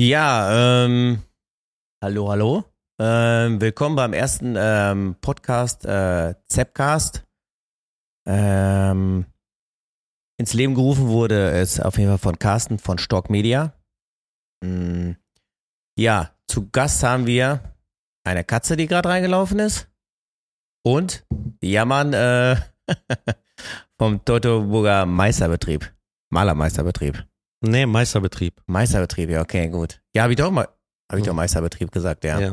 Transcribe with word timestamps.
Ja, 0.00 0.86
ähm, 0.86 1.22
hallo, 2.02 2.30
hallo. 2.30 2.64
Ähm, 2.98 3.60
willkommen 3.60 3.96
beim 3.96 4.14
ersten 4.14 4.54
ähm, 4.56 5.16
Podcast, 5.20 5.84
äh, 5.84 6.36
Zepcast. 6.48 7.26
Ähm, 8.26 9.26
ins 10.38 10.54
Leben 10.54 10.74
gerufen 10.74 11.08
wurde 11.08 11.50
es 11.50 11.80
auf 11.80 11.98
jeden 11.98 12.08
Fall 12.08 12.16
von 12.16 12.38
Carsten 12.38 12.78
von 12.78 12.96
Stock 12.96 13.28
Media. 13.28 13.74
Mm, 14.64 15.10
ja, 15.98 16.30
zu 16.48 16.70
Gast 16.70 17.02
haben 17.02 17.26
wir 17.26 17.60
eine 18.24 18.42
Katze, 18.42 18.78
die 18.78 18.86
gerade 18.86 19.10
reingelaufen 19.10 19.58
ist. 19.58 19.90
Und 20.82 21.26
Jammern 21.60 22.14
äh, 22.14 22.56
vom 23.98 24.24
Teutoburger 24.24 25.04
Meisterbetrieb. 25.04 25.92
Malermeisterbetrieb. 26.30 27.29
Nee, 27.62 27.86
Meisterbetrieb. 27.86 28.60
Meisterbetrieb, 28.66 29.30
ja, 29.30 29.42
okay, 29.42 29.68
gut. 29.68 30.00
Ja, 30.14 30.22
habe 30.22 30.32
ich 30.32 30.38
doch 30.38 30.50
mal, 30.50 30.68
habe 31.10 31.20
ich 31.20 31.26
doch 31.26 31.34
Meisterbetrieb 31.34 31.92
gesagt, 31.92 32.24
ja. 32.24 32.40
Ja. 32.40 32.52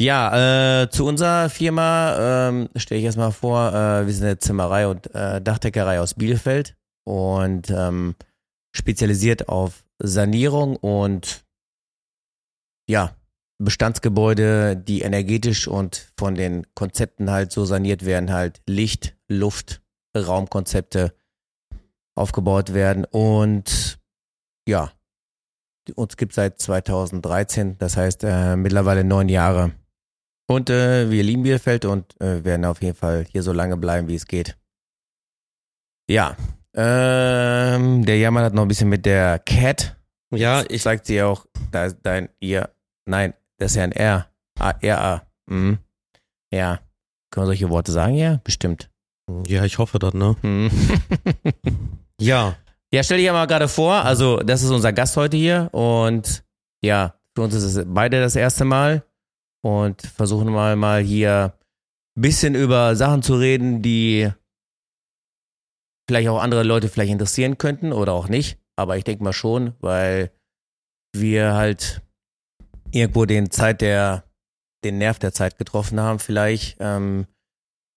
Ja, 0.00 0.82
äh, 0.82 0.90
zu 0.90 1.04
unserer 1.04 1.50
Firma 1.50 2.48
ähm, 2.48 2.70
stelle 2.74 3.00
ich 3.00 3.04
erstmal 3.04 3.32
vor, 3.32 3.68
äh, 3.68 4.06
wir 4.06 4.14
sind 4.14 4.24
eine 4.24 4.38
Zimmerei 4.38 4.86
und 4.86 5.14
äh, 5.14 5.42
Dachdeckerei 5.42 6.00
aus 6.00 6.14
Bielefeld 6.14 6.74
und 7.04 7.68
ähm, 7.68 8.14
spezialisiert 8.74 9.50
auf 9.50 9.84
Sanierung 9.98 10.76
und 10.76 11.44
ja, 12.88 13.14
Bestandsgebäude, 13.58 14.74
die 14.74 15.02
energetisch 15.02 15.68
und 15.68 16.10
von 16.16 16.34
den 16.34 16.66
Konzepten 16.74 17.30
halt 17.30 17.52
so 17.52 17.66
saniert 17.66 18.06
werden, 18.06 18.32
halt 18.32 18.62
Licht, 18.66 19.18
Luft, 19.28 19.82
Raumkonzepte 20.16 21.14
aufgebaut 22.20 22.72
werden 22.74 23.04
und 23.04 23.98
ja, 24.68 24.92
uns 25.96 26.16
gibt 26.16 26.34
seit 26.34 26.60
2013, 26.60 27.78
das 27.78 27.96
heißt 27.96 28.22
äh, 28.24 28.56
mittlerweile 28.56 29.02
neun 29.04 29.28
Jahre. 29.28 29.72
Und 30.48 30.68
äh, 30.70 31.10
wir 31.10 31.22
lieben 31.22 31.42
Bielefeld 31.44 31.84
und 31.84 32.20
äh, 32.20 32.44
werden 32.44 32.64
auf 32.64 32.82
jeden 32.82 32.96
Fall 32.96 33.24
hier 33.30 33.42
so 33.42 33.52
lange 33.52 33.76
bleiben, 33.76 34.08
wie 34.08 34.14
es 34.16 34.26
geht. 34.26 34.56
Ja, 36.08 36.36
ähm, 36.74 38.04
der 38.04 38.18
Jammer 38.18 38.42
hat 38.42 38.54
noch 38.54 38.62
ein 38.62 38.68
bisschen 38.68 38.88
mit 38.88 39.06
der 39.06 39.38
Cat. 39.40 39.96
Ja, 40.32 40.64
Ich 40.68 40.82
sagt 40.82 41.06
sie 41.06 41.22
auch, 41.22 41.46
da 41.72 41.86
ist 41.86 41.98
dein, 42.02 42.28
ihr, 42.40 42.70
nein, 43.06 43.34
das 43.58 43.72
ist 43.72 43.76
ja 43.76 43.84
ein 43.84 43.92
R. 43.92 44.26
A, 44.58 44.70
R, 44.70 45.00
A. 45.00 45.22
Mhm. 45.46 45.78
Ja. 46.52 46.80
Können 47.30 47.44
wir 47.44 47.46
solche 47.48 47.70
Worte 47.70 47.92
sagen? 47.92 48.14
Ja, 48.14 48.40
bestimmt. 48.42 48.90
ja, 49.46 49.64
ich 49.64 49.78
hoffe 49.78 49.98
das, 50.00 50.14
ne? 50.14 50.36
Ja, 52.20 52.56
Ja, 52.92 53.02
stell 53.02 53.18
dich 53.18 53.26
ja 53.26 53.32
mal 53.32 53.46
gerade 53.46 53.68
vor, 53.68 54.04
also 54.04 54.38
das 54.38 54.62
ist 54.62 54.70
unser 54.70 54.92
Gast 54.92 55.16
heute 55.16 55.36
hier 55.36 55.68
und 55.72 56.44
ja, 56.84 57.14
für 57.36 57.42
uns 57.42 57.54
ist 57.54 57.62
es 57.62 57.84
beide 57.86 58.20
das 58.20 58.34
erste 58.34 58.64
Mal 58.64 59.04
und 59.62 60.02
versuchen 60.02 60.52
mal 60.52 60.74
mal 60.74 61.00
hier 61.00 61.54
ein 62.16 62.22
bisschen 62.22 62.56
über 62.56 62.96
Sachen 62.96 63.22
zu 63.22 63.36
reden, 63.36 63.80
die 63.80 64.30
vielleicht 66.08 66.28
auch 66.28 66.42
andere 66.42 66.64
Leute 66.64 66.88
vielleicht 66.88 67.12
interessieren 67.12 67.58
könnten 67.58 67.92
oder 67.92 68.12
auch 68.12 68.28
nicht, 68.28 68.58
aber 68.76 68.96
ich 68.96 69.04
denke 69.04 69.22
mal 69.22 69.32
schon, 69.32 69.74
weil 69.80 70.32
wir 71.14 71.54
halt 71.54 72.02
irgendwo 72.90 73.24
den 73.24 73.52
Zeit 73.52 73.80
der, 73.80 74.24
den 74.84 74.98
Nerv 74.98 75.20
der 75.20 75.32
Zeit 75.32 75.58
getroffen 75.58 76.00
haben, 76.00 76.18
vielleicht 76.18 76.76
ähm, 76.80 77.26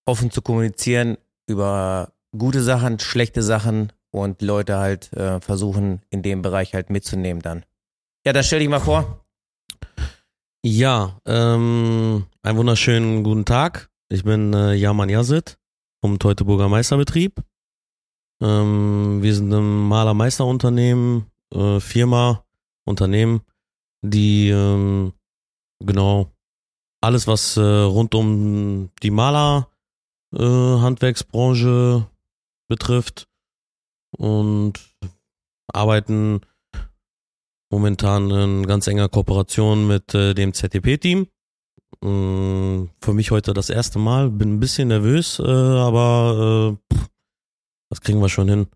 offen 0.05 0.29
zu 0.29 0.43
kommunizieren 0.43 1.17
über 1.49 2.13
gute 2.37 2.61
Sachen, 2.61 2.99
schlechte 2.99 3.41
Sachen 3.41 3.91
und 4.13 4.41
Leute 4.41 4.77
halt 4.77 5.11
äh, 5.13 5.41
versuchen, 5.41 6.01
in 6.09 6.21
dem 6.21 6.41
Bereich 6.43 6.73
halt 6.75 6.89
mitzunehmen 6.89 7.41
dann. 7.41 7.65
Ja, 8.25 8.31
das 8.31 8.45
stell 8.47 8.59
dich 8.59 8.69
mal 8.69 8.79
vor. 8.79 9.25
ja, 10.63 11.19
ähm, 11.25 12.25
einen 12.43 12.57
wunderschönen 12.57 13.23
guten 13.23 13.43
Tag. 13.43 13.89
Ich 14.09 14.23
bin 14.23 14.53
äh, 14.53 14.75
Jaman 14.75 15.09
Yazid 15.09 15.57
vom 15.99 16.19
Teutoburger 16.19 16.69
Meisterbetrieb. 16.69 17.41
Ähm, 18.41 19.23
wir 19.23 19.33
sind 19.33 19.51
ein 19.51 19.87
Malermeisterunternehmen, 19.87 21.25
äh, 21.53 21.79
Firma, 21.79 22.45
Unternehmen, 22.85 23.41
die 24.03 24.49
ähm, 24.49 25.13
genau 25.79 26.31
alles, 27.01 27.25
was 27.25 27.57
äh, 27.57 27.61
rund 27.61 28.13
um 28.13 28.91
die 29.01 29.11
Maler 29.11 29.69
äh, 30.35 30.39
betrifft 32.67 33.27
und 34.17 34.79
arbeiten 35.67 36.41
momentan 37.71 38.29
in 38.29 38.67
ganz 38.67 38.87
enger 38.87 39.09
Kooperation 39.09 39.87
mit 39.87 40.13
äh, 40.13 40.33
dem 40.33 40.53
ZTP-Team. 40.53 41.27
Mm, 42.01 42.89
Für 43.01 43.13
mich 43.13 43.31
heute 43.31 43.53
das 43.53 43.69
erste 43.69 43.99
Mal, 43.99 44.29
bin 44.29 44.55
ein 44.55 44.59
bisschen 44.59 44.89
nervös, 44.89 45.39
äh, 45.39 45.43
aber 45.43 46.77
äh, 46.91 46.95
pff, 46.95 47.09
das 47.89 48.01
kriegen 48.01 48.19
wir 48.19 48.29
schon 48.29 48.49
hin. 48.49 48.67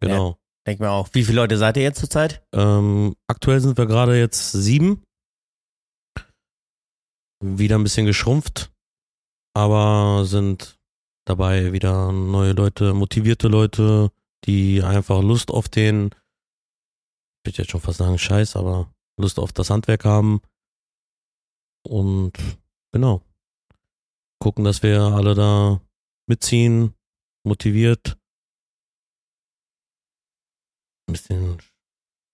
Genau. 0.00 0.38
Denk 0.66 0.80
mir 0.80 0.90
auch. 0.90 1.08
Wie 1.12 1.24
viele 1.24 1.36
Leute 1.36 1.56
seid 1.56 1.76
ihr 1.76 1.84
jetzt 1.84 2.00
zurzeit? 2.00 2.42
Ähm, 2.52 3.14
aktuell 3.28 3.60
sind 3.60 3.78
wir 3.78 3.86
gerade 3.86 4.18
jetzt 4.18 4.52
sieben. 4.52 5.02
Wieder 7.42 7.78
ein 7.78 7.82
bisschen 7.82 8.06
geschrumpft, 8.06 8.72
aber 9.54 10.24
sind 10.24 10.78
dabei 11.26 11.72
wieder 11.72 12.12
neue 12.12 12.52
Leute, 12.52 12.94
motivierte 12.94 13.48
Leute, 13.48 14.10
die 14.44 14.82
einfach 14.82 15.22
Lust 15.22 15.50
auf 15.50 15.68
den, 15.68 16.06
ich 16.06 17.48
würde 17.48 17.58
jetzt 17.58 17.70
schon 17.70 17.80
fast 17.80 17.98
sagen 17.98 18.18
Scheiß, 18.18 18.56
aber 18.56 18.92
Lust 19.18 19.38
auf 19.38 19.52
das 19.52 19.70
Handwerk 19.70 20.04
haben. 20.04 20.40
Und 21.86 22.32
genau. 22.92 23.22
Gucken, 24.40 24.64
dass 24.64 24.82
wir 24.82 25.00
alle 25.00 25.34
da 25.34 25.80
mitziehen, 26.28 26.94
motiviert. 27.44 28.18
Ein 31.08 31.12
bisschen 31.12 31.58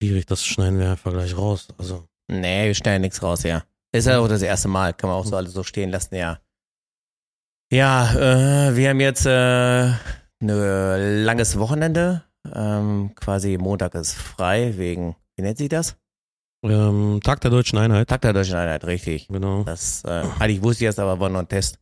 schwierig, 0.03 0.27
das 0.27 0.45
schneiden 0.45 0.79
wir 0.79 0.91
einfach 0.91 1.13
gleich 1.13 1.37
raus. 1.37 1.69
Also, 1.79 2.09
Nee, 2.29 2.67
wir 2.67 2.75
stellen 2.75 3.03
nichts 3.03 3.23
raus, 3.23 3.43
ja. 3.43 3.65
Ist 3.95 4.07
ja 4.07 4.19
auch 4.19 4.29
das 4.29 4.43
erste 4.43 4.69
Mal, 4.69 4.95
kann 4.95 5.11
man 5.11 5.19
auch 5.19 5.27
so 5.27 5.37
alles 5.37 5.53
so 5.53 5.63
stehen 5.63 5.91
lassen, 5.91 6.15
ja. 6.15 6.41
Ja, 7.71 8.69
äh, 8.69 8.77
wir 8.77 8.91
haben 8.91 9.01
jetzt 9.01 9.27
äh, 9.27 9.93
ein 10.43 11.25
langes 11.25 11.59
Wochenende. 11.59 12.25
Ähm, 12.53 13.13
quasi 13.15 13.57
Montag 13.59 13.95
ist 13.95 14.15
frei 14.15 14.77
wegen, 14.77 15.17
wie 15.37 15.43
nennt 15.43 15.59
sich 15.59 15.69
das? 15.69 15.97
ähm, 16.65 17.21
Tag 17.23 17.41
der 17.41 17.51
Deutschen 17.51 17.79
Einheit. 17.79 18.09
Tag 18.09 18.21
der 18.23 18.33
Deutschen 18.33 18.57
Einheit, 18.57 18.85
richtig. 18.85 19.29
Genau. 19.29 19.65
Das, 19.65 20.05
äh, 20.05 20.25
eigentlich 20.39 20.63
wusste 20.63 20.85
ich 20.85 20.89
das, 20.89 20.99
aber 20.99 21.19
war 21.19 21.29
noch 21.29 21.41
ein 21.41 21.49
Test. 21.49 21.79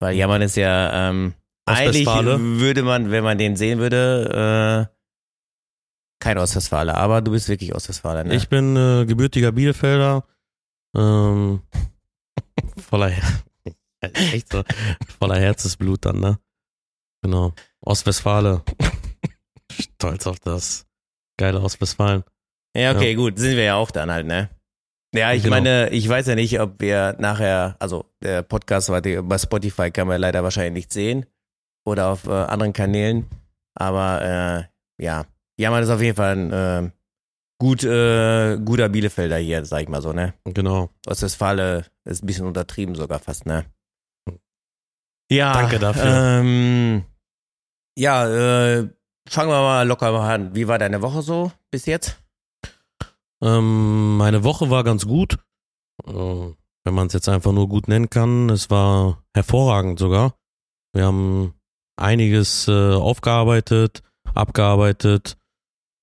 Weil 0.00 0.16
Jammern 0.16 0.42
ist 0.42 0.56
ja, 0.56 1.10
ähm, 1.10 1.34
eigentlich 1.66 2.06
würde 2.06 2.82
man, 2.82 3.10
wenn 3.10 3.22
man 3.22 3.38
den 3.38 3.56
sehen 3.56 3.78
würde, 3.78 4.88
äh, 4.90 4.96
kein 6.22 6.38
Ostwestfaler, 6.38 6.96
aber 6.96 7.22
du 7.22 7.30
bist 7.30 7.48
wirklich 7.48 7.74
Ostwestfaler, 7.74 8.24
ne? 8.24 8.34
Ich 8.34 8.48
bin 8.48 8.76
äh, 8.76 9.06
gebürtiger 9.06 9.52
Bielefelder. 9.52 10.24
Ähm, 10.96 11.62
voller, 12.76 13.08
Her 13.08 13.42
echt 14.14 14.52
so, 14.52 14.62
voller 15.18 15.38
Herzensblut 15.38 16.04
dann, 16.04 16.20
ne? 16.20 16.38
Genau. 17.22 17.52
Ostwestfale. 17.82 18.62
Stolz 19.72 20.26
auf 20.26 20.40
das 20.40 20.86
geile 21.38 21.60
Ostwestfalen. 21.60 22.24
Ja, 22.76 22.92
okay, 22.94 23.14
gut, 23.14 23.38
sind 23.38 23.56
wir 23.56 23.64
ja 23.64 23.74
auch 23.76 23.90
dann 23.90 24.10
halt, 24.10 24.26
ne? 24.26 24.48
Ja, 25.14 25.32
ich 25.32 25.42
Genau. 25.42 25.56
meine, 25.56 25.90
ich 25.90 26.08
weiß 26.08 26.26
ja 26.28 26.34
nicht, 26.36 26.60
ob 26.60 26.80
wir 26.80 27.16
nachher, 27.18 27.76
also 27.80 28.04
der 28.22 28.42
Podcast 28.42 28.90
war 28.90 29.00
die, 29.00 29.20
bei 29.22 29.38
Spotify 29.38 29.90
kann 29.90 30.06
man 30.06 30.20
leider 30.20 30.42
wahrscheinlich 30.44 30.74
nicht 30.84 30.92
sehen 30.92 31.26
oder 31.84 32.08
auf 32.08 32.26
äh, 32.26 32.30
anderen 32.30 32.72
Kanälen, 32.72 33.26
aber 33.74 34.68
äh, 35.00 35.04
ja, 35.04 35.24
Jammern 35.58 35.82
ist 35.82 35.90
auf 35.90 36.00
jeden 36.00 36.16
Fall 36.16 36.36
ein 36.36 36.52
äh, 36.52 36.90
gut, 37.58 37.82
äh, 37.82 38.56
guter 38.58 38.88
Bielefelder 38.88 39.38
hier, 39.38 39.64
sag 39.64 39.82
ich 39.82 39.88
mal 39.88 40.00
so, 40.02 40.12
ne? 40.12 40.34
Genau. 40.44 40.90
Ostwestfale 41.06 41.86
ist 42.04 42.22
ein 42.22 42.26
bisschen 42.26 42.46
untertrieben 42.46 42.94
sogar 42.94 43.18
fast, 43.18 43.46
ne? 43.46 43.64
Ja. 45.30 45.52
Danke 45.54 45.78
dafür. 45.80 46.04
Ähm, 46.40 47.04
ja, 47.96 48.26
äh, 48.28 48.88
fangen 49.28 49.50
wir 49.50 49.60
mal 49.60 49.86
locker 49.86 50.12
mal 50.12 50.34
an. 50.34 50.54
Wie 50.54 50.68
war 50.68 50.78
deine 50.78 51.02
Woche 51.02 51.22
so 51.22 51.52
bis 51.70 51.86
jetzt? 51.86 52.22
Ähm, 53.42 54.16
meine 54.16 54.44
Woche 54.44 54.70
war 54.70 54.84
ganz 54.84 55.06
gut. 55.06 55.38
Äh, 56.06 56.52
wenn 56.84 56.94
man 56.94 57.08
es 57.08 57.12
jetzt 57.12 57.28
einfach 57.28 57.52
nur 57.52 57.68
gut 57.68 57.88
nennen 57.88 58.10
kann. 58.10 58.48
Es 58.50 58.70
war 58.70 59.22
hervorragend 59.34 59.98
sogar. 59.98 60.34
Wir 60.92 61.04
haben 61.04 61.54
einiges 61.96 62.68
äh, 62.68 62.94
aufgearbeitet, 62.94 64.02
abgearbeitet. 64.34 65.36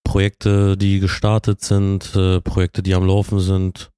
Projekte, 0.03 0.77
die 0.77 0.99
gestartet 0.99 1.61
sind, 1.61 2.15
äh, 2.15 2.39
Projekte, 2.39 2.81
die 2.81 2.95
am 2.95 3.05
Laufen 3.05 3.39
sind. 3.39 3.91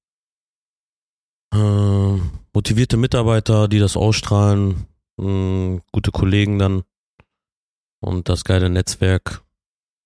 Äh, 1.54 2.18
motivierte 2.52 2.96
Mitarbeiter, 2.96 3.68
die 3.68 3.78
das 3.78 3.96
ausstrahlen. 3.96 4.86
mh, 5.18 5.82
gute 5.92 6.10
Kollegen 6.10 6.58
dann. 6.58 6.82
Und 8.02 8.28
das 8.28 8.44
geile 8.44 8.70
Netzwerk. 8.70 9.42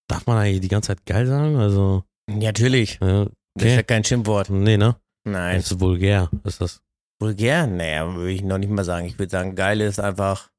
Darf 0.09 0.27
man 0.27 0.37
eigentlich 0.39 0.61
die 0.61 0.69
ganze 0.69 0.89
Zeit 0.89 1.07
geil 1.07 1.27
sagen? 1.27 1.57
Also. 1.57 2.05
Ja, 2.29 2.37
natürlich. 2.49 2.99
Ja, 3.01 3.25
Das 3.25 3.33
ist 3.57 3.65
ja 3.65 3.73
Okay. 3.75 3.83
kein 3.85 4.05
Schimpfwort. 4.05 4.51
Nee, 4.51 4.77
ne? 4.77 4.97
Nein. 5.27 5.57
Das 5.57 5.71
ist 5.73 5.81
vulgär, 5.81 6.29
ist 6.45 6.61
das. 6.61 6.83
Vulgär? 7.21 7.67
Naja, 7.67 8.13
würde 8.15 8.33
ich 8.33 8.43
noch 8.43 8.59
nicht 8.59 8.71
mal 8.71 8.85
sagen. 8.85 9.07
Ich 9.07 9.19
würde 9.19 9.31
sagen, 9.31 9.55
geil 9.55 9.81
ist 9.81 10.01
einfach, 10.01 10.51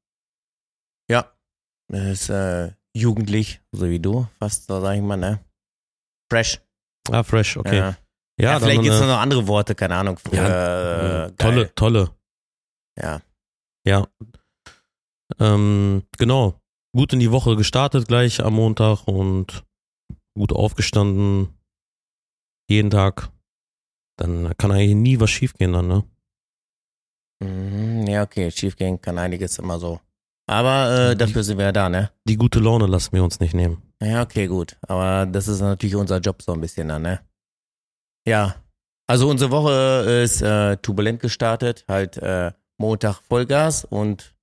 ja, 1.10 1.30
es 1.92 2.22
ist 2.22 2.30
äh, 2.30 2.72
jugendlich, 2.96 3.60
so 3.72 3.88
wie 3.88 4.00
du, 4.00 4.26
fast 4.38 4.66
so 4.66 4.80
sag 4.80 4.96
ich 4.96 5.02
mal, 5.02 5.16
ne? 5.16 5.38
Fresh. 6.32 6.60
Ah, 7.10 7.22
fresh, 7.22 7.56
okay. 7.58 7.76
Ja, 7.76 7.96
Ja, 8.40 8.52
ja, 8.52 8.60
vielleicht 8.60 8.82
gibt 8.82 8.94
es 8.94 9.00
äh, 9.00 9.06
noch 9.06 9.18
andere 9.18 9.46
Worte, 9.46 9.74
keine 9.76 9.94
Ahnung. 9.96 10.18
Für, 10.18 10.34
Ja, 10.34 11.26
äh, 11.26 11.32
tolle, 11.32 11.64
geil. 11.66 11.72
tolle. 11.76 12.10
Ja. 13.00 13.20
Ja. 13.86 14.08
Ähm, 15.38 16.02
genau. 16.18 16.60
Gut 16.94 17.12
in 17.12 17.20
die 17.20 17.30
Woche 17.30 17.56
gestartet 17.56 18.08
gleich 18.08 18.42
am 18.42 18.54
Montag 18.54 19.06
und 19.06 19.64
gut 20.36 20.52
aufgestanden. 20.52 21.48
Jeden 22.68 22.90
Tag. 22.90 23.30
Dann 24.18 24.56
kann 24.56 24.72
eigentlich 24.72 24.94
nie 24.94 25.20
was 25.20 25.30
schiefgehen 25.30 25.72
dann, 25.72 25.88
ne? 25.88 26.04
Mhm, 27.44 28.06
ja, 28.06 28.22
okay, 28.22 28.50
schiefgehen 28.50 29.00
kann 29.00 29.18
einiges 29.18 29.58
immer 29.58 29.78
so. 29.78 30.00
Aber 30.48 31.10
äh, 31.10 31.16
dafür 31.16 31.42
sind 31.42 31.58
wir 31.58 31.66
ja 31.66 31.72
da, 31.72 31.88
ne? 31.88 32.10
Die 32.26 32.36
gute 32.36 32.60
Laune 32.60 32.86
lassen 32.86 33.12
wir 33.12 33.24
uns 33.24 33.40
nicht 33.40 33.52
nehmen. 33.52 33.82
Ja, 34.00 34.22
okay, 34.22 34.46
gut. 34.46 34.76
Aber 34.86 35.26
das 35.26 35.48
ist 35.48 35.60
natürlich 35.60 35.96
unser 35.96 36.18
Job 36.18 36.40
so 36.40 36.52
ein 36.52 36.60
bisschen 36.60 36.88
dann, 36.88 37.02
ne? 37.02 37.20
Ja. 38.26 38.56
Also 39.08 39.28
unsere 39.28 39.50
Woche 39.50 40.22
ist 40.24 40.42
äh, 40.42 40.76
turbulent 40.78 41.20
gestartet, 41.20 41.84
halt 41.88 42.16
äh, 42.18 42.52
Montag 42.78 43.20
Vollgas 43.28 43.84
und 43.84 44.34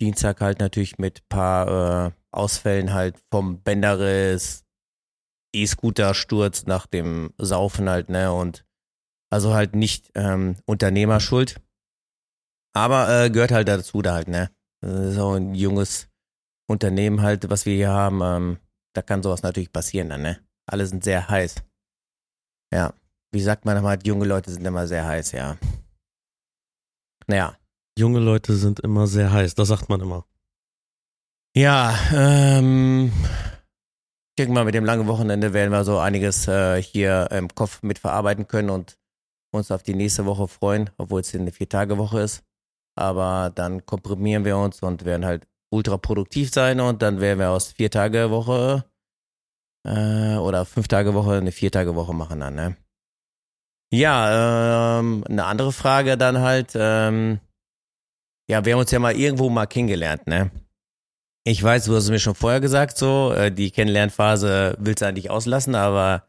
Dienstag 0.00 0.40
halt 0.40 0.60
natürlich 0.60 0.98
mit 0.98 1.28
paar 1.28 2.06
äh, 2.06 2.10
Ausfällen 2.30 2.92
halt 2.92 3.16
vom 3.32 3.62
Bänderriss, 3.62 4.64
E-Scooter-Sturz 5.54 6.66
nach 6.66 6.86
dem 6.86 7.32
Saufen 7.38 7.88
halt, 7.88 8.08
ne? 8.08 8.32
Und 8.32 8.64
also 9.30 9.54
halt 9.54 9.74
nicht 9.74 10.10
ähm, 10.14 10.56
Unternehmerschuld. 10.66 11.60
Aber 12.74 13.08
äh, 13.08 13.30
gehört 13.30 13.50
halt 13.50 13.68
dazu 13.68 14.02
da 14.02 14.14
halt, 14.14 14.28
ne? 14.28 14.50
Auch 14.84 15.34
ein 15.34 15.54
junges 15.54 16.08
Unternehmen 16.70 17.22
halt, 17.22 17.50
was 17.50 17.66
wir 17.66 17.74
hier 17.74 17.90
haben. 17.90 18.20
Ähm, 18.22 18.58
da 18.94 19.02
kann 19.02 19.22
sowas 19.22 19.42
natürlich 19.42 19.72
passieren 19.72 20.10
dann, 20.10 20.22
ne? 20.22 20.38
Alle 20.66 20.86
sind 20.86 21.02
sehr 21.02 21.28
heiß. 21.28 21.56
Ja. 22.72 22.94
Wie 23.30 23.42
sagt 23.42 23.64
man 23.64 23.76
immer, 23.76 23.98
junge 24.04 24.24
Leute 24.24 24.50
sind 24.50 24.64
immer 24.64 24.86
sehr 24.86 25.04
heiß, 25.06 25.32
ja. 25.32 25.58
Naja. 27.26 27.57
Junge 27.98 28.20
Leute 28.20 28.54
sind 28.54 28.78
immer 28.78 29.08
sehr 29.08 29.32
heiß, 29.32 29.56
das 29.56 29.68
sagt 29.68 29.88
man 29.88 30.00
immer. 30.00 30.24
Ja, 31.56 31.98
ähm, 32.14 33.10
ich 34.30 34.36
denke 34.38 34.52
mal, 34.54 34.64
mit 34.64 34.76
dem 34.76 34.84
langen 34.84 35.08
Wochenende 35.08 35.52
werden 35.52 35.72
wir 35.72 35.82
so 35.82 35.98
einiges 35.98 36.46
äh, 36.46 36.80
hier 36.80 37.28
im 37.32 37.52
Kopf 37.52 37.82
mitverarbeiten 37.82 38.46
können 38.46 38.70
und 38.70 38.96
uns 39.50 39.72
auf 39.72 39.82
die 39.82 39.94
nächste 39.94 40.26
Woche 40.26 40.46
freuen, 40.46 40.90
obwohl 40.96 41.22
es 41.22 41.34
eine 41.34 41.50
Vier-Tage-Woche 41.50 42.20
ist. 42.20 42.44
Aber 42.94 43.50
dann 43.52 43.84
komprimieren 43.84 44.44
wir 44.44 44.56
uns 44.58 44.80
und 44.80 45.04
werden 45.04 45.26
halt 45.26 45.48
ultra 45.70 45.96
produktiv 45.96 46.52
sein 46.52 46.78
und 46.78 47.02
dann 47.02 47.20
werden 47.20 47.40
wir 47.40 47.50
aus 47.50 47.72
Vier-Tage-Woche 47.72 48.84
äh, 49.84 50.36
oder 50.36 50.64
Fünf-Tage-Woche 50.64 51.32
eine 51.32 51.50
Vier-Tage-Woche 51.50 52.14
machen 52.14 52.38
dann, 52.38 52.54
ne? 52.54 52.76
Ja, 53.92 55.00
ähm, 55.00 55.24
eine 55.28 55.46
andere 55.46 55.72
Frage 55.72 56.16
dann 56.16 56.38
halt, 56.38 56.74
ähm, 56.76 57.40
ja, 58.48 58.64
wir 58.64 58.72
haben 58.72 58.80
uns 58.80 58.90
ja 58.90 58.98
mal 58.98 59.14
irgendwo 59.14 59.50
mal 59.50 59.66
kennengelernt, 59.66 60.26
ne? 60.26 60.50
Ich 61.44 61.62
weiß, 61.62 61.84
du 61.84 61.94
hast 61.94 62.04
es 62.04 62.10
mir 62.10 62.18
schon 62.18 62.34
vorher 62.34 62.60
gesagt, 62.60 62.98
so, 62.98 63.32
äh, 63.32 63.52
die 63.52 63.70
Kennenlernphase 63.70 64.76
willst 64.78 65.02
du 65.02 65.06
eigentlich 65.06 65.30
auslassen, 65.30 65.74
aber 65.74 66.24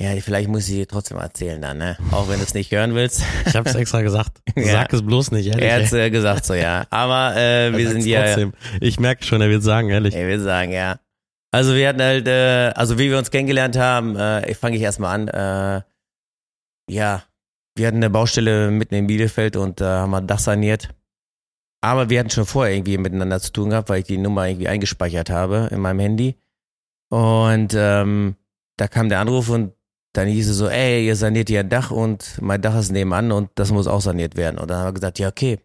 ja, 0.00 0.10
vielleicht 0.20 0.48
muss 0.48 0.68
ich 0.68 0.74
dir 0.74 0.88
trotzdem 0.88 1.18
erzählen 1.18 1.60
dann, 1.60 1.78
ne? 1.78 1.96
Auch 2.10 2.28
wenn 2.28 2.38
du 2.38 2.44
es 2.44 2.54
nicht 2.54 2.70
hören 2.72 2.94
willst. 2.94 3.22
Ich 3.46 3.54
hab's 3.54 3.74
extra 3.74 4.02
gesagt. 4.02 4.38
Ja. 4.56 4.72
Sag 4.72 4.92
es 4.92 5.02
bloß 5.02 5.30
nicht, 5.30 5.46
ehrlich. 5.46 5.64
Er 5.64 5.84
hat 5.84 5.92
äh, 5.92 6.10
gesagt 6.10 6.44
so, 6.44 6.54
ja. 6.54 6.84
Aber 6.90 7.36
äh, 7.36 7.72
wir 7.76 7.90
sind 7.90 8.04
ja, 8.04 8.24
trotzdem. 8.24 8.52
Ich 8.80 9.00
merke 9.00 9.24
schon, 9.24 9.40
er 9.40 9.48
wird 9.48 9.62
sagen, 9.62 9.88
ehrlich. 9.90 10.14
ich 10.14 10.20
will 10.20 10.40
sagen, 10.40 10.72
ja. 10.72 10.98
Also 11.52 11.74
wir 11.74 11.88
hatten 11.88 12.02
halt, 12.02 12.26
äh, 12.26 12.72
also 12.74 12.98
wie 12.98 13.10
wir 13.10 13.18
uns 13.18 13.30
kennengelernt 13.30 13.76
haben, 13.76 14.16
äh, 14.16 14.50
ich 14.50 14.56
fange 14.56 14.76
ich 14.76 14.82
erstmal 14.82 15.14
an, 15.14 15.28
äh, 15.28 15.82
ja, 16.90 17.22
wir 17.76 17.86
hatten 17.86 17.98
eine 17.98 18.10
Baustelle 18.10 18.70
mitten 18.70 18.94
in 18.94 19.06
Bielefeld 19.06 19.56
und 19.56 19.80
da 19.80 20.00
haben 20.00 20.10
wir 20.10 20.18
ein 20.18 20.26
Dach 20.26 20.38
saniert. 20.38 20.88
Aber 21.82 22.08
wir 22.08 22.20
hatten 22.20 22.30
schon 22.30 22.46
vorher 22.46 22.74
irgendwie 22.74 22.96
miteinander 22.96 23.40
zu 23.40 23.52
tun 23.52 23.70
gehabt, 23.70 23.88
weil 23.88 24.00
ich 24.00 24.06
die 24.06 24.16
Nummer 24.16 24.46
irgendwie 24.46 24.68
eingespeichert 24.68 25.30
habe 25.30 25.68
in 25.72 25.80
meinem 25.80 25.98
Handy. 25.98 26.38
Und 27.10 27.74
ähm, 27.76 28.36
da 28.76 28.88
kam 28.88 29.08
der 29.08 29.20
Anruf 29.20 29.50
und 29.50 29.72
dann 30.12 30.28
hieß 30.28 30.48
es 30.48 30.56
so, 30.56 30.68
ey, 30.68 31.06
ihr 31.06 31.16
saniert 31.16 31.48
hier 31.48 31.60
ein 31.60 31.68
Dach 31.68 31.90
und 31.90 32.40
mein 32.40 32.62
Dach 32.62 32.76
ist 32.76 32.92
nebenan 32.92 33.32
und 33.32 33.50
das 33.56 33.72
muss 33.72 33.86
auch 33.86 34.00
saniert 34.00 34.36
werden. 34.36 34.58
Und 34.58 34.70
dann 34.70 34.78
haben 34.78 34.88
wir 34.88 34.92
gesagt, 34.92 35.18
ja, 35.18 35.28
okay, 35.28 35.58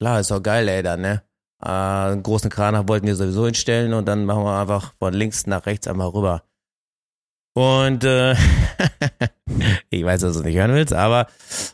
klar, 0.00 0.20
ist 0.20 0.30
doch 0.30 0.42
geil, 0.42 0.68
ey, 0.68 0.82
dann, 0.82 1.02
ne? 1.02 1.22
Äh, 1.62 1.68
einen 1.68 2.22
großen 2.22 2.50
Kran 2.50 2.88
wollten 2.88 3.06
wir 3.06 3.14
sowieso 3.14 3.44
hinstellen 3.44 3.92
und 3.92 4.06
dann 4.06 4.24
machen 4.24 4.44
wir 4.44 4.58
einfach 4.58 4.94
von 4.98 5.12
links 5.12 5.46
nach 5.46 5.66
rechts 5.66 5.86
einmal 5.86 6.08
rüber. 6.08 6.42
Und 7.54 8.04
äh, 8.04 8.34
ich 9.90 10.04
weiß, 10.04 10.22
dass 10.22 10.36
du 10.36 10.42
nicht 10.42 10.56
hören 10.56 10.74
willst, 10.74 10.94
aber 10.94 11.26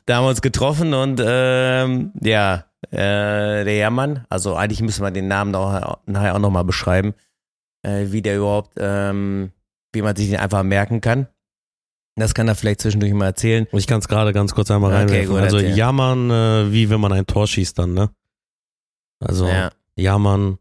da 0.05 0.17
haben 0.17 0.25
wir 0.25 0.31
uns 0.31 0.43
getroffen 0.43 0.95
und 0.95 1.23
ähm, 1.25 2.13
ja, 2.21 2.65
äh, 2.93 3.65
der 3.65 3.75
Hermann, 3.75 4.25
also 4.29 4.55
eigentlich 4.57 4.81
müssen 4.83 5.03
wir 5.03 5.11
den 5.11 5.29
Namen 5.29 5.51
noch, 5.51 5.99
nachher 6.07 6.35
auch 6.35 6.39
nochmal 6.41 6.65
beschreiben, 6.65 7.15
äh, 7.83 8.07
wie 8.11 8.23
der 8.23 8.37
überhaupt, 8.39 8.73
ähm, 8.79 9.53
wie 9.93 10.03
man 10.03 10.15
sich 10.17 10.29
den 10.31 10.39
einfach 10.39 10.63
merken 10.63 11.01
kann. 11.01 11.29
Das 12.19 12.33
kann 12.35 12.49
er 12.49 12.55
vielleicht 12.55 12.81
zwischendurch 12.81 13.13
mal 13.13 13.27
erzählen. 13.27 13.67
Ich 13.73 13.87
kann 13.87 13.99
es 14.01 14.09
gerade 14.09 14.33
ganz 14.33 14.55
kurz 14.55 14.71
einmal 14.71 14.91
Okay, 14.93 15.01
reinwerfen. 15.01 15.29
gut, 15.35 15.39
also 15.41 15.59
erzähl. 15.59 15.77
jammern, 15.77 16.31
äh, 16.31 16.73
wie 16.73 16.89
wenn 16.89 17.01
man 17.01 17.13
ein 17.13 17.27
Tor 17.27 17.47
schießt 17.47 17.79
dann, 17.79 17.93
ne? 17.95 18.09
Also 19.21 19.47
Ja, 19.49 19.71
jammern, 19.97 20.59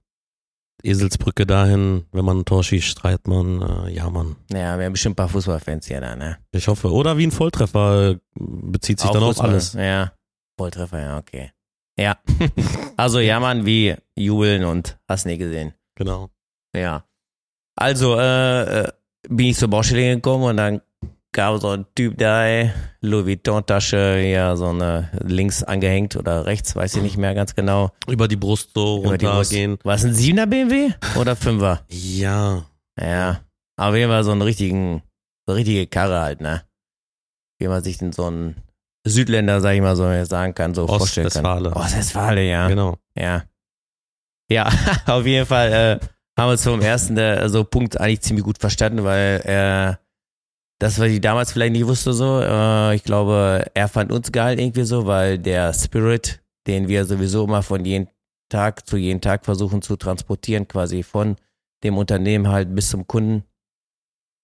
Eselsbrücke 0.84 1.46
dahin, 1.46 2.06
wenn 2.12 2.26
man 2.26 2.40
ein 2.40 2.46
Tor 2.46 2.64
schießt, 2.64 2.86
streitet 2.86 3.28
man, 3.28 3.62
äh, 3.62 3.90
jammern. 3.92 4.36
ja, 4.52 4.78
wir 4.78 4.86
haben 4.86 4.92
bestimmt 4.94 5.14
ein 5.14 5.16
paar 5.16 5.30
Fußballfans 5.30 5.88
hier 5.88 6.02
da, 6.02 6.16
ne? 6.16 6.38
Ich 6.52 6.68
hoffe. 6.68 6.92
Oder 6.92 7.18
wie 7.18 7.26
ein 7.28 7.32
Volltreffer 7.32 8.12
äh, 8.12 8.18
bezieht 8.36 9.00
sich 9.00 9.10
dann 9.10 9.24
auf 9.24 9.30
Fußball. 9.36 9.50
alles. 9.52 9.74
Ja, 9.74 10.12
Volltreffer, 10.58 11.00
ja, 11.02 11.18
okay. 11.18 11.52
Ja, 11.98 12.18
also 12.98 13.20
jammern 13.20 13.66
wie 13.66 13.96
jubeln 14.16 14.66
und 14.66 14.98
hast 15.08 15.26
nie 15.26 15.38
gesehen. 15.38 15.74
Genau. 15.96 16.30
Ja. 16.76 17.06
Also, 17.78 18.20
äh, 18.20 18.82
äh, 18.82 18.92
bin 19.30 19.48
ich 19.48 19.58
zur 19.58 19.70
Baustelle 19.70 20.16
gekommen 20.16 20.44
und 20.44 20.58
dann 20.58 20.82
gab 21.36 21.60
so 21.60 21.70
ein 21.70 21.86
Typ 21.96 22.18
da, 22.18 22.46
Louis 23.02 23.26
Vuitton-Tasche, 23.26 24.22
ja, 24.22 24.56
so 24.56 24.68
eine 24.68 25.12
links 25.24 25.64
angehängt 25.64 26.16
oder 26.16 26.46
rechts, 26.46 26.76
weiß 26.76 26.96
ich 26.96 27.04
nicht 27.04 27.18
mehr 27.18 27.36
ganz 27.36 27.56
genau. 27.56 27.92
Über 28.08 28.28
die 28.28 28.38
Brust 28.38 28.72
so 28.74 28.96
runtergehen. 28.96 29.78
War 29.84 29.96
es 29.96 30.06
ein 30.06 30.14
7er 30.14 30.46
BMW 30.46 30.92
oder 31.20 31.34
5er? 31.34 31.80
Ja. 31.90 32.66
Ja. 33.00 33.42
Aber 33.78 33.98
jeden 33.98 34.10
Fall 34.10 34.24
so 34.24 34.32
einen 34.32 34.42
richtigen, 34.42 35.04
so 35.46 35.52
eine 35.52 35.60
richtige 35.60 35.88
Karre 35.88 36.22
halt, 36.22 36.40
ne? 36.40 36.64
Wie 37.60 37.68
man 37.68 37.84
sich 37.84 37.98
denn 37.98 38.14
so 38.14 38.26
einen 38.26 38.56
Südländer, 39.06 39.62
sag 39.62 39.76
ich 39.76 39.82
mal 39.82 39.96
so, 39.96 40.26
sagen 40.26 40.54
kann, 40.54 40.74
so 40.74 40.88
vorstellen 40.88 41.30
kann. 41.30 41.68
Ostwestfale, 41.68 42.44
ja. 42.44 42.68
Genau. 42.68 42.98
Ja. 43.16 43.44
Ja, 44.50 44.70
auf 45.06 45.26
jeden 45.26 45.46
Fall 45.46 45.72
äh, 45.72 46.06
haben 46.38 46.48
wir 46.48 46.52
uns 46.52 46.64
vom 46.64 46.82
ersten 46.82 47.18
äh, 47.18 47.48
so 47.50 47.64
Punkt 47.64 48.00
eigentlich 48.00 48.22
ziemlich 48.22 48.44
gut 48.44 48.58
verstanden, 48.60 49.04
weil 49.04 49.42
äh, 49.46 49.96
das, 50.80 51.00
was 51.00 51.08
ich 51.08 51.22
damals 51.22 51.52
vielleicht 51.52 51.72
nicht 51.72 51.88
wusste, 51.88 52.14
so, 52.14 52.42
äh, 52.42 52.96
ich 52.96 53.04
glaube, 53.04 53.66
er 53.74 53.88
fand 53.88 54.12
uns 54.12 54.32
geil 54.32 54.60
irgendwie 54.60 54.84
so, 54.84 55.06
weil 55.06 55.40
der 55.40 55.74
Spirit, 55.74 56.44
den 56.68 56.88
wir 56.88 57.06
sowieso 57.06 57.46
immer 57.46 57.64
von 57.64 57.86
jedem 57.86 58.08
Tag 58.50 58.86
zu 58.88 58.98
jedem 58.98 59.22
Tag 59.22 59.46
versuchen 59.46 59.82
zu 59.82 59.96
transportieren, 59.96 60.68
quasi 60.68 61.04
von 61.04 61.38
dem 61.84 61.98
Unternehmen 61.98 62.50
halt 62.50 62.74
bis 62.76 62.90
zum 62.90 63.08
Kunden, 63.08 63.44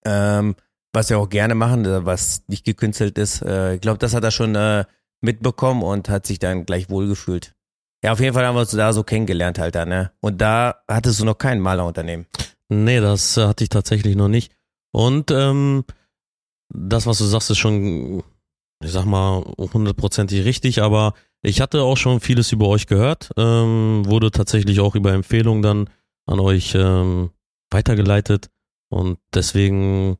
ähm, 0.05 0.55
was 0.93 1.09
wir 1.09 1.19
auch 1.19 1.29
gerne 1.29 1.55
machen, 1.55 1.85
äh, 1.85 2.05
was 2.05 2.43
nicht 2.47 2.65
gekünstelt 2.65 3.17
ist. 3.17 3.41
Äh, 3.41 3.75
ich 3.75 3.81
glaube, 3.81 3.99
das 3.99 4.13
hat 4.13 4.23
er 4.23 4.31
schon 4.31 4.55
äh, 4.55 4.85
mitbekommen 5.21 5.83
und 5.83 6.09
hat 6.09 6.25
sich 6.25 6.39
dann 6.39 6.65
gleich 6.65 6.89
wohlgefühlt. 6.89 7.55
Ja, 8.03 8.13
auf 8.13 8.19
jeden 8.19 8.33
Fall 8.33 8.45
haben 8.45 8.55
wir 8.55 8.61
uns 8.61 8.71
da 8.71 8.93
so 8.93 9.03
kennengelernt 9.03 9.59
halt 9.59 9.75
da, 9.75 9.85
ne? 9.85 10.11
Und 10.21 10.41
da 10.41 10.81
hattest 10.87 11.19
du 11.19 11.25
noch 11.25 11.37
kein 11.37 11.59
Malerunternehmen. 11.59 12.25
Nee, 12.69 12.99
das 12.99 13.37
hatte 13.37 13.63
ich 13.63 13.69
tatsächlich 13.69 14.15
noch 14.15 14.27
nicht. 14.27 14.53
Und 14.91 15.29
ähm, 15.29 15.83
das, 16.73 17.05
was 17.05 17.19
du 17.19 17.25
sagst, 17.25 17.51
ist 17.51 17.57
schon, 17.57 18.23
ich 18.83 18.91
sag 18.91 19.05
mal, 19.05 19.43
hundertprozentig 19.57 20.45
richtig, 20.45 20.81
aber 20.81 21.13
ich 21.43 21.61
hatte 21.61 21.81
auch 21.81 21.97
schon 21.97 22.19
vieles 22.19 22.51
über 22.51 22.67
euch 22.67 22.87
gehört, 22.87 23.31
ähm, 23.37 24.03
wurde 24.05 24.31
tatsächlich 24.31 24.79
auch 24.79 24.95
über 24.95 25.13
Empfehlungen 25.13 25.61
dann 25.61 25.89
an 26.25 26.39
euch 26.39 26.73
ähm, 26.75 27.31
weitergeleitet 27.69 28.49
und 28.89 29.17
deswegen 29.33 30.17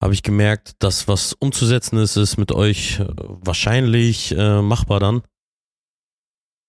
habe 0.00 0.14
ich 0.14 0.22
gemerkt, 0.22 0.74
dass 0.78 1.08
was 1.08 1.32
umzusetzen 1.34 1.98
ist, 1.98 2.16
ist 2.16 2.38
mit 2.38 2.52
euch 2.52 3.00
äh, 3.00 3.06
wahrscheinlich 3.16 4.32
äh, 4.36 4.62
machbar 4.62 5.00
dann. 5.00 5.22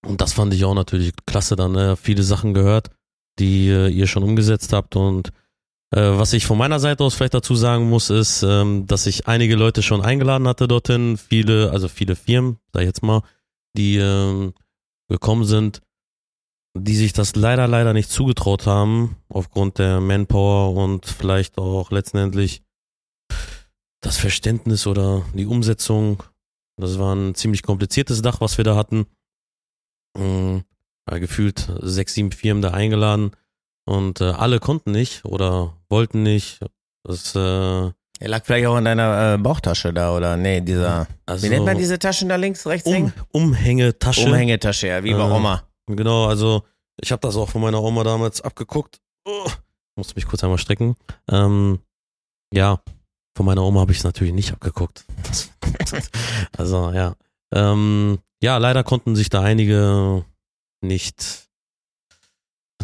Und 0.05 0.21
das 0.21 0.33
fand 0.33 0.53
ich 0.53 0.65
auch 0.65 0.75
natürlich 0.75 1.13
klasse 1.25 1.55
dann, 1.55 1.75
äh, 1.75 1.95
viele 1.95 2.23
Sachen 2.23 2.53
gehört, 2.53 2.89
die 3.39 3.69
äh, 3.69 3.87
ihr 3.89 4.07
schon 4.07 4.23
umgesetzt 4.23 4.73
habt 4.73 4.95
und 4.95 5.31
Äh, 5.93 6.17
was 6.17 6.31
ich 6.31 6.45
von 6.45 6.57
meiner 6.57 6.79
Seite 6.79 7.03
aus 7.03 7.15
vielleicht 7.15 7.33
dazu 7.33 7.53
sagen 7.53 7.89
muss, 7.89 8.09
ist, 8.09 8.43
ähm, 8.43 8.87
dass 8.87 9.07
ich 9.07 9.27
einige 9.27 9.57
Leute 9.57 9.81
schon 9.83 10.01
eingeladen 10.01 10.47
hatte 10.47 10.69
dorthin, 10.69 11.17
viele, 11.17 11.71
also 11.71 11.89
viele 11.89 12.15
Firmen, 12.15 12.59
sag 12.71 12.83
ich 12.83 12.87
jetzt 12.87 13.03
mal, 13.03 13.23
die 13.75 13.97
ähm, 13.97 14.53
gekommen 15.09 15.43
sind, 15.43 15.81
die 16.77 16.95
sich 16.95 17.11
das 17.11 17.35
leider, 17.35 17.67
leider 17.67 17.91
nicht 17.91 18.09
zugetraut 18.09 18.65
haben, 18.67 19.17
aufgrund 19.27 19.79
der 19.79 19.99
Manpower 19.99 20.73
und 20.81 21.05
vielleicht 21.05 21.57
auch 21.57 21.91
letztendlich 21.91 22.61
das 24.01 24.17
Verständnis 24.17 24.87
oder 24.87 25.23
die 25.33 25.45
Umsetzung. 25.45 26.23
Das 26.77 26.99
war 26.99 27.15
ein 27.15 27.35
ziemlich 27.35 27.63
kompliziertes 27.63 28.21
Dach, 28.21 28.41
was 28.41 28.57
wir 28.57 28.65
da 28.65 28.75
hatten. 28.75 29.05
Mhm, 30.17 30.63
gefühlt 31.05 31.71
sechs, 31.81 32.13
sieben 32.13 32.31
Firmen 32.31 32.61
da 32.61 32.71
eingeladen 32.71 33.31
und 33.85 34.21
äh, 34.21 34.25
alle 34.25 34.59
konnten 34.59 34.91
nicht 34.91 35.25
oder 35.25 35.77
wollten 35.89 36.23
nicht. 36.23 36.59
Das 37.03 37.35
äh, 37.35 37.91
er 38.21 38.27
lag 38.27 38.45
vielleicht 38.45 38.67
auch 38.67 38.77
in 38.77 38.85
deiner 38.85 39.33
äh, 39.33 39.37
Bauchtasche 39.39 39.91
da, 39.91 40.15
oder? 40.15 40.37
Nee, 40.37 40.61
dieser. 40.61 41.07
Also, 41.25 41.43
wie 41.43 41.49
nennt 41.49 41.65
man 41.65 41.77
diese 41.77 41.97
Taschen 41.97 42.29
da 42.29 42.35
links, 42.35 42.67
rechts 42.67 42.87
um, 42.87 43.11
Umhängetasche. 43.31 44.27
Umhängetasche, 44.27 44.87
ja, 44.87 45.03
wie 45.03 45.13
bei 45.13 45.27
äh, 45.27 45.31
Oma. 45.31 45.63
Genau, 45.87 46.27
also 46.27 46.63
ich 47.01 47.11
habe 47.11 47.19
das 47.21 47.35
auch 47.35 47.49
von 47.49 47.61
meiner 47.61 47.81
Oma 47.81 48.03
damals 48.03 48.41
abgeguckt. 48.41 49.01
Oh, 49.25 49.49
musste 49.95 50.13
mich 50.15 50.27
kurz 50.27 50.43
einmal 50.43 50.59
strecken. 50.59 50.95
Ähm, 51.29 51.79
ja, 52.53 52.79
von 53.35 53.45
meiner 53.45 53.63
Oma 53.63 53.81
habe 53.81 53.91
ich 53.91 53.99
es 53.99 54.03
natürlich 54.03 54.33
nicht 54.33 54.51
abgeguckt. 54.51 55.05
also 56.57 56.91
ja. 56.91 57.15
Ähm, 57.53 58.19
ja, 58.41 58.57
leider 58.57 58.83
konnten 58.83 59.15
sich 59.15 59.29
da 59.29 59.41
einige 59.41 60.25
nicht 60.81 61.49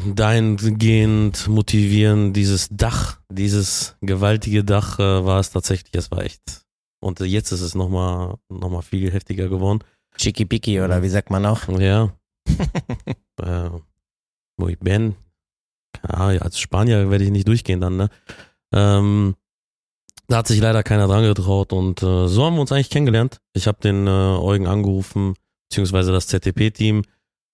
dahingehend 0.06 1.48
motivieren. 1.48 2.34
Dieses 2.34 2.70
Dach, 2.70 3.20
dieses 3.30 3.96
gewaltige 4.01 4.63
Dach 4.63 5.00
äh, 5.00 5.25
war 5.25 5.39
es 5.39 5.51
tatsächlich, 5.51 5.94
es 5.96 6.12
war 6.12 6.24
echt. 6.24 6.66
Und 7.00 7.20
jetzt 7.20 7.51
ist 7.51 7.62
es 7.62 7.75
nochmal 7.75 8.38
noch 8.50 8.70
mal 8.70 8.82
viel 8.82 9.12
heftiger 9.12 9.50
geworden. 9.50 9.84
Chicky 10.18 10.46
Picky 10.46 10.82
oder 10.82 11.04
wie 11.04 11.10
sagt 11.10 11.30
man 11.30 11.46
auch? 11.46 11.68
Ja. 11.80 12.13
äh, 13.42 13.70
wo 14.58 14.68
ich 14.68 14.80
bin. 14.80 15.16
Ja, 16.04 16.27
als 16.27 16.60
Spanier 16.60 17.10
werde 17.10 17.24
ich 17.24 17.32
nicht 17.32 17.48
durchgehen 17.48 17.82
dann, 17.82 17.98
ne? 17.98 18.10
Ähm, 18.74 19.36
da 20.27 20.38
hat 20.38 20.48
sich 20.48 20.60
leider 20.60 20.84
keiner 20.84 21.07
dran 21.07 21.24
getraut 21.24 21.72
und 21.72 22.03
äh, 22.03 22.27
so 22.27 22.43
haben 22.43 22.55
wir 22.55 22.62
uns 22.62 22.72
eigentlich 22.72 22.89
kennengelernt. 22.89 23.39
Ich 23.53 23.67
habe 23.67 23.79
den 23.81 24.07
äh, 24.07 24.10
Eugen 24.10 24.67
angerufen, 24.67 25.36
beziehungsweise 25.69 26.12
das 26.12 26.27
ZTP-Team 26.27 27.03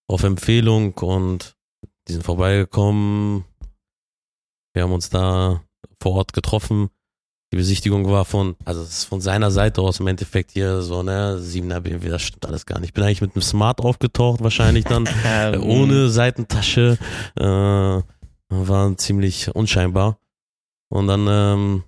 auf 0.07 0.23
Empfehlung 0.23 0.93
und 0.95 1.55
die 2.07 2.13
sind 2.13 2.23
vorbeigekommen. 2.23 3.45
Wir 4.73 4.83
haben 4.83 4.91
uns 4.91 5.09
da 5.09 5.61
vor 6.01 6.13
Ort 6.13 6.33
getroffen. 6.33 6.89
Die 7.53 7.57
Besichtigung 7.57 8.09
war 8.09 8.25
von, 8.25 8.55
also 8.65 8.81
es 8.81 8.89
ist 8.89 9.03
von 9.03 9.21
seiner 9.21 9.51
Seite 9.51 9.81
aus 9.81 9.99
im 9.99 10.07
Endeffekt 10.07 10.51
hier 10.51 10.81
so, 10.81 11.03
ne, 11.03 11.37
7er 11.39 11.81
BMW, 11.81 12.09
das 12.09 12.23
stimmt 12.23 12.47
alles 12.47 12.65
gar 12.65 12.79
nicht. 12.79 12.89
Ich 12.89 12.93
bin 12.93 13.03
eigentlich 13.03 13.21
mit 13.21 13.35
einem 13.35 13.43
Smart 13.43 13.79
aufgetaucht, 13.79 14.41
wahrscheinlich 14.41 14.85
dann, 14.85 15.07
äh, 15.23 15.57
ohne 15.57 16.09
Seitentasche, 16.09 16.97
äh, 17.35 18.01
war 18.49 18.97
ziemlich 18.97 19.53
unscheinbar. 19.55 20.17
Und 20.89 21.05
dann, 21.07 21.27
ähm, 21.29 21.83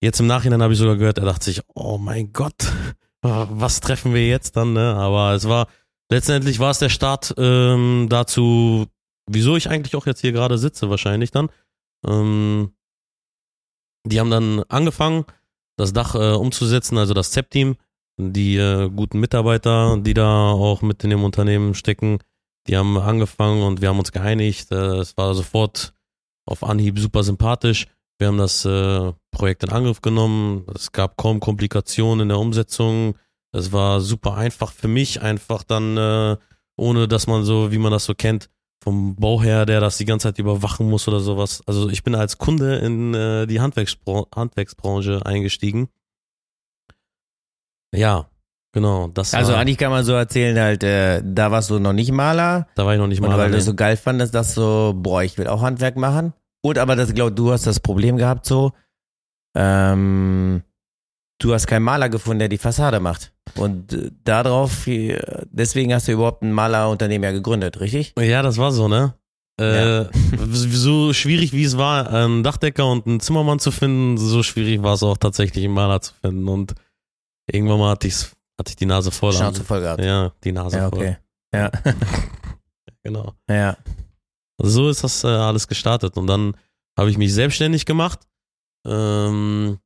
jetzt 0.00 0.20
im 0.20 0.26
Nachhinein 0.26 0.62
habe 0.62 0.72
ich 0.72 0.78
sogar 0.78 0.96
gehört, 0.96 1.18
er 1.18 1.26
dachte 1.26 1.44
sich, 1.44 1.62
oh 1.74 1.98
mein 1.98 2.32
Gott, 2.32 2.72
was 3.22 3.80
treffen 3.80 4.14
wir 4.14 4.26
jetzt 4.26 4.56
dann, 4.56 4.72
ne? 4.72 4.94
Aber 4.94 5.34
es 5.34 5.48
war, 5.48 5.68
letztendlich 6.10 6.58
war 6.58 6.70
es 6.70 6.78
der 6.78 6.88
Start 6.88 7.34
ähm, 7.36 8.06
dazu, 8.08 8.86
wieso 9.28 9.56
ich 9.56 9.68
eigentlich 9.68 9.96
auch 9.96 10.06
jetzt 10.06 10.20
hier 10.20 10.32
gerade 10.32 10.58
sitze, 10.58 10.90
wahrscheinlich 10.90 11.30
dann. 11.30 11.48
Ähm, 12.06 12.72
die 14.06 14.18
haben 14.18 14.30
dann 14.30 14.62
angefangen, 14.68 15.24
das 15.76 15.92
Dach 15.92 16.14
äh, 16.14 16.34
umzusetzen, 16.34 16.98
also 16.98 17.14
das 17.14 17.30
ZEP-Team, 17.32 17.76
die 18.18 18.56
äh, 18.56 18.90
guten 18.90 19.20
Mitarbeiter, 19.20 19.98
die 19.98 20.14
da 20.14 20.50
auch 20.50 20.82
mit 20.82 21.04
in 21.04 21.10
dem 21.10 21.24
Unternehmen 21.24 21.74
stecken, 21.74 22.18
die 22.66 22.76
haben 22.76 22.98
angefangen 22.98 23.62
und 23.62 23.80
wir 23.80 23.88
haben 23.88 23.98
uns 23.98 24.12
geeinigt. 24.12 24.70
Äh, 24.70 24.98
es 24.98 25.16
war 25.16 25.34
sofort 25.34 25.94
auf 26.46 26.62
Anhieb 26.62 26.98
super 26.98 27.22
sympathisch. 27.22 27.86
Wir 28.18 28.28
haben 28.28 28.38
das 28.38 28.64
äh, 28.64 29.12
Projekt 29.30 29.64
in 29.64 29.70
Angriff 29.70 30.00
genommen. 30.00 30.66
Es 30.74 30.92
gab 30.92 31.16
kaum 31.16 31.40
Komplikationen 31.40 32.22
in 32.22 32.28
der 32.28 32.38
Umsetzung. 32.38 33.16
Es 33.52 33.72
war 33.72 34.00
super 34.00 34.36
einfach 34.36 34.72
für 34.72 34.88
mich, 34.88 35.22
einfach 35.22 35.64
dann, 35.64 35.96
äh, 35.96 36.36
ohne 36.76 37.08
dass 37.08 37.26
man 37.26 37.44
so, 37.44 37.72
wie 37.72 37.78
man 37.78 37.92
das 37.92 38.04
so 38.04 38.14
kennt, 38.14 38.48
vom 38.82 39.16
Bau 39.16 39.42
her, 39.42 39.66
der 39.66 39.80
das 39.80 39.98
die 39.98 40.04
ganze 40.04 40.28
Zeit 40.28 40.38
überwachen 40.38 40.88
muss 40.88 41.06
oder 41.06 41.20
sowas. 41.20 41.62
Also 41.66 41.88
ich 41.90 42.02
bin 42.02 42.14
als 42.14 42.38
Kunde 42.38 42.76
in 42.76 43.14
äh, 43.14 43.46
die 43.46 43.60
Handwerksbran 43.60 44.24
Handwerksbranche 44.34 45.24
eingestiegen. 45.26 45.88
Ja, 47.94 48.30
genau. 48.72 49.08
Das 49.08 49.34
also 49.34 49.54
eigentlich 49.54 49.78
kann 49.78 49.90
man 49.90 50.04
so 50.04 50.12
erzählen, 50.12 50.58
halt, 50.58 50.82
äh, 50.82 51.22
da 51.24 51.50
warst 51.50 51.70
du 51.70 51.78
noch 51.78 51.92
nicht 51.92 52.12
Maler. 52.12 52.68
Da 52.74 52.86
war 52.86 52.94
ich 52.94 53.00
noch 53.00 53.08
nicht 53.08 53.20
Maler. 53.20 53.34
Und 53.34 53.40
weil 53.40 53.50
nee. 53.50 53.56
du 53.56 53.62
so 53.62 53.74
geil 53.74 53.96
fandest, 53.96 54.34
dass 54.34 54.54
so, 54.54 54.94
boah, 54.96 55.22
ich 55.22 55.36
will 55.36 55.48
auch 55.48 55.60
Handwerk 55.60 55.96
machen. 55.96 56.32
Und 56.62 56.78
aber 56.78 56.96
das, 56.96 57.12
glaube 57.14 57.32
du 57.32 57.52
hast 57.52 57.66
das 57.66 57.80
Problem 57.80 58.16
gehabt 58.16 58.46
so, 58.46 58.72
ähm, 59.54 60.62
du 61.38 61.54
hast 61.54 61.66
keinen 61.66 61.82
Maler 61.82 62.08
gefunden, 62.08 62.40
der 62.40 62.48
die 62.48 62.58
Fassade 62.58 63.00
macht. 63.00 63.32
Und 63.56 63.92
äh, 63.92 64.10
darauf, 64.24 64.86
äh, 64.86 65.18
deswegen 65.50 65.92
hast 65.92 66.08
du 66.08 66.12
überhaupt 66.12 66.42
ein 66.42 66.52
Malerunternehmen 66.52 67.24
ja 67.24 67.32
gegründet, 67.32 67.80
richtig? 67.80 68.14
Ja, 68.18 68.42
das 68.42 68.58
war 68.58 68.72
so, 68.72 68.88
ne? 68.88 69.14
Äh, 69.60 70.04
ja. 70.04 70.10
so 70.50 71.12
schwierig 71.12 71.52
wie 71.52 71.64
es 71.64 71.76
war, 71.76 72.10
einen 72.10 72.42
Dachdecker 72.42 72.86
und 72.86 73.06
einen 73.06 73.20
Zimmermann 73.20 73.58
zu 73.58 73.70
finden, 73.70 74.16
so 74.16 74.42
schwierig 74.42 74.82
war 74.82 74.94
es 74.94 75.02
auch 75.02 75.18
tatsächlich, 75.18 75.64
einen 75.64 75.74
Maler 75.74 76.00
zu 76.00 76.14
finden. 76.14 76.48
Und 76.48 76.74
irgendwann 77.46 77.78
mal 77.78 77.90
hatte, 77.90 78.06
ich's, 78.06 78.34
hatte 78.58 78.70
ich 78.70 78.76
die 78.76 78.86
Nase 78.86 79.10
voll. 79.10 79.32
Schnauze 79.32 79.64
voll 79.64 79.80
gehabt. 79.80 80.02
Ja, 80.02 80.32
die 80.44 80.52
Nase 80.52 80.78
ja, 80.78 80.88
voll. 80.88 80.98
Okay. 80.98 81.16
Ja. 81.54 81.70
genau. 83.02 83.34
Ja. 83.48 83.76
So 84.62 84.88
ist 84.88 85.04
das 85.04 85.24
äh, 85.24 85.28
alles 85.28 85.68
gestartet. 85.68 86.16
Und 86.16 86.26
dann 86.26 86.56
habe 86.96 87.10
ich 87.10 87.18
mich 87.18 87.34
selbstständig 87.34 87.84
gemacht. 87.84 88.20
Ähm, 88.86 89.78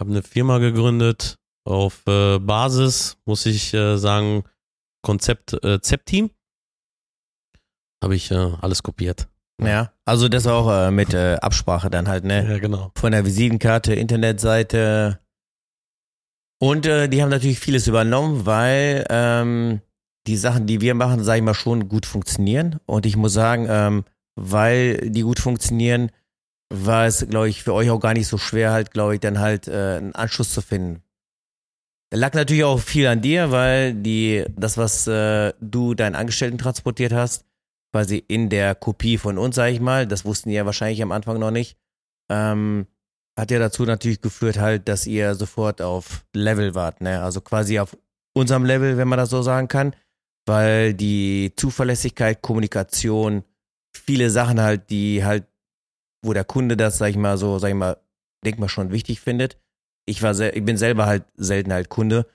habe 0.00 0.10
eine 0.10 0.22
Firma 0.22 0.58
gegründet 0.58 1.38
auf 1.64 2.06
äh, 2.06 2.38
Basis, 2.38 3.16
muss 3.26 3.46
ich 3.46 3.74
äh, 3.74 3.96
sagen, 3.96 4.44
Konzept 5.02 5.52
äh, 5.64 5.80
ZEP-Team. 5.80 6.30
Habe 8.02 8.16
ich 8.16 8.30
äh, 8.30 8.52
alles 8.60 8.82
kopiert. 8.82 9.28
Ja, 9.62 9.92
also 10.06 10.28
das 10.28 10.46
auch 10.46 10.70
äh, 10.70 10.90
mit 10.90 11.12
äh, 11.12 11.36
Absprache 11.40 11.90
dann 11.90 12.08
halt, 12.08 12.24
ne? 12.24 12.48
Ja, 12.48 12.58
genau. 12.58 12.92
Von 12.96 13.12
der 13.12 13.26
Visitenkarte, 13.26 13.94
Internetseite. 13.94 15.20
Und 16.58 16.86
äh, 16.86 17.08
die 17.08 17.22
haben 17.22 17.28
natürlich 17.28 17.58
vieles 17.60 17.86
übernommen, 17.86 18.46
weil 18.46 19.04
ähm, 19.10 19.80
die 20.26 20.36
Sachen, 20.36 20.66
die 20.66 20.80
wir 20.80 20.94
machen, 20.94 21.22
sage 21.24 21.38
ich 21.38 21.44
mal, 21.44 21.54
schon 21.54 21.88
gut 21.88 22.06
funktionieren. 22.06 22.80
Und 22.86 23.04
ich 23.04 23.16
muss 23.16 23.32
sagen, 23.32 23.66
ähm, 23.68 24.04
weil 24.34 25.10
die 25.10 25.22
gut 25.22 25.40
funktionieren, 25.40 26.10
war 26.72 27.06
es, 27.06 27.26
glaube 27.28 27.48
ich, 27.48 27.64
für 27.64 27.74
euch 27.74 27.90
auch 27.90 28.00
gar 28.00 28.14
nicht 28.14 28.28
so 28.28 28.38
schwer, 28.38 28.72
halt, 28.72 28.92
glaube 28.92 29.14
ich, 29.14 29.20
dann 29.20 29.40
halt 29.40 29.68
äh, 29.68 29.96
einen 29.98 30.14
Anschluss 30.14 30.52
zu 30.52 30.62
finden. 30.62 31.02
Da 32.10 32.18
lag 32.18 32.32
natürlich 32.34 32.64
auch 32.64 32.80
viel 32.80 33.06
an 33.06 33.20
dir, 33.20 33.50
weil 33.50 33.94
die, 33.94 34.44
das, 34.56 34.78
was 34.78 35.06
äh, 35.06 35.52
du 35.60 35.94
deinen 35.94 36.14
Angestellten 36.14 36.58
transportiert 36.58 37.12
hast, 37.12 37.44
quasi 37.92 38.24
in 38.26 38.48
der 38.48 38.74
Kopie 38.74 39.18
von 39.18 39.38
uns, 39.38 39.56
sag 39.56 39.70
ich 39.70 39.80
mal, 39.80 40.06
das 40.06 40.24
wussten 40.24 40.48
die 40.48 40.54
ja 40.54 40.66
wahrscheinlich 40.66 41.02
am 41.02 41.12
Anfang 41.12 41.38
noch 41.38 41.50
nicht, 41.50 41.76
ähm, 42.30 42.86
hat 43.38 43.50
ja 43.50 43.58
dazu 43.58 43.84
natürlich 43.84 44.20
geführt 44.20 44.58
halt, 44.58 44.88
dass 44.88 45.06
ihr 45.06 45.34
sofort 45.34 45.82
auf 45.82 46.24
Level 46.34 46.74
wart, 46.74 47.00
ne? 47.00 47.22
Also 47.22 47.40
quasi 47.40 47.78
auf 47.78 47.96
unserem 48.32 48.64
Level, 48.64 48.96
wenn 48.96 49.08
man 49.08 49.18
das 49.18 49.30
so 49.30 49.42
sagen 49.42 49.68
kann, 49.68 49.94
weil 50.46 50.94
die 50.94 51.52
Zuverlässigkeit, 51.56 52.42
Kommunikation, 52.42 53.44
viele 53.92 54.30
Sachen 54.30 54.60
halt, 54.60 54.90
die 54.90 55.24
halt 55.24 55.46
wo 56.22 56.32
der 56.32 56.44
Kunde 56.44 56.76
das, 56.76 56.98
sag 56.98 57.10
ich 57.10 57.16
mal, 57.16 57.38
so, 57.38 57.58
sag 57.58 57.68
ich 57.68 57.74
mal, 57.74 57.96
denk 58.44 58.58
mal 58.58 58.68
schon 58.68 58.90
wichtig 58.90 59.20
findet. 59.20 59.58
Ich 60.06 60.22
war 60.22 60.38
ich 60.38 60.64
bin 60.64 60.76
selber 60.76 61.06
halt 61.06 61.24
selten 61.36 61.72
halt 61.72 61.88
Kunde. 61.88 62.26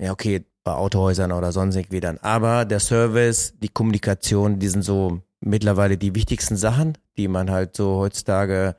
Ja, 0.00 0.12
okay, 0.12 0.44
bei 0.64 0.72
Autohäusern 0.72 1.32
oder 1.32 1.50
sonst 1.50 1.76
irgendwie 1.76 2.00
dann. 2.00 2.18
Aber 2.18 2.64
der 2.64 2.80
Service, 2.80 3.54
die 3.58 3.68
Kommunikation, 3.68 4.58
die 4.58 4.68
sind 4.68 4.82
so 4.82 5.22
mittlerweile 5.40 5.96
die 5.96 6.14
wichtigsten 6.14 6.56
Sachen, 6.56 6.98
die 7.16 7.28
man 7.28 7.50
halt 7.50 7.76
so 7.76 7.96
heutzutage 7.96 8.76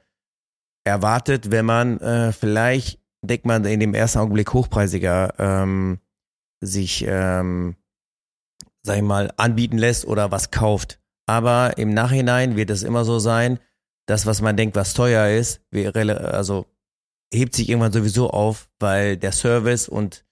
erwartet, 0.83 1.51
wenn 1.51 1.65
man 1.65 1.99
äh, 1.99 2.31
vielleicht, 2.31 2.99
denkt 3.21 3.45
man 3.45 3.65
in 3.65 3.79
dem 3.79 3.93
ersten 3.93 4.19
Augenblick 4.19 4.53
hochpreisiger 4.53 5.33
ähm, 5.39 5.99
sich, 6.61 7.05
ähm, 7.07 7.75
sag 8.81 8.97
ich 8.97 9.03
mal, 9.03 9.33
anbieten 9.37 9.77
lässt 9.77 10.05
oder 10.05 10.31
was 10.31 10.51
kauft. 10.51 10.99
Aber 11.25 11.77
im 11.77 11.93
Nachhinein 11.93 12.55
wird 12.55 12.69
es 12.69 12.83
immer 12.83 13.03
so 13.03 13.19
sein, 13.19 13.59
das, 14.09 14.25
was 14.25 14.41
man 14.41 14.57
denkt, 14.57 14.75
was 14.75 14.93
teuer 14.93 15.29
ist, 15.29 15.61
also 15.71 16.65
hebt 17.31 17.55
sich 17.55 17.69
irgendwann 17.69 17.91
sowieso 17.91 18.31
auf, 18.31 18.69
weil 18.79 19.17
der 19.17 19.31
Service 19.31 19.87
und 19.87 20.25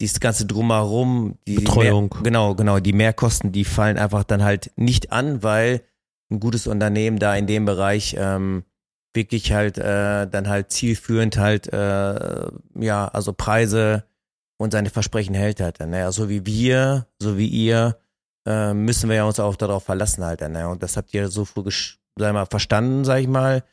dieses 0.00 0.20
ganze 0.20 0.46
Drumherum, 0.46 1.36
die 1.48 1.56
Betreuung. 1.56 2.10
Mehr, 2.14 2.22
genau, 2.22 2.54
genau, 2.54 2.78
die 2.78 2.92
Mehrkosten, 2.92 3.50
die 3.50 3.64
fallen 3.64 3.98
einfach 3.98 4.22
dann 4.22 4.44
halt 4.44 4.70
nicht 4.76 5.10
an, 5.10 5.42
weil 5.42 5.82
ein 6.30 6.38
gutes 6.38 6.68
Unternehmen 6.68 7.18
da 7.18 7.34
in 7.34 7.48
dem 7.48 7.64
Bereich 7.64 8.14
ähm, 8.16 8.64
wirklich 9.14 9.50
halt 9.52 9.78
äh, 9.78 10.28
dann 10.28 10.48
halt 10.48 10.70
zielführend 10.70 11.38
halt 11.38 11.72
äh, 11.72 12.50
ja 12.78 13.08
also 13.08 13.32
Preise 13.32 14.04
und 14.58 14.72
seine 14.72 14.90
Versprechen 14.90 15.34
hält 15.34 15.60
halt. 15.60 15.80
Ne? 15.80 16.04
Also 16.04 16.24
so 16.24 16.28
wie 16.28 16.46
wir, 16.46 17.08
so 17.18 17.36
wie 17.36 17.48
ihr 17.48 17.98
äh, 18.46 18.74
müssen 18.74 19.08
wir 19.08 19.16
ja 19.16 19.24
uns 19.24 19.40
auch 19.40 19.56
darauf 19.56 19.82
verlassen 19.84 20.24
halt. 20.24 20.40
Ne? 20.42 20.68
Und 20.68 20.84
das 20.84 20.96
habt 20.96 21.12
ihr 21.14 21.28
so 21.28 21.44
früh 21.44 21.64
sag 22.18 22.32
mal, 22.32 22.46
verstanden, 22.46 23.04
sag 23.04 23.20
ich 23.20 23.28
mal, 23.28 23.64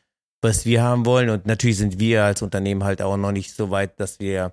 was 0.42 0.64
wir 0.64 0.82
haben 0.82 1.06
wollen. 1.06 1.30
Und 1.30 1.46
natürlich 1.46 1.78
sind 1.78 1.98
wir 1.98 2.24
als 2.24 2.42
Unternehmen 2.42 2.84
halt 2.84 3.02
auch 3.02 3.16
noch 3.16 3.32
nicht 3.32 3.54
so 3.54 3.70
weit, 3.70 3.98
dass 4.00 4.20
wir 4.20 4.52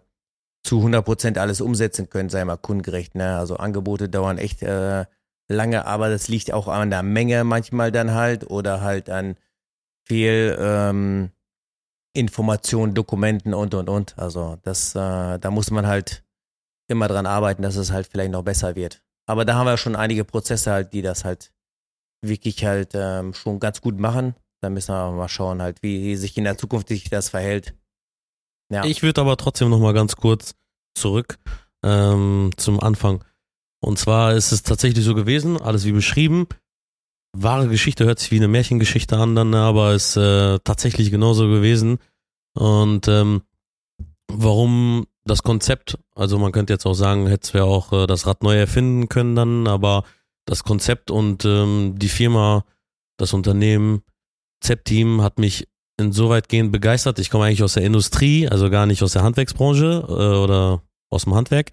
zu 0.64 0.78
100 0.78 1.04
Prozent 1.04 1.38
alles 1.38 1.62
umsetzen 1.62 2.10
können, 2.10 2.30
sei 2.30 2.44
mal 2.46 2.58
kundengerecht. 2.58 3.16
Ne? 3.16 3.38
Also 3.38 3.58
Angebote 3.58 4.10
dauern 4.10 4.38
echt 4.38 4.64
äh, 4.64 5.06
lange, 5.50 5.86
aber 5.86 6.10
das 6.10 6.28
liegt 6.28 6.54
auch 6.54 6.68
an 6.68 6.90
der 6.90 7.04
Menge 7.04 7.44
manchmal 7.44 7.92
dann 7.92 8.14
halt 8.14 8.50
oder 8.50 8.82
halt 8.82 9.10
an 9.10 9.36
viel 10.06 10.58
ähm, 10.60 11.32
Informationen, 12.14 12.94
Dokumenten 12.94 13.54
und 13.54 13.74
und 13.74 13.90
und. 13.90 14.18
Also 14.18 14.58
das, 14.64 14.96
äh, 14.96 15.40
da 15.40 15.52
muss 15.52 15.72
man 15.72 15.88
halt 15.88 16.24
immer 16.88 17.08
dran 17.08 17.26
arbeiten, 17.26 17.62
dass 17.62 17.76
es 17.76 17.92
halt 17.92 18.08
vielleicht 18.08 18.32
noch 18.32 18.44
besser 18.44 18.76
wird. 18.76 19.02
Aber 19.26 19.46
da 19.46 19.56
haben 19.56 19.68
wir 19.68 19.78
schon 19.78 19.96
einige 19.96 20.26
Prozesse 20.26 20.72
halt, 20.72 20.94
die 20.94 21.02
das 21.02 21.24
halt 21.26 21.53
wirklich 22.24 22.66
halt 22.66 22.92
ähm, 22.94 23.34
schon 23.34 23.60
ganz 23.60 23.82
gut 23.82 24.00
machen. 24.00 24.36
Da 24.62 24.70
müssen 24.70 24.94
wir 24.94 25.12
mal 25.12 25.30
schauen 25.30 25.62
halt, 25.62 25.84
wie 25.84 26.16
sich 26.16 26.38
in 26.38 26.46
der 26.46 26.58
Zukunft 26.58 26.88
sich 26.88 27.10
das 27.10 27.30
verhält. 27.30 27.76
Ja. 28.72 28.86
Ich 28.86 29.04
würde 29.04 29.22
aber 29.22 29.38
trotzdem 29.38 29.70
noch 29.70 29.80
mal 29.80 29.94
ganz 29.94 30.16
kurz 30.16 30.56
zurück 30.96 31.38
ähm, 31.84 32.52
zum 32.58 32.80
Anfang. 32.80 33.24
Und 33.82 34.00
zwar 34.00 34.34
ist 34.34 34.52
es 34.52 34.64
tatsächlich 34.64 35.04
so 35.04 35.14
gewesen, 35.14 35.62
alles 35.62 35.86
wie 35.86 35.92
beschrieben. 35.92 36.48
Wahre 37.36 37.68
Geschichte 37.68 38.06
hört 38.06 38.20
sich 38.20 38.32
wie 38.32 38.38
eine 38.38 38.48
Märchengeschichte 38.48 39.18
an, 39.18 39.36
dann, 39.36 39.54
aber 39.54 39.94
ist 39.94 40.16
äh, 40.16 40.60
tatsächlich 40.60 41.12
genauso 41.12 41.48
gewesen. 41.50 41.98
Und 42.54 43.08
ähm, 43.08 43.42
warum 44.32 45.08
das 45.26 45.44
Konzept, 45.44 45.98
also 46.16 46.38
man 46.38 46.52
könnte 46.52 46.74
jetzt 46.74 46.86
auch 46.86 46.94
sagen, 46.94 47.28
hätte 47.28 47.58
ja 47.58 47.64
auch 47.64 47.92
äh, 47.92 48.08
das 48.08 48.28
Rad 48.28 48.44
neu 48.44 48.56
erfinden 48.56 49.10
können 49.10 49.36
dann, 49.36 49.68
aber 49.68 50.04
das 50.46 50.64
Konzept 50.64 51.12
und 51.12 51.46
ähm, 51.46 51.96
die 51.98 52.10
Firma, 52.10 52.66
das 53.18 53.34
Unternehmen, 53.34 54.04
ZEP-Team 54.62 55.22
hat 55.22 55.40
mich 55.40 55.68
insoweitgehend 55.98 56.72
begeistert. 56.72 57.20
Ich 57.20 57.30
komme 57.30 57.46
eigentlich 57.46 57.64
aus 57.64 57.74
der 57.74 57.84
Industrie, 57.84 58.48
also 58.48 58.70
gar 58.70 58.86
nicht 58.86 59.04
aus 59.04 59.14
der 59.14 59.24
Handwerksbranche 59.24 60.06
äh, 60.08 60.38
oder 60.38 60.82
aus 61.10 61.24
dem 61.24 61.36
Handwerk. 61.36 61.72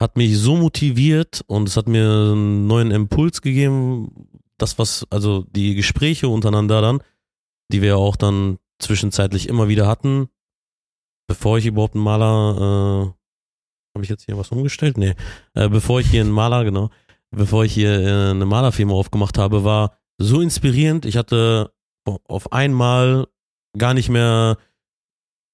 Hat 0.00 0.16
mich 0.16 0.38
so 0.38 0.56
motiviert 0.56 1.42
und 1.46 1.68
es 1.68 1.76
hat 1.76 1.88
mir 1.88 2.04
einen 2.04 2.66
neuen 2.66 2.90
Impuls 2.90 3.42
gegeben. 3.42 4.28
Das, 4.58 4.78
was, 4.78 5.06
also 5.10 5.44
die 5.50 5.74
Gespräche 5.74 6.28
untereinander 6.28 6.80
dann, 6.80 7.02
die 7.72 7.82
wir 7.82 7.96
auch 7.96 8.16
dann 8.16 8.58
zwischenzeitlich 8.80 9.48
immer 9.48 9.68
wieder 9.68 9.86
hatten, 9.86 10.28
bevor 11.26 11.58
ich 11.58 11.66
überhaupt 11.66 11.94
einen 11.94 12.04
Maler, 12.04 12.54
äh, 12.56 13.96
habe 13.96 14.04
ich 14.04 14.08
jetzt 14.08 14.24
hier 14.24 14.38
was 14.38 14.50
umgestellt? 14.50 14.98
Nee, 14.98 15.14
äh, 15.54 15.68
bevor 15.68 16.00
ich 16.00 16.08
hier 16.08 16.20
einen 16.20 16.30
Maler, 16.30 16.64
genau, 16.64 16.90
bevor 17.30 17.64
ich 17.64 17.72
hier 17.72 18.00
äh, 18.00 18.30
eine 18.30 18.46
Malerfirma 18.46 18.94
aufgemacht 18.94 19.38
habe, 19.38 19.64
war 19.64 19.96
so 20.18 20.40
inspirierend. 20.40 21.04
Ich 21.04 21.16
hatte 21.16 21.72
auf 22.04 22.52
einmal 22.52 23.26
gar 23.76 23.94
nicht 23.94 24.08
mehr 24.08 24.56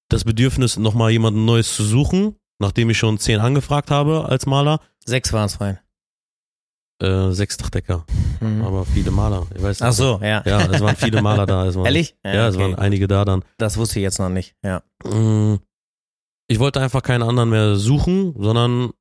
das 0.09 0.23
Bedürfnis, 0.23 0.77
nochmal 0.77 1.11
jemanden 1.11 1.45
Neues 1.45 1.75
zu 1.75 1.83
suchen, 1.83 2.35
nachdem 2.59 2.89
ich 2.89 2.97
schon 2.97 3.17
zehn 3.17 3.39
angefragt 3.39 3.91
habe 3.91 4.25
als 4.25 4.45
Maler. 4.45 4.79
Sechs 5.05 5.33
waren 5.33 5.45
es 5.45 5.59
rein. 5.59 5.79
Äh, 7.01 7.31
sechs 7.31 7.57
Dachdecker. 7.57 8.05
Mhm. 8.39 8.61
Aber 8.61 8.85
viele 8.85 9.11
Maler. 9.11 9.45
Ich 9.53 9.61
weiß 9.61 9.81
Ach 9.81 9.91
so, 9.91 10.19
ja. 10.21 10.41
Ja, 10.45 10.65
es 10.71 10.79
waren 10.79 10.95
viele 10.95 11.21
Maler 11.21 11.45
da. 11.45 11.65
Es 11.65 11.75
waren, 11.75 11.85
Ehrlich? 11.85 12.15
Ja, 12.23 12.33
ja 12.33 12.47
es 12.47 12.57
waren 12.57 12.75
einige 12.75 13.07
da 13.07 13.25
dann. 13.25 13.43
Das 13.57 13.77
wusste 13.77 13.99
ich 13.99 14.03
jetzt 14.03 14.19
noch 14.19 14.29
nicht, 14.29 14.55
ja. 14.63 14.81
Mm, 15.03 15.55
ich 16.47 16.59
wollte 16.59 16.79
einfach 16.79 17.03
keinen 17.03 17.23
anderen 17.23 17.49
mehr 17.49 17.75
suchen, 17.75 18.33
sondern 18.37 18.91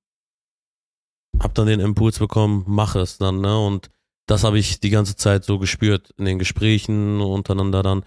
hab 1.41 1.55
dann 1.55 1.67
den 1.67 1.81
Impuls 1.81 2.19
bekommen, 2.19 2.65
mach 2.67 2.95
es 2.95 3.19
dann, 3.19 3.41
ne? 3.41 3.59
Und 3.59 3.91
das 4.27 4.45
habe 4.45 4.59
ich 4.59 4.81
die 4.81 4.91
ganze 4.91 5.17
Zeit 5.17 5.45
so 5.45 5.59
gespürt 5.59 6.11
in 6.17 6.25
den 6.25 6.39
Gesprächen 6.39 7.21
untereinander 7.21 7.83
dann, 7.83 8.05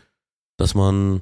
dass 0.58 0.74
man, 0.74 1.22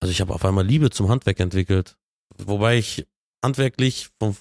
also 0.00 0.10
ich 0.10 0.20
habe 0.20 0.34
auf 0.34 0.44
einmal 0.44 0.66
Liebe 0.66 0.90
zum 0.90 1.08
Handwerk 1.08 1.40
entwickelt. 1.40 1.96
Wobei 2.36 2.76
ich 2.78 3.06
handwerklich 3.42 4.10
von, 4.18 4.36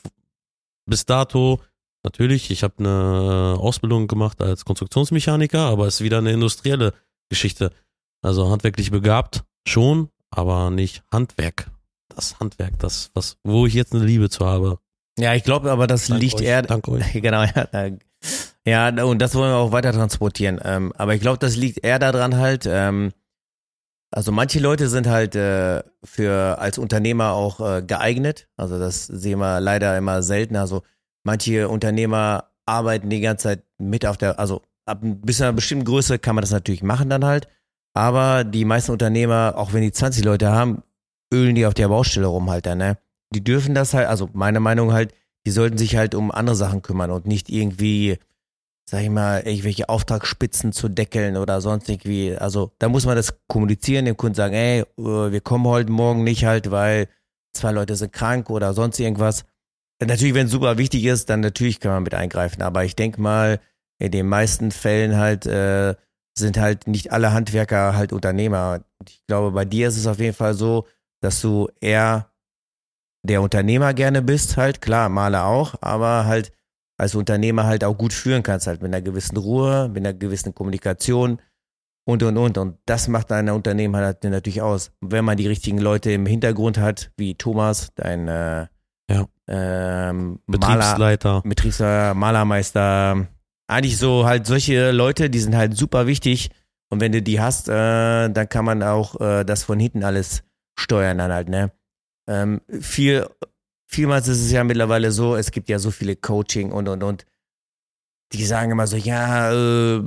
bis 0.85 1.05
dato, 1.05 1.61
natürlich, 2.03 2.51
ich 2.51 2.63
habe 2.63 2.75
eine 2.79 3.57
Ausbildung 3.59 4.07
gemacht 4.07 4.41
als 4.41 4.65
Konstruktionsmechaniker, 4.65 5.61
aber 5.61 5.87
es 5.87 5.95
ist 5.95 6.01
wieder 6.01 6.17
eine 6.17 6.31
industrielle 6.31 6.93
Geschichte. 7.29 7.71
Also 8.21 8.49
handwerklich 8.49 8.91
begabt 8.91 9.43
schon, 9.67 10.09
aber 10.29 10.69
nicht 10.69 11.03
Handwerk. 11.11 11.71
Das 12.09 12.39
Handwerk, 12.39 12.77
das, 12.79 13.11
was, 13.13 13.37
wo 13.43 13.65
ich 13.65 13.73
jetzt 13.73 13.93
eine 13.93 14.05
Liebe 14.05 14.29
zu 14.29 14.45
habe. 14.45 14.79
Ja, 15.19 15.33
ich 15.35 15.43
glaube 15.43 15.71
aber, 15.71 15.87
das 15.87 16.07
Dank 16.07 16.21
liegt 16.21 16.35
euch, 16.35 16.41
eher. 16.41 16.61
Dank 16.61 16.87
euch. 16.87 17.13
Genau, 17.13 17.43
ja. 17.43 17.67
Ja, 18.65 19.03
und 19.03 19.19
das 19.19 19.35
wollen 19.35 19.51
wir 19.51 19.57
auch 19.57 19.71
weiter 19.73 19.91
transportieren. 19.91 20.59
Ähm, 20.63 20.93
aber 20.97 21.13
ich 21.13 21.21
glaube, 21.21 21.37
das 21.37 21.57
liegt 21.57 21.83
eher 21.83 21.99
daran 21.99 22.37
halt, 22.37 22.65
ähm, 22.65 23.11
also 24.09 24.31
manche 24.31 24.59
Leute 24.59 24.89
sind 24.89 25.07
halt 25.07 25.35
äh, 25.35 25.81
für 26.03 26.59
als 26.59 26.77
Unternehmer 26.77 27.33
auch 27.33 27.59
äh, 27.59 27.81
geeignet. 27.81 28.47
Also 28.57 28.77
das 28.77 29.07
sehen 29.07 29.39
wir 29.39 29.59
leider 29.59 29.97
immer 29.97 30.21
selten. 30.21 30.55
Also 30.55 30.83
manche 31.23 31.67
Unternehmer 31.67 32.49
arbeiten 32.65 33.09
die 33.09 33.21
ganze 33.21 33.43
Zeit 33.43 33.63
mit 33.79 34.05
auf 34.05 34.17
der, 34.17 34.39
also 34.39 34.61
ab 34.85 34.99
bis 35.01 35.41
einer 35.41 35.53
bestimmten 35.53 35.85
Größe 35.85 36.19
kann 36.19 36.35
man 36.35 36.43
das 36.43 36.51
natürlich 36.51 36.83
machen 36.83 37.09
dann 37.09 37.25
halt. 37.25 37.47
Aber 37.95 38.43
die 38.43 38.65
meisten 38.65 38.91
Unternehmer, 38.91 39.55
auch 39.57 39.73
wenn 39.73 39.81
die 39.81 39.91
20 39.91 40.23
Leute 40.23 40.51
haben, 40.51 40.83
ölen 41.33 41.55
die 41.55 41.65
auf 41.65 41.73
der 41.73 41.87
Baustelle 41.87 42.27
rum 42.27 42.49
halt 42.49 42.65
dann, 42.67 42.77
ne? 42.77 42.97
Die 43.33 43.43
dürfen 43.43 43.75
das 43.75 43.93
halt, 43.93 44.07
also 44.07 44.29
meine 44.33 44.59
Meinung 44.59 44.93
halt, 44.93 45.13
die 45.45 45.51
sollten 45.51 45.77
sich 45.77 45.95
halt 45.95 46.15
um 46.15 46.31
andere 46.31 46.55
Sachen 46.55 46.81
kümmern 46.81 47.11
und 47.11 47.25
nicht 47.25 47.49
irgendwie 47.49 48.17
sag 48.85 49.01
ich 49.01 49.09
mal, 49.09 49.41
irgendwelche 49.41 49.89
Auftragsspitzen 49.89 50.73
zu 50.73 50.89
deckeln 50.89 51.37
oder 51.37 51.61
sonst 51.61 51.89
irgendwie. 51.89 52.35
Also 52.35 52.71
da 52.79 52.89
muss 52.89 53.05
man 53.05 53.15
das 53.15 53.33
kommunizieren, 53.47 54.05
dem 54.05 54.17
Kunden 54.17 54.35
sagen, 54.35 54.53
ey, 54.53 54.81
äh, 54.81 54.85
wir 55.31 55.41
kommen 55.41 55.65
heute 55.67 55.91
Morgen 55.91 56.23
nicht 56.23 56.45
halt, 56.45 56.69
weil 56.71 57.07
zwei 57.53 57.71
Leute 57.71 57.95
sind 57.95 58.13
krank 58.13 58.49
oder 58.49 58.73
sonst 58.73 58.99
irgendwas. 58.99 59.45
Natürlich, 60.01 60.33
wenn 60.33 60.47
es 60.47 60.51
super 60.51 60.77
wichtig 60.77 61.05
ist, 61.05 61.29
dann 61.29 61.39
natürlich 61.39 61.79
kann 61.79 61.91
man 61.91 62.03
mit 62.03 62.13
eingreifen. 62.13 62.61
Aber 62.61 62.83
ich 62.83 62.95
denke 62.95 63.21
mal, 63.21 63.59
in 63.99 64.11
den 64.11 64.27
meisten 64.27 64.71
Fällen 64.71 65.15
halt 65.17 65.45
äh, 65.45 65.95
sind 66.37 66.57
halt 66.57 66.87
nicht 66.87 67.11
alle 67.11 67.31
Handwerker 67.31 67.95
halt 67.95 68.11
Unternehmer. 68.11 68.83
Ich 69.07 69.25
glaube, 69.27 69.51
bei 69.51 69.65
dir 69.65 69.87
ist 69.87 69.97
es 69.97 70.07
auf 70.07 70.19
jeden 70.19 70.35
Fall 70.35 70.55
so, 70.55 70.87
dass 71.21 71.39
du 71.41 71.69
eher 71.79 72.29
der 73.23 73.41
Unternehmer 73.41 73.93
gerne 73.93 74.21
bist, 74.21 74.57
halt, 74.57 74.81
klar, 74.81 75.09
Maler 75.09 75.45
auch, 75.45 75.75
aber 75.81 76.25
halt 76.25 76.51
als 76.97 77.15
Unternehmer 77.15 77.65
halt 77.65 77.83
auch 77.83 77.97
gut 77.97 78.13
führen 78.13 78.43
kannst, 78.43 78.67
halt 78.67 78.81
mit 78.81 78.93
einer 78.93 79.01
gewissen 79.01 79.37
Ruhe, 79.37 79.89
mit 79.89 80.05
einer 80.05 80.13
gewissen 80.13 80.53
Kommunikation 80.53 81.41
und 82.05 82.21
und 82.21 82.37
und. 82.37 82.57
Und 82.57 82.77
das 82.85 83.07
macht 83.07 83.31
ein 83.31 83.49
Unternehmen 83.49 83.95
halt 83.95 84.23
natürlich 84.23 84.61
aus. 84.61 84.91
Wenn 85.01 85.25
man 85.25 85.37
die 85.37 85.47
richtigen 85.47 85.79
Leute 85.79 86.11
im 86.11 86.25
Hintergrund 86.25 86.77
hat, 86.77 87.11
wie 87.17 87.35
Thomas, 87.35 87.91
dein 87.95 88.27
äh, 88.27 88.67
ja. 89.09 89.25
ähm, 89.47 90.39
Betriebsleiter, 90.47 91.29
Maler, 91.29 91.41
Betriebsleiter, 91.43 92.13
Malermeister, 92.13 93.27
eigentlich 93.67 93.97
so 93.97 94.25
halt 94.25 94.45
solche 94.45 94.91
Leute, 94.91 95.29
die 95.29 95.39
sind 95.39 95.55
halt 95.55 95.75
super 95.75 96.07
wichtig. 96.07 96.51
Und 96.89 97.01
wenn 97.01 97.11
du 97.11 97.21
die 97.21 97.41
hast, 97.41 97.69
äh, 97.69 98.29
dann 98.29 98.49
kann 98.49 98.65
man 98.65 98.83
auch 98.83 99.19
äh, 99.19 99.43
das 99.43 99.63
von 99.63 99.79
hinten 99.79 100.03
alles 100.03 100.43
steuern 100.77 101.17
dann 101.17 101.31
halt, 101.31 101.49
ne? 101.49 101.71
Ähm, 102.27 102.61
viel 102.79 103.27
vielmals 103.93 104.27
ist 104.27 104.41
es 104.41 104.51
ja 104.51 104.63
mittlerweile 104.63 105.11
so, 105.11 105.35
es 105.35 105.51
gibt 105.51 105.69
ja 105.69 105.79
so 105.79 105.91
viele 105.91 106.15
Coaching 106.15 106.71
und 106.71 106.87
und 106.87 107.03
und. 107.03 107.25
Die 108.33 108.45
sagen 108.45 108.71
immer 108.71 108.87
so, 108.87 108.97
ja, 108.97 109.51
äh, 109.51 110.01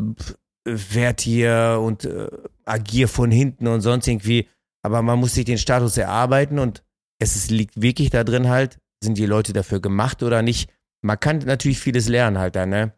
werd 0.64 1.20
hier 1.20 1.81
und 1.81 2.05
äh, 2.05 2.29
agier 2.64 3.09
von 3.09 3.31
hinten 3.31 3.68
und 3.68 3.81
sonst 3.81 4.09
irgendwie. 4.09 4.48
Aber 4.83 5.02
man 5.02 5.18
muss 5.18 5.35
sich 5.35 5.44
den 5.44 5.59
Status 5.59 5.96
erarbeiten 5.96 6.59
und 6.59 6.83
es 7.18 7.37
ist, 7.37 7.50
liegt 7.50 7.81
wirklich 7.81 8.11
da 8.11 8.24
drin 8.24 8.48
halt, 8.48 8.79
sind 9.02 9.16
die 9.16 9.26
Leute 9.26 9.52
dafür 9.52 9.81
gemacht 9.81 10.22
oder 10.22 10.42
nicht. 10.42 10.70
Man 11.02 11.20
kann 11.20 11.38
natürlich 11.38 11.79
vieles 11.79 12.09
lernen 12.09 12.38
halt 12.38 12.57
dann, 12.57 12.70
ne? 12.70 12.92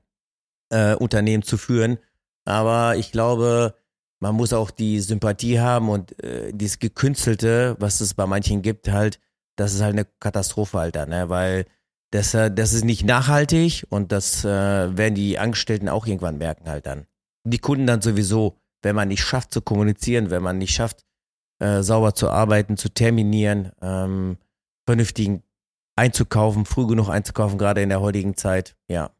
Äh, 0.71 0.95
Unternehmen 0.95 1.43
zu 1.43 1.59
führen. 1.59 1.99
Aber 2.45 2.97
ich 2.97 3.13
glaube, 3.13 3.75
man 4.21 4.35
muss 4.35 4.53
auch 4.53 4.71
die 4.71 5.01
Sympathie 5.01 5.61
haben 5.61 5.89
und 5.89 6.23
äh, 6.23 6.53
dieses 6.53 6.79
Gekünstelte, 6.79 7.77
was 7.79 8.01
es 8.01 8.15
bei 8.15 8.27
manchen 8.27 8.63
gibt, 8.63 8.91
halt, 8.91 9.21
das 9.57 9.75
ist 9.75 9.83
halt 9.83 9.95
eine 9.95 10.07
Katastrophe, 10.21 10.79
Alter, 10.79 11.07
ne? 11.07 11.29
Weil 11.29 11.67
das, 12.11 12.35
äh, 12.35 12.51
das 12.51 12.73
ist 12.73 12.85
nicht 12.85 13.05
nachhaltig 13.05 13.87
und 13.91 14.13
das 14.13 14.45
äh, 14.45 14.49
werden 14.97 15.15
die 15.15 15.39
Angestellten 15.39 15.89
auch 15.89 16.07
irgendwann 16.07 16.39
merken 16.39 16.69
halt 16.69 16.87
dann. 16.87 17.07
Die 17.45 17.59
Kunden 17.59 17.87
dann 17.87 18.03
sowieso, 18.03 18.59
wenn 18.83 18.97
man 18.97 19.09
nicht 19.09 19.23
schafft 19.23 19.53
zu 19.53 19.61
kommunizieren, 19.61 20.31
wenn 20.31 20.43
man 20.43 20.59
nicht 20.59 20.75
schafft, 20.75 21.05
äh, 21.61 21.83
sauber 21.83 22.15
zu 22.15 22.31
arbeiten, 22.31 22.77
zu 22.77 22.89
terminieren, 22.89 23.73
ähm, 23.83 24.39
vernünftigen 24.87 25.43
einzukaufen, 25.97 26.65
früh 26.65 26.87
genug 26.87 27.09
einzukaufen, 27.09 27.59
gerade 27.59 27.83
in 27.83 27.89
der 27.89 28.01
heutigen 28.01 28.37
Zeit, 28.37 28.77
ja. 28.89 29.11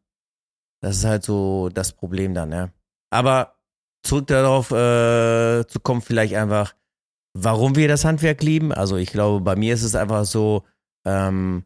Das 0.81 0.97
ist 0.97 1.05
halt 1.05 1.25
so 1.25 1.69
das 1.69 1.93
Problem 1.93 2.35
dann, 2.35 2.53
ja. 2.53 2.71
Aber 3.11 3.58
zurück 4.03 4.27
darauf 4.27 4.71
äh, 4.71 5.67
zu 5.67 5.81
kommen, 5.81 6.01
vielleicht 6.01 6.35
einfach, 6.35 6.75
warum 7.35 7.77
wir 7.77 7.89
das 7.89 8.05
Handwerk 8.05 8.43
lieben. 8.43 8.73
Also 8.73 8.97
ich 8.97 9.11
glaube, 9.11 9.43
bei 9.43 9.57
mir 9.57 9.75
ist 9.75 9.83
es 9.83 9.95
einfach 9.95 10.25
so, 10.25 10.65
ähm, 11.05 11.65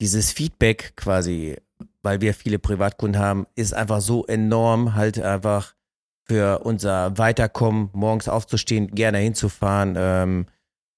dieses 0.00 0.32
Feedback 0.32 0.94
quasi, 0.96 1.56
weil 2.02 2.20
wir 2.20 2.34
viele 2.34 2.58
Privatkunden 2.58 3.20
haben, 3.20 3.46
ist 3.54 3.74
einfach 3.74 4.00
so 4.00 4.26
enorm, 4.26 4.94
halt 4.94 5.20
einfach 5.20 5.74
für 6.26 6.60
unser 6.60 7.16
Weiterkommen, 7.18 7.90
morgens 7.92 8.28
aufzustehen, 8.28 8.94
gerne 8.94 9.18
hinzufahren, 9.18 9.94
ähm, 9.96 10.46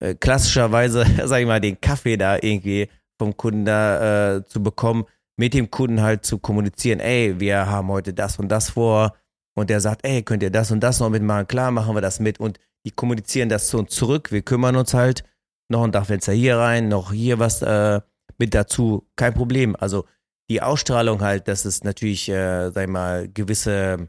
äh, 0.01 0.15
klassischerweise, 0.15 1.05
sag 1.25 1.41
ich 1.41 1.47
mal, 1.47 1.61
den 1.61 1.81
Kaffee 1.81 2.17
da 2.17 2.37
irgendwie 2.37 2.89
vom 3.19 3.37
Kunden 3.37 3.65
da 3.65 4.37
äh, 4.37 4.45
zu 4.45 4.62
bekommen, 4.62 5.05
mit 5.37 5.55
dem 5.55 5.71
Kunden 5.71 6.01
halt 6.01 6.25
zu 6.25 6.39
kommunizieren, 6.39 7.01
ey, 7.01 7.39
wir 7.39 7.67
haben 7.67 7.89
heute 7.89 8.15
das 8.15 8.39
und 8.39 8.49
das 8.49 8.71
vor 8.71 9.15
und 9.57 9.71
der 9.71 9.81
sagt, 9.81 10.05
ey, 10.05 10.23
könnt 10.23 10.42
ihr 10.42 10.51
das 10.51 10.71
und 10.71 10.81
das 10.81 11.01
noch 11.01 11.11
mitmachen? 11.11 11.49
Klar, 11.49 11.71
machen 11.71 11.95
wir 11.95 12.03
das 12.03 12.21
mit 12.21 12.38
und 12.38 12.59
die 12.85 12.92
kommunizieren 12.92 13.49
das 13.49 13.69
zu 13.69 13.79
uns 13.79 13.90
zurück, 13.90 14.31
wir 14.31 14.42
kümmern 14.42 14.77
uns 14.77 14.95
halt, 14.95 15.25
noch 15.69 15.83
ein 15.83 15.92
Dachfenster 15.92 16.33
hier 16.33 16.59
rein, 16.59 16.88
noch 16.88 17.12
hier 17.12 17.38
was 17.38 17.62
äh, 17.62 18.01
mit 18.38 18.55
dazu, 18.55 19.09
kein 19.16 19.35
Problem. 19.35 19.77
Also 19.77 20.05
die 20.49 20.62
Ausstrahlung 20.62 21.23
halt, 21.23 21.49
dass 21.49 21.64
es 21.64 21.83
natürlich, 21.83 22.29
äh, 22.29 22.71
sag 22.71 22.85
ich 22.85 22.90
mal, 22.90 23.29
gewisse 23.29 24.09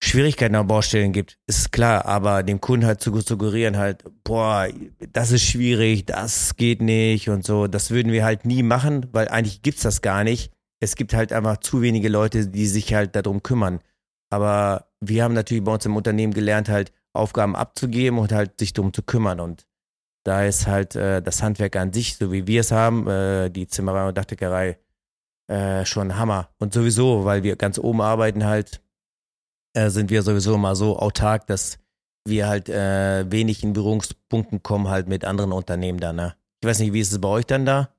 Schwierigkeiten 0.00 0.54
an 0.54 0.68
Baustellen 0.68 1.12
gibt, 1.12 1.38
ist 1.46 1.72
klar, 1.72 2.06
aber 2.06 2.42
dem 2.44 2.60
Kunden 2.60 2.86
halt 2.86 3.00
zu 3.00 3.14
suggerieren 3.20 3.76
halt, 3.76 4.04
boah, 4.22 4.68
das 5.12 5.32
ist 5.32 5.42
schwierig, 5.42 6.06
das 6.06 6.56
geht 6.56 6.80
nicht 6.80 7.28
und 7.28 7.44
so, 7.44 7.66
das 7.66 7.90
würden 7.90 8.12
wir 8.12 8.24
halt 8.24 8.44
nie 8.44 8.62
machen, 8.62 9.08
weil 9.12 9.28
eigentlich 9.28 9.62
gibt's 9.62 9.82
das 9.82 10.00
gar 10.00 10.24
nicht. 10.24 10.52
Es 10.80 10.94
gibt 10.94 11.12
halt 11.14 11.32
einfach 11.32 11.56
zu 11.58 11.82
wenige 11.82 12.08
Leute, 12.08 12.46
die 12.46 12.68
sich 12.68 12.94
halt 12.94 13.16
darum 13.16 13.42
kümmern. 13.42 13.80
Aber 14.30 14.86
wir 15.00 15.24
haben 15.24 15.34
natürlich 15.34 15.64
bei 15.64 15.72
uns 15.72 15.86
im 15.86 15.96
Unternehmen 15.96 16.34
gelernt, 16.34 16.68
halt 16.68 16.92
Aufgaben 17.12 17.56
abzugeben 17.56 18.18
und 18.18 18.32
halt 18.32 18.58
sich 18.58 18.72
darum 18.72 18.92
zu 18.92 19.02
kümmern. 19.02 19.40
Und 19.40 19.66
da 20.24 20.44
ist 20.44 20.66
halt 20.66 20.94
äh, 20.96 21.22
das 21.22 21.42
Handwerk 21.42 21.76
an 21.76 21.92
sich, 21.92 22.16
so 22.16 22.32
wie 22.32 22.46
wir 22.46 22.60
es 22.60 22.70
haben, 22.70 23.06
äh, 23.08 23.50
die 23.50 23.66
Zimmerei 23.66 24.08
und 24.08 24.18
Dachdeckerei, 24.18 24.78
äh, 25.48 25.84
schon 25.84 26.16
Hammer. 26.16 26.50
Und 26.58 26.74
sowieso, 26.74 27.24
weil 27.24 27.42
wir 27.42 27.56
ganz 27.56 27.78
oben 27.78 28.00
arbeiten 28.00 28.44
halt, 28.44 28.82
äh, 29.74 29.90
sind 29.90 30.10
wir 30.10 30.22
sowieso 30.22 30.54
immer 30.54 30.76
so 30.76 30.98
autark, 30.98 31.46
dass 31.46 31.78
wir 32.26 32.46
halt 32.46 32.68
äh, 32.68 33.30
wenig 33.30 33.62
in 33.62 33.72
Berührungspunkten 33.72 34.62
kommen 34.62 34.88
halt 34.88 35.08
mit 35.08 35.24
anderen 35.24 35.52
Unternehmen 35.52 36.00
da, 36.00 36.12
ne? 36.12 36.34
Ich 36.60 36.68
weiß 36.68 36.80
nicht, 36.80 36.92
wie 36.92 37.00
ist 37.00 37.12
es 37.12 37.20
bei 37.20 37.28
euch 37.28 37.46
dann 37.46 37.64
da? 37.64 37.90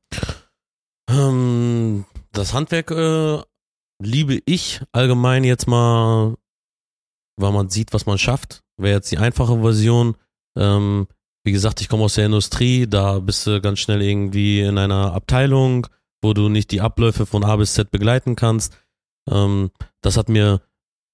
Ähm, 1.10 2.06
das 2.32 2.54
Handwerk 2.54 2.92
äh, 2.92 3.42
liebe 4.02 4.42
ich 4.46 4.82
allgemein 4.92 5.44
jetzt 5.44 5.68
mal, 5.68 6.36
weil 7.38 7.52
man 7.52 7.70
sieht, 7.70 7.94
was 7.94 8.06
man 8.06 8.18
schafft. 8.18 8.64
Wäre 8.78 8.96
jetzt 8.96 9.12
die 9.12 9.18
einfache 9.18 9.60
Version. 9.62 10.16
Ähm, 10.58 11.08
wie 11.44 11.52
gesagt, 11.52 11.82
ich 11.82 11.90
komme 11.90 12.04
aus 12.04 12.16
der 12.16 12.26
Industrie, 12.26 12.88
da 12.88 13.20
bist 13.20 13.48
du 13.48 13.62
ganz 13.62 13.80
schnell 13.80 14.02
irgendwie 14.02 14.62
in 14.62 14.78
einer 14.78 15.14
Abteilung, 15.14 15.88
wo 16.22 16.34
du 16.34 16.50
nicht 16.50 16.72
die 16.72 16.82
Abläufe 16.82 17.26
von 17.26 17.44
A 17.44 17.56
bis 17.56 17.74
Z 17.74 17.92
begleiten 17.92 18.36
kannst. 18.36 18.78
Ähm, 19.30 19.72
das 20.02 20.18
hat 20.18 20.30
mir 20.30 20.62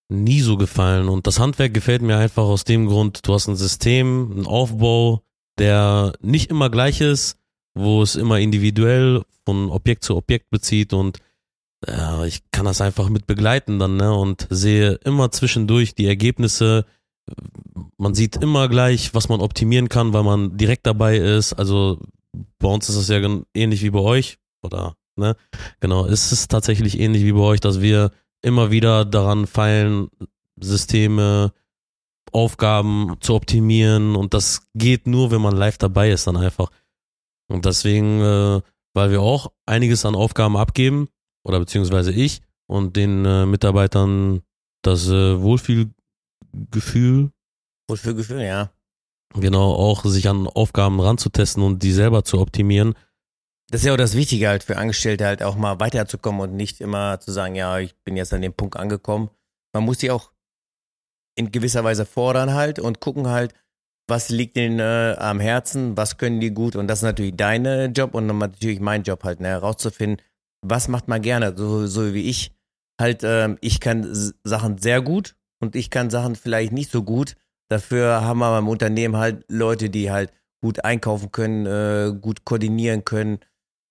nie 0.10 0.42
so 0.42 0.58
gefallen. 0.58 1.10
Und 1.10 1.28
das 1.28 1.40
Handwerk 1.40 1.74
gefällt 1.74 2.02
mir 2.02 2.18
einfach 2.18 2.44
aus 2.44 2.64
dem 2.64 2.88
Grund, 2.88 3.28
du 3.28 3.34
hast 3.34 3.48
ein 3.48 3.56
System, 3.56 4.32
einen 4.32 4.48
Aufbau, 4.48 5.24
der 5.58 6.14
nicht 6.22 6.50
immer 6.50 6.70
gleich 6.70 7.02
ist, 7.02 7.38
wo 7.74 8.02
es 8.02 8.16
immer 8.16 8.40
individuell 8.40 9.24
von 9.46 9.70
Objekt 9.70 10.04
zu 10.04 10.16
Objekt 10.16 10.50
bezieht 10.50 10.94
und 10.94 11.20
ja, 11.88 12.26
ich 12.26 12.42
kann 12.52 12.66
das 12.66 12.82
einfach 12.82 13.10
mit 13.10 13.28
begleiten 13.28 13.80
dann, 13.80 13.98
ne? 13.98 14.14
Und 14.14 14.48
sehe 14.50 14.94
immer 15.04 15.32
zwischendurch 15.32 15.96
die 15.96 16.08
Ergebnisse. 16.08 16.86
Man 17.98 18.14
sieht 18.16 18.38
immer 18.38 18.70
gleich, 18.70 19.14
was 19.14 19.30
man 19.30 19.42
optimieren 19.42 19.90
kann, 19.90 20.14
weil 20.14 20.24
man 20.24 20.58
direkt 20.58 20.86
dabei 20.86 21.18
ist. 21.18 21.54
Also 21.54 22.00
bei 22.60 22.68
uns 22.68 22.90
ist 22.90 22.96
es 22.96 23.08
ja 23.08 23.20
ähnlich 23.54 23.84
wie 23.84 23.90
bei 23.90 24.00
euch, 24.00 24.38
oder? 24.62 24.96
Ne? 25.16 25.36
Genau, 25.80 26.06
es 26.06 26.32
ist 26.32 26.50
tatsächlich 26.50 27.00
ähnlich 27.00 27.24
wie 27.24 27.32
bei 27.32 27.40
euch, 27.40 27.60
dass 27.60 27.82
wir 27.82 28.12
immer 28.42 28.72
wieder 28.72 29.06
daran 29.06 29.48
feilen, 29.48 30.10
Systeme, 30.60 31.54
Aufgaben 32.32 33.16
zu 33.22 33.34
optimieren 33.34 34.16
und 34.16 34.34
das 34.34 34.68
geht 34.74 35.08
nur, 35.08 35.32
wenn 35.32 35.42
man 35.42 35.56
live 35.56 35.78
dabei 35.78 36.12
ist 36.12 36.28
dann 36.28 36.38
einfach. 36.38 36.70
Und 37.48 37.66
deswegen, 37.66 38.22
äh, 38.22 38.62
weil 38.94 39.12
wir 39.12 39.22
auch 39.22 39.52
einiges 39.66 40.06
an 40.06 40.16
Aufgaben 40.16 40.58
abgeben, 40.58 41.08
oder 41.46 41.60
beziehungsweise 41.60 42.12
ich, 42.12 42.42
und 42.68 42.96
den 42.96 43.26
äh, 43.26 43.46
Mitarbeitern 43.46 44.42
das 44.82 45.08
äh, 45.08 45.42
Wohlfühlgefühl. 45.42 47.32
Wohlfühlgefühl, 47.88 48.42
ja. 48.42 48.72
Genau, 49.36 49.74
auch 49.74 50.06
sich 50.06 50.28
an 50.28 50.48
Aufgaben 50.48 51.00
ranzutesten 51.00 51.64
und 51.64 51.84
die 51.84 51.92
selber 51.92 52.24
zu 52.24 52.40
optimieren, 52.40 52.96
das 53.72 53.82
ist 53.82 53.88
ja 53.88 53.94
auch 53.94 53.98
das 53.98 54.16
Wichtige 54.16 54.48
halt 54.48 54.64
für 54.64 54.78
Angestellte 54.78 55.26
halt 55.26 55.42
auch 55.42 55.56
mal 55.56 55.80
weiterzukommen 55.80 56.42
und 56.42 56.56
nicht 56.56 56.82
immer 56.82 57.20
zu 57.20 57.32
sagen, 57.32 57.56
ja, 57.56 57.80
ich 57.80 57.96
bin 58.04 58.16
jetzt 58.16 58.34
an 58.34 58.42
dem 58.42 58.54
Punkt 58.54 58.78
angekommen. 58.78 59.30
Man 59.74 59.84
muss 59.84 59.98
die 59.98 60.12
auch 60.12 60.32
in 61.36 61.52
gewisser 61.52 61.84
Weise 61.84 62.06
fordern 62.06 62.54
halt 62.54 62.80
und 62.80 63.00
gucken 63.00 63.28
halt, 63.28 63.54
was 64.08 64.30
liegt 64.30 64.56
ihnen 64.56 64.80
äh, 64.80 65.16
am 65.18 65.40
Herzen, 65.40 65.98
was 65.98 66.18
können 66.18 66.40
die 66.40 66.52
gut 66.52 66.76
und 66.76 66.88
das 66.88 67.00
ist 67.00 67.04
natürlich 67.04 67.36
deine 67.36 67.88
Job 67.88 68.14
und 68.14 68.28
natürlich 68.28 68.80
mein 68.80 69.02
Job 69.02 69.24
halt, 69.24 69.40
ne, 69.40 69.48
herauszufinden, 69.48 70.24
was 70.70 70.88
macht 70.88 71.08
man 71.08 71.22
gerne, 71.22 71.54
so, 71.56 71.88
so 71.88 72.14
wie 72.14 72.30
ich. 72.30 72.52
Halt, 73.00 73.22
ähm, 73.24 73.58
ich 73.62 73.80
kann 73.80 74.08
Sachen 74.44 74.78
sehr 74.78 75.02
gut 75.02 75.36
und 75.60 75.76
ich 75.76 75.90
kann 75.90 76.10
Sachen 76.10 76.36
vielleicht 76.36 76.72
nicht 76.72 76.92
so 76.92 77.04
gut. 77.04 77.36
Dafür 77.70 78.22
haben 78.22 78.40
wir 78.40 78.52
beim 78.52 78.68
Unternehmen 78.70 79.18
halt 79.18 79.44
Leute, 79.50 79.90
die 79.90 80.12
halt 80.12 80.32
gut 80.62 80.86
einkaufen 80.86 81.32
können, 81.32 81.66
äh, 81.66 82.14
gut 82.18 82.46
koordinieren 82.46 83.04
können, 83.04 83.40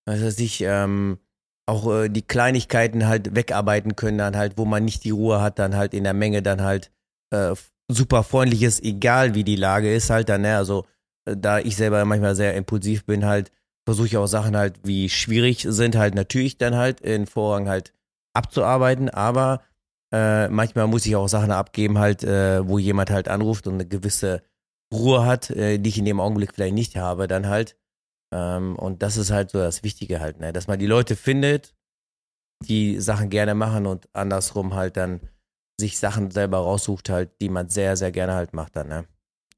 was 0.06 0.22
weiß 0.22 0.38
ich, 0.40 0.62
ähm, 0.62 1.18
auch 1.66 1.90
äh, 1.90 2.08
die 2.08 2.22
Kleinigkeiten 2.22 3.06
halt 3.06 3.34
wegarbeiten 3.34 3.96
können, 3.96 4.18
dann 4.18 4.36
halt, 4.36 4.58
wo 4.58 4.64
man 4.64 4.84
nicht 4.84 5.04
die 5.04 5.10
Ruhe 5.10 5.40
hat, 5.40 5.58
dann 5.58 5.76
halt 5.76 5.94
in 5.94 6.04
der 6.04 6.14
Menge 6.14 6.42
dann 6.42 6.62
halt 6.62 6.90
äh, 7.30 7.54
super 7.88 8.22
freundliches, 8.22 8.82
egal 8.82 9.34
wie 9.34 9.44
die 9.44 9.56
Lage 9.56 9.92
ist, 9.92 10.10
halt 10.10 10.28
dann, 10.28 10.42
ne, 10.42 10.56
also 10.56 10.86
äh, 11.26 11.36
da 11.36 11.58
ich 11.58 11.76
selber 11.76 12.04
manchmal 12.04 12.34
sehr 12.34 12.54
impulsiv 12.54 13.04
bin, 13.04 13.24
halt, 13.24 13.50
versuche 13.84 14.06
ich 14.06 14.16
auch 14.16 14.26
Sachen 14.26 14.56
halt, 14.56 14.80
wie 14.84 15.08
schwierig 15.08 15.66
sind, 15.68 15.96
halt 15.96 16.14
natürlich 16.14 16.58
dann 16.58 16.74
halt 16.74 17.00
in 17.00 17.26
Vorrang 17.26 17.68
halt 17.68 17.92
abzuarbeiten, 18.34 19.08
aber 19.10 19.62
äh, 20.12 20.48
manchmal 20.48 20.86
muss 20.86 21.06
ich 21.06 21.16
auch 21.16 21.28
Sachen 21.28 21.50
abgeben, 21.50 21.98
halt, 21.98 22.24
äh, 22.24 22.66
wo 22.66 22.78
jemand 22.78 23.10
halt 23.10 23.28
anruft 23.28 23.66
und 23.66 23.74
eine 23.74 23.86
gewisse 23.86 24.42
Ruhe 24.92 25.26
hat, 25.26 25.50
äh, 25.50 25.78
die 25.78 25.90
ich 25.90 25.98
in 25.98 26.04
dem 26.04 26.20
Augenblick 26.20 26.54
vielleicht 26.54 26.74
nicht 26.74 26.96
habe, 26.96 27.26
dann 27.26 27.48
halt. 27.48 27.76
Ähm, 28.32 28.76
und 28.76 29.02
das 29.02 29.16
ist 29.16 29.30
halt 29.30 29.50
so 29.50 29.58
das 29.58 29.82
Wichtige 29.82 30.20
halt, 30.20 30.40
ne? 30.40 30.52
dass 30.52 30.66
man 30.66 30.78
die 30.78 30.86
Leute 30.86 31.16
findet, 31.16 31.74
die 32.66 33.00
Sachen 33.00 33.30
gerne 33.30 33.54
machen 33.54 33.86
und 33.86 34.08
andersrum 34.12 34.74
halt 34.74 34.96
dann 34.96 35.20
sich 35.78 35.98
Sachen 35.98 36.30
selber 36.30 36.58
raussucht 36.58 37.10
halt, 37.10 37.40
die 37.40 37.48
man 37.48 37.68
sehr, 37.68 37.96
sehr 37.96 38.12
gerne 38.12 38.34
halt 38.34 38.52
macht 38.54 38.76
dann, 38.76 38.88
ne? 38.88 39.06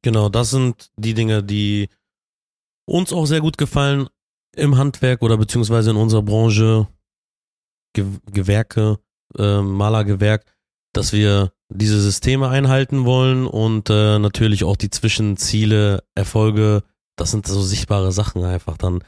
Genau, 0.03 0.29
das 0.29 0.51
sind 0.51 0.91
die 0.97 1.15
Dinge, 1.15 1.43
die 1.43 1.89
uns 2.87 3.13
auch 3.13 3.27
sehr 3.27 3.41
gut 3.41 3.59
gefallen 3.59 4.09
im 4.57 4.77
Handwerk 4.77 5.23
oder 5.23 5.37
beziehungsweise 5.37 5.91
in 5.91 5.97
unserer 5.97 6.23
Branche, 6.23 6.89
Ge 7.93 8.07
Gewerke, 8.31 8.99
äh, 9.39 9.61
Malergewerk, 9.61 10.45
dass 10.93 11.13
wir 11.13 11.53
diese 11.69 12.01
Systeme 12.01 12.49
einhalten 12.49 13.05
wollen 13.05 13.47
und 13.47 13.91
äh, 13.91 14.19
natürlich 14.19 14.65
auch 14.65 14.77
die 14.77 14.91
Zwischenziele, 14.91 16.03
Erfolge 16.15 16.83
das 17.17 17.31
sind 17.31 17.47
so 17.47 17.63
sichtbare 17.63 18.13
Sachen 18.13 18.45
einfach 18.45 18.77
dann. 18.77 19.03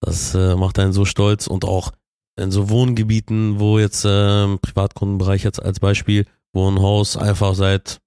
Das 0.00 0.34
äh, 0.34 0.56
macht 0.56 0.78
einen 0.78 0.94
so 0.94 1.04
stolz 1.04 1.46
und 1.46 1.64
auch 1.64 1.92
in 2.36 2.50
so 2.50 2.70
Wohngebieten, 2.70 3.60
wo 3.60 3.78
jetzt 3.78 4.04
äh, 4.06 4.56
Privatkundenbereich 4.56 5.44
jetzt 5.44 5.62
als 5.62 5.78
Beispiel, 5.78 6.24
wo 6.54 6.68
ein 6.70 6.80
Haus 6.80 7.18
einfach 7.18 7.54
seit 7.54 8.00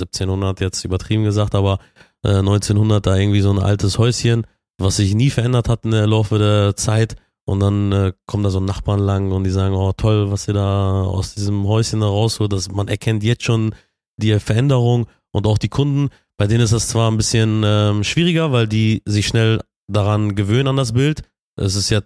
1700 0.00 0.60
jetzt 0.60 0.84
übertrieben 0.84 1.24
gesagt, 1.24 1.54
aber 1.54 1.80
äh, 2.24 2.38
1900 2.38 3.04
da 3.04 3.16
irgendwie 3.16 3.42
so 3.42 3.50
ein 3.50 3.58
altes 3.58 3.98
Häuschen, 3.98 4.46
was 4.78 4.96
sich 4.96 5.14
nie 5.14 5.30
verändert 5.30 5.68
hat 5.68 5.84
in 5.84 5.90
der 5.90 6.06
Laufe 6.06 6.38
der 6.38 6.76
Zeit 6.76 7.16
und 7.44 7.60
dann 7.60 7.92
äh, 7.92 8.12
kommen 8.26 8.44
da 8.44 8.50
so 8.50 8.60
Nachbarn 8.60 9.00
lang 9.00 9.32
und 9.32 9.44
die 9.44 9.50
sagen, 9.50 9.74
oh 9.74 9.92
toll, 9.92 10.30
was 10.30 10.48
ihr 10.48 10.54
da 10.54 11.02
aus 11.02 11.34
diesem 11.34 11.66
Häuschen 11.66 12.00
da 12.00 12.06
rausholt, 12.06 12.52
dass 12.52 12.70
man 12.70 12.88
erkennt 12.88 13.22
jetzt 13.22 13.44
schon 13.44 13.74
die 14.16 14.38
Veränderung 14.38 15.06
und 15.32 15.46
auch 15.46 15.58
die 15.58 15.68
Kunden 15.68 16.10
bei 16.38 16.46
denen 16.46 16.62
ist 16.62 16.72
das 16.72 16.88
zwar 16.88 17.10
ein 17.10 17.16
bisschen 17.16 17.62
ähm, 17.66 18.04
schwieriger, 18.04 18.52
weil 18.52 18.68
die 18.68 19.02
sich 19.04 19.26
schnell 19.26 19.60
daran 19.88 20.36
gewöhnen 20.36 20.68
an 20.68 20.76
das 20.76 20.92
Bild. 20.92 21.22
Es 21.56 21.74
ist 21.74 21.90
ja, 21.90 22.00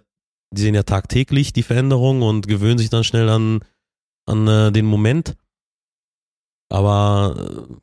die 0.51 0.61
sehen 0.61 0.73
ja 0.73 0.83
tagtäglich 0.83 1.53
die 1.53 1.63
Veränderung 1.63 2.23
und 2.23 2.47
gewöhnen 2.47 2.79
sich 2.79 2.89
dann 2.89 3.03
schnell 3.03 3.29
an, 3.29 3.59
an 4.25 4.47
äh, 4.47 4.71
den 4.71 4.87
Moment. 4.87 5.35
Aber 6.69 7.67
äh, 7.69 7.75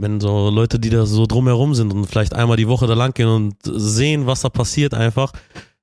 wenn 0.00 0.20
so 0.20 0.50
Leute, 0.50 0.78
die 0.78 0.90
da 0.90 1.06
so 1.06 1.26
drumherum 1.26 1.74
sind 1.74 1.92
und 1.92 2.06
vielleicht 2.06 2.34
einmal 2.34 2.56
die 2.56 2.68
Woche 2.68 2.86
da 2.86 2.94
lang 2.94 3.12
gehen 3.14 3.28
und 3.28 3.56
sehen, 3.62 4.26
was 4.26 4.40
da 4.40 4.48
passiert, 4.48 4.94
einfach 4.94 5.32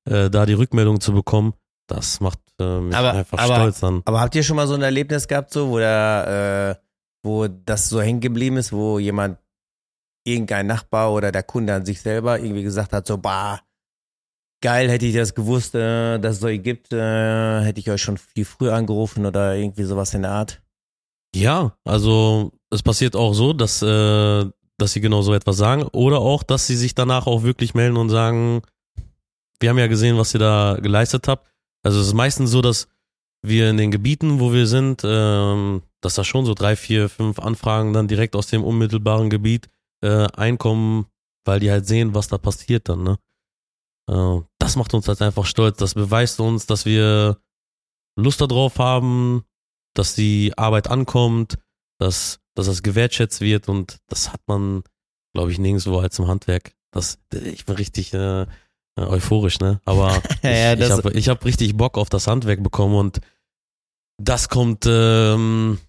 äh, 0.05 0.29
da 0.29 0.45
die 0.45 0.53
Rückmeldung 0.53 0.99
zu 0.99 1.13
bekommen, 1.13 1.53
das 1.87 2.19
macht 2.19 2.39
äh, 2.59 2.79
mich 2.79 2.95
aber, 2.95 3.13
einfach 3.13 3.37
aber, 3.37 3.55
stolz 3.55 3.79
dann. 3.79 4.01
Aber 4.05 4.19
habt 4.19 4.35
ihr 4.35 4.43
schon 4.43 4.55
mal 4.55 4.67
so 4.67 4.75
ein 4.75 4.81
Erlebnis 4.81 5.27
gehabt, 5.27 5.51
so, 5.51 5.69
wo 5.69 5.79
da, 5.79 6.71
äh, 6.71 6.75
wo 7.23 7.47
das 7.47 7.89
so 7.89 8.01
hängen 8.01 8.19
geblieben 8.19 8.57
ist, 8.57 8.73
wo 8.73 8.99
jemand 8.99 9.37
irgendein 10.25 10.67
Nachbar 10.67 11.13
oder 11.13 11.31
der 11.31 11.43
Kunde 11.43 11.73
an 11.73 11.85
sich 11.85 12.01
selber 12.01 12.39
irgendwie 12.39 12.63
gesagt 12.63 12.93
hat, 12.93 13.07
so, 13.07 13.17
bah, 13.17 13.61
geil, 14.61 14.89
hätte 14.89 15.05
ich 15.05 15.15
das 15.15 15.35
gewusst, 15.35 15.75
äh, 15.75 16.19
dass 16.19 16.37
es 16.37 16.43
euch 16.43 16.61
gibt, 16.61 16.91
äh, 16.91 17.61
hätte 17.61 17.79
ich 17.79 17.89
euch 17.89 18.01
schon 18.01 18.17
viel 18.17 18.45
früher 18.45 18.73
angerufen 18.73 19.25
oder 19.25 19.55
irgendwie 19.55 19.83
sowas 19.83 20.13
in 20.13 20.23
der 20.23 20.31
Art. 20.31 20.61
Ja, 21.35 21.77
also 21.83 22.51
es 22.69 22.83
passiert 22.83 23.15
auch 23.15 23.33
so, 23.33 23.53
dass, 23.53 23.81
äh, 23.81 24.45
dass 24.77 24.93
sie 24.93 25.01
genau 25.01 25.21
so 25.21 25.33
etwas 25.33 25.57
sagen 25.57 25.83
oder 25.93 26.19
auch, 26.19 26.43
dass 26.43 26.67
sie 26.67 26.75
sich 26.75 26.95
danach 26.95 27.27
auch 27.27 27.43
wirklich 27.43 27.73
melden 27.73 27.97
und 27.97 28.09
sagen, 28.09 28.61
wir 29.59 29.69
haben 29.69 29.77
ja 29.77 29.87
gesehen, 29.87 30.17
was 30.17 30.33
ihr 30.33 30.39
da 30.39 30.77
geleistet 30.81 31.27
habt. 31.27 31.47
Also 31.83 31.99
es 31.99 32.07
ist 32.07 32.13
meistens 32.13 32.51
so, 32.51 32.61
dass 32.61 32.87
wir 33.41 33.69
in 33.69 33.77
den 33.77 33.91
Gebieten, 33.91 34.39
wo 34.39 34.53
wir 34.53 34.67
sind, 34.67 35.01
ähm, 35.05 35.83
dass 36.01 36.15
da 36.15 36.23
schon 36.23 36.45
so 36.45 36.53
drei, 36.53 36.75
vier, 36.75 37.09
fünf 37.09 37.39
Anfragen 37.39 37.93
dann 37.93 38.07
direkt 38.07 38.35
aus 38.35 38.47
dem 38.47 38.63
unmittelbaren 38.63 39.29
Gebiet 39.29 39.69
äh, 40.01 40.27
einkommen, 40.33 41.07
weil 41.45 41.59
die 41.59 41.71
halt 41.71 41.87
sehen, 41.87 42.13
was 42.13 42.27
da 42.27 42.37
passiert 42.37 42.89
dann, 42.89 43.03
ne? 43.03 43.17
Äh, 44.09 44.41
das 44.59 44.75
macht 44.75 44.93
uns 44.93 45.07
halt 45.07 45.21
einfach 45.21 45.45
stolz. 45.45 45.77
Das 45.77 45.93
beweist 45.93 46.39
uns, 46.39 46.65
dass 46.65 46.85
wir 46.85 47.37
Lust 48.15 48.41
darauf 48.41 48.79
haben, 48.79 49.43
dass 49.97 50.15
die 50.15 50.53
Arbeit 50.57 50.89
ankommt, 50.89 51.57
dass, 51.99 52.39
dass 52.55 52.67
das 52.67 52.83
gewertschätzt 52.83 53.41
wird 53.41 53.67
und 53.69 53.97
das 54.07 54.31
hat 54.31 54.41
man, 54.47 54.83
glaube 55.33 55.51
ich, 55.51 55.59
nirgendwo 55.59 55.99
als 55.99 56.19
im 56.19 56.27
Handwerk. 56.27 56.73
Das, 56.91 57.19
ich 57.31 57.65
bin 57.65 57.75
richtig 57.75 58.13
äh, 58.13 58.45
euphorisch, 58.95 59.59
ne? 59.59 59.81
Aber 59.85 60.21
ja, 60.43 60.73
ich, 60.73 60.79
ich 60.79 60.91
habe 60.91 61.11
ich 61.13 61.29
hab 61.29 61.45
richtig 61.45 61.75
Bock 61.75 61.97
auf 61.97 62.09
das 62.09 62.27
Handwerk 62.27 62.63
bekommen 62.63 62.95
und 62.95 63.21
das 64.19 64.49
kommt, 64.49 64.85
ähm, 64.87 65.79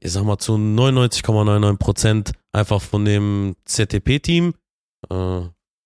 ich 0.00 0.12
sag 0.12 0.24
mal, 0.24 0.38
zu 0.38 0.54
99,99 0.54 1.76
Prozent 1.76 2.32
einfach 2.52 2.80
von 2.80 3.04
dem 3.04 3.56
ZTP-Team. 3.64 4.54
Äh, 5.10 5.40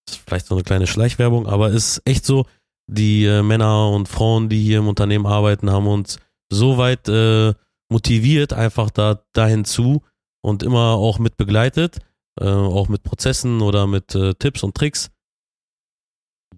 ist 0.09 0.21
vielleicht 0.25 0.47
so 0.47 0.55
eine 0.55 0.63
kleine 0.63 0.87
Schleichwerbung, 0.87 1.47
aber 1.47 1.71
ist 1.71 2.03
echt 2.05 2.25
so, 2.25 2.47
die 2.89 3.25
äh, 3.25 3.43
Männer 3.43 3.91
und 3.91 4.09
Frauen, 4.09 4.49
die 4.49 4.63
hier 4.63 4.79
im 4.79 4.89
Unternehmen 4.89 5.27
arbeiten, 5.27 5.71
haben 5.71 5.89
uns 5.89 6.19
so 6.49 6.79
weit 6.79 7.09
äh, 7.09 7.55
motiviert, 7.89 8.53
einfach 8.53 8.91
da 8.91 9.23
dahin 9.33 9.65
zu 9.65 10.03
und 10.43 10.63
immer 10.63 10.95
auch 10.95 11.19
mit 11.19 11.37
begleitet, 11.37 11.99
äh, 12.41 12.49
auch 12.49 12.89
mit 12.89 13.03
Prozessen 13.03 13.61
oder 13.63 13.87
mit 13.87 14.15
äh, 14.15 14.35
Tipps 14.35 14.63
und 14.63 14.75
Tricks, 14.75 15.11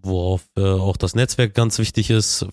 worauf 0.01 0.49
äh, 0.57 0.63
auch 0.63 0.97
das 0.97 1.15
Netzwerk 1.15 1.55
ganz 1.55 1.79
wichtig 1.79 2.11
ist. 2.11 2.47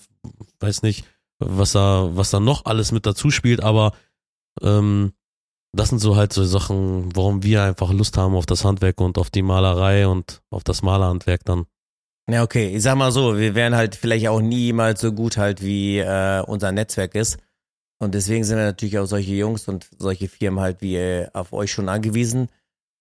Weiß 0.59 0.81
nicht, 0.81 1.05
was 1.39 1.73
da, 1.73 2.09
was 2.15 2.29
da 2.29 2.39
noch 2.39 2.65
alles 2.65 2.91
mit 2.91 3.05
dazu 3.05 3.29
spielt, 3.29 3.61
aber 3.61 3.93
ähm, 4.61 5.13
das 5.73 5.89
sind 5.89 5.99
so 5.99 6.15
halt 6.15 6.31
so 6.31 6.43
Sachen, 6.45 7.15
warum 7.15 7.43
wir 7.43 7.63
einfach 7.63 7.91
Lust 7.91 8.17
haben 8.17 8.35
auf 8.35 8.45
das 8.45 8.63
Handwerk 8.63 9.01
und 9.01 9.17
auf 9.17 9.29
die 9.29 9.41
Malerei 9.41 10.07
und 10.07 10.41
auf 10.49 10.63
das 10.63 10.81
Malerhandwerk 10.81 11.43
dann. 11.43 11.65
Ja, 12.29 12.41
okay. 12.41 12.75
Ich 12.75 12.81
sag 12.81 12.95
mal 12.95 13.11
so, 13.11 13.37
wir 13.37 13.53
wären 13.53 13.75
halt 13.75 13.95
vielleicht 13.95 14.27
auch 14.27 14.41
niemals 14.41 14.99
so 15.01 15.11
gut 15.11 15.37
halt, 15.37 15.61
wie 15.61 15.99
äh, 15.99 16.41
unser 16.41 16.71
Netzwerk 16.71 17.13
ist. 17.13 17.37
Und 17.99 18.15
deswegen 18.15 18.43
sind 18.43 18.57
wir 18.57 18.65
natürlich 18.65 18.97
auf 18.97 19.07
solche 19.07 19.33
Jungs 19.33 19.67
und 19.67 19.87
solche 19.97 20.27
Firmen 20.27 20.59
halt 20.59 20.81
wie 20.81 20.95
äh, 20.95 21.27
auf 21.33 21.53
euch 21.53 21.71
schon 21.71 21.87
angewiesen, 21.87 22.49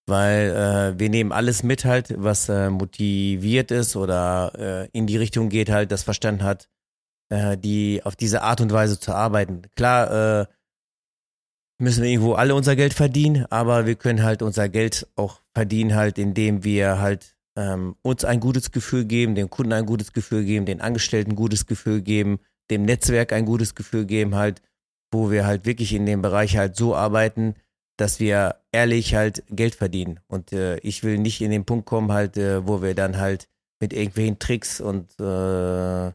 weil 0.06 0.50
äh, 0.50 0.98
wir 0.98 1.08
nehmen 1.08 1.32
alles 1.32 1.62
mit 1.62 1.84
halt, 1.84 2.14
was 2.16 2.48
äh, 2.48 2.70
motiviert 2.70 3.70
ist 3.70 3.96
oder 3.96 4.52
äh, 4.58 4.88
in 4.92 5.06
die 5.06 5.16
Richtung 5.16 5.48
geht 5.48 5.70
halt, 5.70 5.90
das 5.90 6.02
verstanden 6.04 6.44
hat, 6.44 6.68
äh, 7.30 7.56
die 7.56 8.02
auf 8.04 8.14
diese 8.14 8.42
Art 8.42 8.60
und 8.60 8.72
Weise 8.72 9.00
zu 9.00 9.12
arbeiten. 9.14 9.62
Klar, 9.74 10.42
äh, 10.42 10.46
müssen 11.78 12.02
wir 12.04 12.10
irgendwo 12.10 12.34
alle 12.34 12.54
unser 12.54 12.76
Geld 12.76 12.94
verdienen, 12.94 13.46
aber 13.50 13.86
wir 13.86 13.96
können 13.96 14.22
halt 14.22 14.42
unser 14.42 14.68
Geld 14.68 15.08
auch 15.16 15.40
verdienen 15.54 15.94
halt, 15.94 16.18
indem 16.18 16.62
wir 16.62 17.00
halt 17.00 17.33
ähm, 17.56 17.96
uns 18.02 18.24
ein 18.24 18.40
gutes 18.40 18.72
Gefühl 18.72 19.04
geben, 19.04 19.34
dem 19.34 19.50
Kunden 19.50 19.72
ein 19.72 19.86
gutes 19.86 20.12
Gefühl 20.12 20.44
geben, 20.44 20.66
den 20.66 20.80
Angestellten 20.80 21.32
ein 21.32 21.36
gutes 21.36 21.66
Gefühl 21.66 22.02
geben, 22.02 22.40
dem 22.70 22.84
Netzwerk 22.84 23.32
ein 23.32 23.44
gutes 23.44 23.74
Gefühl 23.74 24.06
geben 24.06 24.34
halt, 24.34 24.62
wo 25.12 25.30
wir 25.30 25.46
halt 25.46 25.66
wirklich 25.66 25.92
in 25.92 26.06
dem 26.06 26.22
Bereich 26.22 26.56
halt 26.56 26.76
so 26.76 26.94
arbeiten, 26.96 27.54
dass 27.96 28.18
wir 28.18 28.56
ehrlich 28.72 29.14
halt 29.14 29.44
Geld 29.48 29.74
verdienen. 29.74 30.20
Und 30.26 30.52
äh, 30.52 30.78
ich 30.78 31.04
will 31.04 31.18
nicht 31.18 31.40
in 31.40 31.50
den 31.50 31.64
Punkt 31.64 31.86
kommen 31.86 32.12
halt, 32.12 32.36
äh, 32.36 32.66
wo 32.66 32.82
wir 32.82 32.94
dann 32.94 33.18
halt 33.18 33.48
mit 33.80 33.92
irgendwelchen 33.92 34.38
Tricks 34.38 34.80
und 34.80 35.12
äh, 35.20 36.12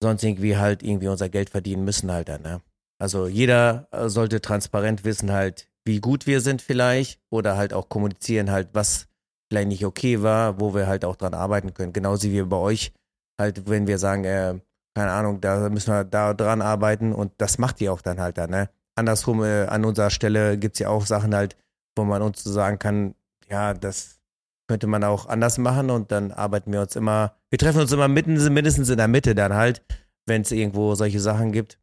sonst 0.00 0.22
irgendwie 0.22 0.56
halt 0.56 0.82
irgendwie 0.82 1.08
unser 1.08 1.28
Geld 1.28 1.50
verdienen 1.50 1.84
müssen 1.84 2.12
halt 2.12 2.28
dann, 2.28 2.42
ne? 2.42 2.60
Also 3.00 3.26
jeder 3.26 3.88
äh, 3.90 4.08
sollte 4.08 4.40
transparent 4.40 5.04
wissen 5.04 5.32
halt, 5.32 5.68
wie 5.84 6.00
gut 6.00 6.26
wir 6.26 6.40
sind 6.40 6.62
vielleicht 6.62 7.20
oder 7.30 7.56
halt 7.56 7.72
auch 7.72 7.88
kommunizieren 7.88 8.50
halt, 8.50 8.68
was 8.72 9.08
vielleicht 9.54 9.68
nicht 9.68 9.84
okay 9.84 10.20
war, 10.22 10.58
wo 10.60 10.74
wir 10.74 10.88
halt 10.88 11.04
auch 11.04 11.14
dran 11.14 11.32
arbeiten 11.32 11.74
können. 11.74 11.92
Genauso 11.92 12.28
wie 12.28 12.42
bei 12.42 12.56
euch 12.56 12.92
halt, 13.40 13.68
wenn 13.68 13.86
wir 13.86 13.98
sagen, 13.98 14.24
äh, 14.24 14.58
keine 14.96 15.12
Ahnung, 15.12 15.40
da 15.40 15.68
müssen 15.70 15.92
wir 15.92 16.04
da 16.04 16.34
dran 16.34 16.60
arbeiten 16.60 17.12
und 17.12 17.32
das 17.38 17.58
macht 17.58 17.80
ihr 17.80 17.92
auch 17.92 18.00
dann 18.00 18.20
halt 18.20 18.36
dann, 18.38 18.50
ne? 18.50 18.68
Andersrum, 18.96 19.42
äh, 19.44 19.66
an 19.66 19.84
unserer 19.84 20.10
Stelle 20.10 20.58
gibt 20.58 20.74
es 20.76 20.80
ja 20.80 20.88
auch 20.88 21.06
Sachen 21.06 21.34
halt, 21.34 21.56
wo 21.96 22.04
man 22.04 22.22
uns 22.22 22.42
so 22.42 22.50
sagen 22.50 22.78
kann, 22.78 23.14
ja, 23.48 23.74
das 23.74 24.20
könnte 24.68 24.86
man 24.86 25.04
auch 25.04 25.26
anders 25.26 25.58
machen 25.58 25.90
und 25.90 26.10
dann 26.10 26.32
arbeiten 26.32 26.72
wir 26.72 26.80
uns 26.80 26.96
immer, 26.96 27.36
wir 27.50 27.58
treffen 27.58 27.80
uns 27.80 27.92
immer 27.92 28.08
mitten, 28.08 28.34
mindestens 28.52 28.88
in 28.88 28.96
der 28.96 29.08
Mitte 29.08 29.34
dann 29.34 29.54
halt, 29.54 29.82
wenn 30.26 30.42
es 30.42 30.52
irgendwo 30.52 30.94
solche 30.94 31.20
Sachen 31.20 31.52
gibt 31.52 31.78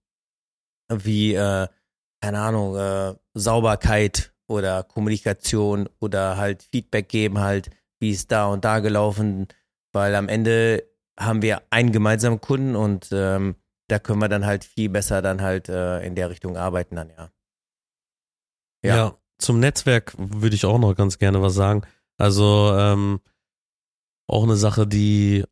wie, 0.89 1.35
äh, 1.35 1.67
keine 2.21 2.39
Ahnung, 2.39 2.75
äh, 2.75 3.15
Sauberkeit 3.33 4.30
oder 4.51 4.83
Kommunikation 4.83 5.89
oder 5.99 6.37
halt 6.37 6.63
Feedback 6.71 7.09
geben 7.09 7.39
halt, 7.39 7.69
wie 7.99 8.11
ist 8.11 8.31
da 8.31 8.47
und 8.47 8.65
da 8.65 8.79
gelaufen, 8.79 9.47
weil 9.93 10.13
am 10.15 10.27
Ende 10.27 10.83
haben 11.19 11.41
wir 11.41 11.63
einen 11.69 11.91
gemeinsamen 11.91 12.41
Kunden 12.41 12.75
und 12.75 13.09
ähm, 13.11 13.55
da 13.87 13.99
können 13.99 14.19
wir 14.19 14.29
dann 14.29 14.45
halt 14.45 14.63
viel 14.63 14.89
besser 14.89 15.21
dann 15.21 15.41
halt 15.41 15.69
äh, 15.69 16.01
in 16.05 16.15
der 16.15 16.29
Richtung 16.29 16.57
arbeiten 16.57 16.95
dann, 16.95 17.09
ja. 17.09 17.31
ja. 18.83 18.95
Ja, 18.95 19.17
zum 19.37 19.59
Netzwerk 19.59 20.13
würde 20.17 20.55
ich 20.55 20.65
auch 20.65 20.79
noch 20.79 20.95
ganz 20.95 21.17
gerne 21.17 21.41
was 21.41 21.53
sagen. 21.53 21.81
Also 22.17 22.73
ähm, 22.77 23.19
auch 24.27 24.43
eine 24.43 24.55
Sache, 24.55 24.87
die 24.87 25.43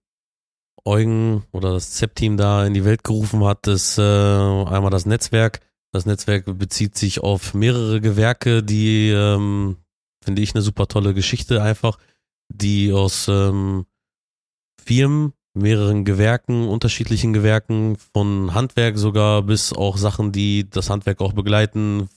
Eugen 0.85 1.43
oder 1.51 1.73
das 1.73 1.91
ZEP-Team 1.93 2.38
da 2.38 2.65
in 2.65 2.73
die 2.73 2.85
Welt 2.85 3.03
gerufen 3.03 3.43
hat, 3.43 3.67
ist 3.67 3.97
äh, 3.97 4.01
einmal 4.01 4.89
das 4.89 5.05
Netzwerk. 5.05 5.59
Das 5.91 6.06
Netzwerk 6.06 6.45
bezieht 6.58 6.95
sich 6.95 7.21
auf 7.21 7.54
mehrere 7.54 7.99
Gewerke, 7.99 8.62
die, 8.62 9.10
ähm, 9.10 9.78
finde 10.23 10.41
ich, 10.41 10.54
eine 10.54 10.62
super 10.62 10.88
tolle 10.88 11.13
Geschichte 11.13 11.63
einfach, 11.63 11.97
die 12.47 12.93
aus 12.93 13.28
ähm, 13.28 13.86
Firmen, 14.84 15.34
mehreren 15.56 16.06
Gewerken, 16.06 16.67
unterschiedlichen 16.67 17.34
Gewerken, 17.34 17.97
von 18.13 18.54
Handwerk 18.54 18.99
sogar 18.99 19.41
bis 19.41 19.73
auch 19.73 19.97
Sachen, 19.97 20.32
die 20.32 20.69
das 20.69 20.91
Handwerk 20.91 21.21
auch 21.21 21.34
begleiten, 21.34 22.08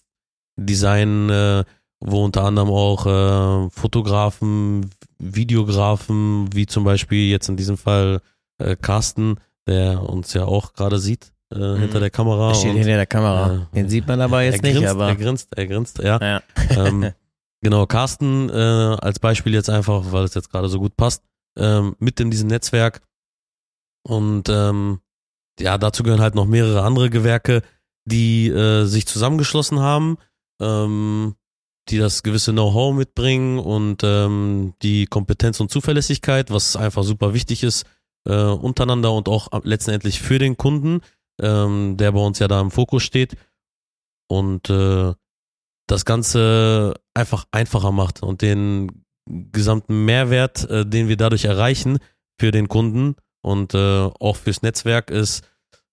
Design, 0.57 1.31
äh, 1.31 1.65
wo 1.99 2.25
unter 2.25 2.45
anderem 2.45 2.69
auch 2.69 3.07
äh, 3.07 3.71
Fotografen, 3.71 4.91
Videografen, 5.19 6.53
wie 6.53 6.67
zum 6.67 6.85
Beispiel 6.85 7.31
jetzt 7.31 7.49
in 7.49 7.57
diesem 7.57 7.79
Fall 7.79 8.21
äh, 8.59 8.77
Carsten, 8.77 9.37
der 9.67 10.03
uns 10.03 10.35
ja 10.35 10.45
auch 10.45 10.75
gerade 10.75 10.99
sieht 10.99 11.33
äh, 11.55 11.59
mhm. 11.59 11.81
hinter 11.81 12.01
der 12.01 12.11
Kamera. 12.11 12.49
Er 12.49 12.55
steht 12.55 12.73
hinter 12.75 12.97
der 12.97 13.07
Kamera. 13.07 13.55
Äh, 13.73 13.75
Den 13.75 13.89
sieht 13.89 14.07
man 14.07 14.21
aber 14.21 14.43
jetzt 14.43 14.63
nicht. 14.63 14.75
Grinst, 14.75 14.91
aber 14.91 15.09
er 15.09 15.17
grinst, 15.17 15.49
er 15.57 15.67
grinst, 15.67 15.99
ja. 15.99 16.19
ja. 16.21 16.43
Ähm, 16.71 17.13
genau, 17.61 17.87
Carsten 17.87 18.51
äh, 18.51 18.53
als 18.53 19.19
Beispiel 19.19 19.55
jetzt 19.55 19.71
einfach, 19.71 20.13
weil 20.13 20.25
es 20.25 20.35
jetzt 20.35 20.51
gerade 20.51 20.69
so 20.69 20.79
gut 20.79 20.97
passt, 20.97 21.23
ähm, 21.59 21.97
mit 21.99 22.21
in 22.21 22.31
diesem 22.31 22.49
Netzwerk. 22.49 23.03
Und 24.05 24.49
ähm, 24.49 25.01
ja, 25.61 25.79
dazu 25.79 26.03
gehören 26.03 26.21
halt 26.21 26.35
noch 26.35 26.47
mehrere 26.47 26.83
andere 26.83 27.11
Gewerke, 27.11 27.63
die 28.05 28.49
äh, 28.49 28.85
sich 28.85 29.07
zusammengeschlossen 29.07 29.81
haben, 29.81 30.19
ähm, 30.61 31.37
die 31.89 31.99
das 31.99 32.23
gewisse 32.23 32.53
Know-how 32.53 32.95
mitbringen 32.95 33.59
und 33.59 34.03
ähm, 34.05 34.75
die 34.83 35.07
Kompetenz 35.07 35.61
und 35.61 35.71
Zuverlässigkeit, 35.71 36.51
was 36.51 36.77
einfach 36.77 37.05
super 37.05 37.35
wichtig 37.35 37.63
ist 37.63 37.87
äh, 38.25 38.35
untereinander 38.35 39.13
und 39.13 39.29
auch 39.29 39.49
letztendlich 39.65 40.21
für 40.21 40.39
den 40.39 40.57
Kunden, 40.57 41.01
ähm, 41.41 41.97
der 41.97 42.13
bei 42.13 42.21
uns 42.21 42.39
ja 42.39 42.49
da 42.49 42.61
im 42.61 42.71
Fokus 42.71 43.03
steht 43.03 43.37
und 44.29 44.69
äh, 44.71 45.13
das 45.87 46.05
Ganze 46.05 46.95
einfach 47.15 47.47
einfacher 47.51 47.93
macht 47.93 48.23
und 48.23 48.43
den 48.43 49.05
gesamten 49.27 50.05
Mehrwert, 50.05 50.69
äh, 50.71 50.87
den 50.87 51.09
wir 51.09 51.17
dadurch 51.17 51.45
erreichen 51.45 51.99
für 52.39 52.51
den 52.51 52.69
Kunden 52.69 53.17
und 53.43 53.75
äh, 53.75 54.11
auch 54.19 54.37
fürs 54.37 54.63
Netzwerk 54.63 55.11
ist 55.11 55.45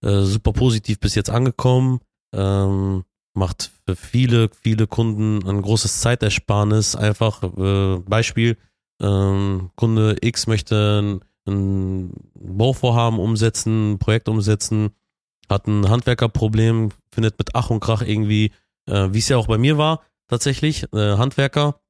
äh, 0.01 0.21
super 0.21 0.53
positiv 0.53 0.99
bis 0.99 1.15
jetzt 1.15 1.29
angekommen. 1.29 1.99
Ähm, 2.33 3.03
macht 3.33 3.71
für 3.85 3.95
viele, 3.95 4.49
viele 4.49 4.87
Kunden 4.87 5.47
ein 5.47 5.61
großes 5.61 6.01
Zeitersparnis. 6.01 6.95
Einfach 6.95 7.43
äh, 7.43 7.97
Beispiel, 7.99 8.57
ähm, 9.01 9.71
Kunde 9.75 10.17
X 10.21 10.47
möchte 10.47 11.19
ein 11.47 12.11
Bauvorhaben 12.35 13.19
umsetzen, 13.19 13.93
ein 13.93 13.99
Projekt 13.99 14.29
umsetzen, 14.29 14.91
hat 15.49 15.67
ein 15.67 15.89
Handwerkerproblem, 15.89 16.91
findet 17.11 17.37
mit 17.37 17.55
Ach 17.55 17.69
und 17.69 17.79
Krach 17.79 18.01
irgendwie, 18.01 18.51
äh, 18.87 19.09
wie 19.11 19.19
es 19.19 19.29
ja 19.29 19.37
auch 19.37 19.47
bei 19.47 19.57
mir 19.57 19.77
war, 19.77 20.03
tatsächlich, 20.27 20.83
äh, 20.93 21.17
Handwerker 21.17 21.81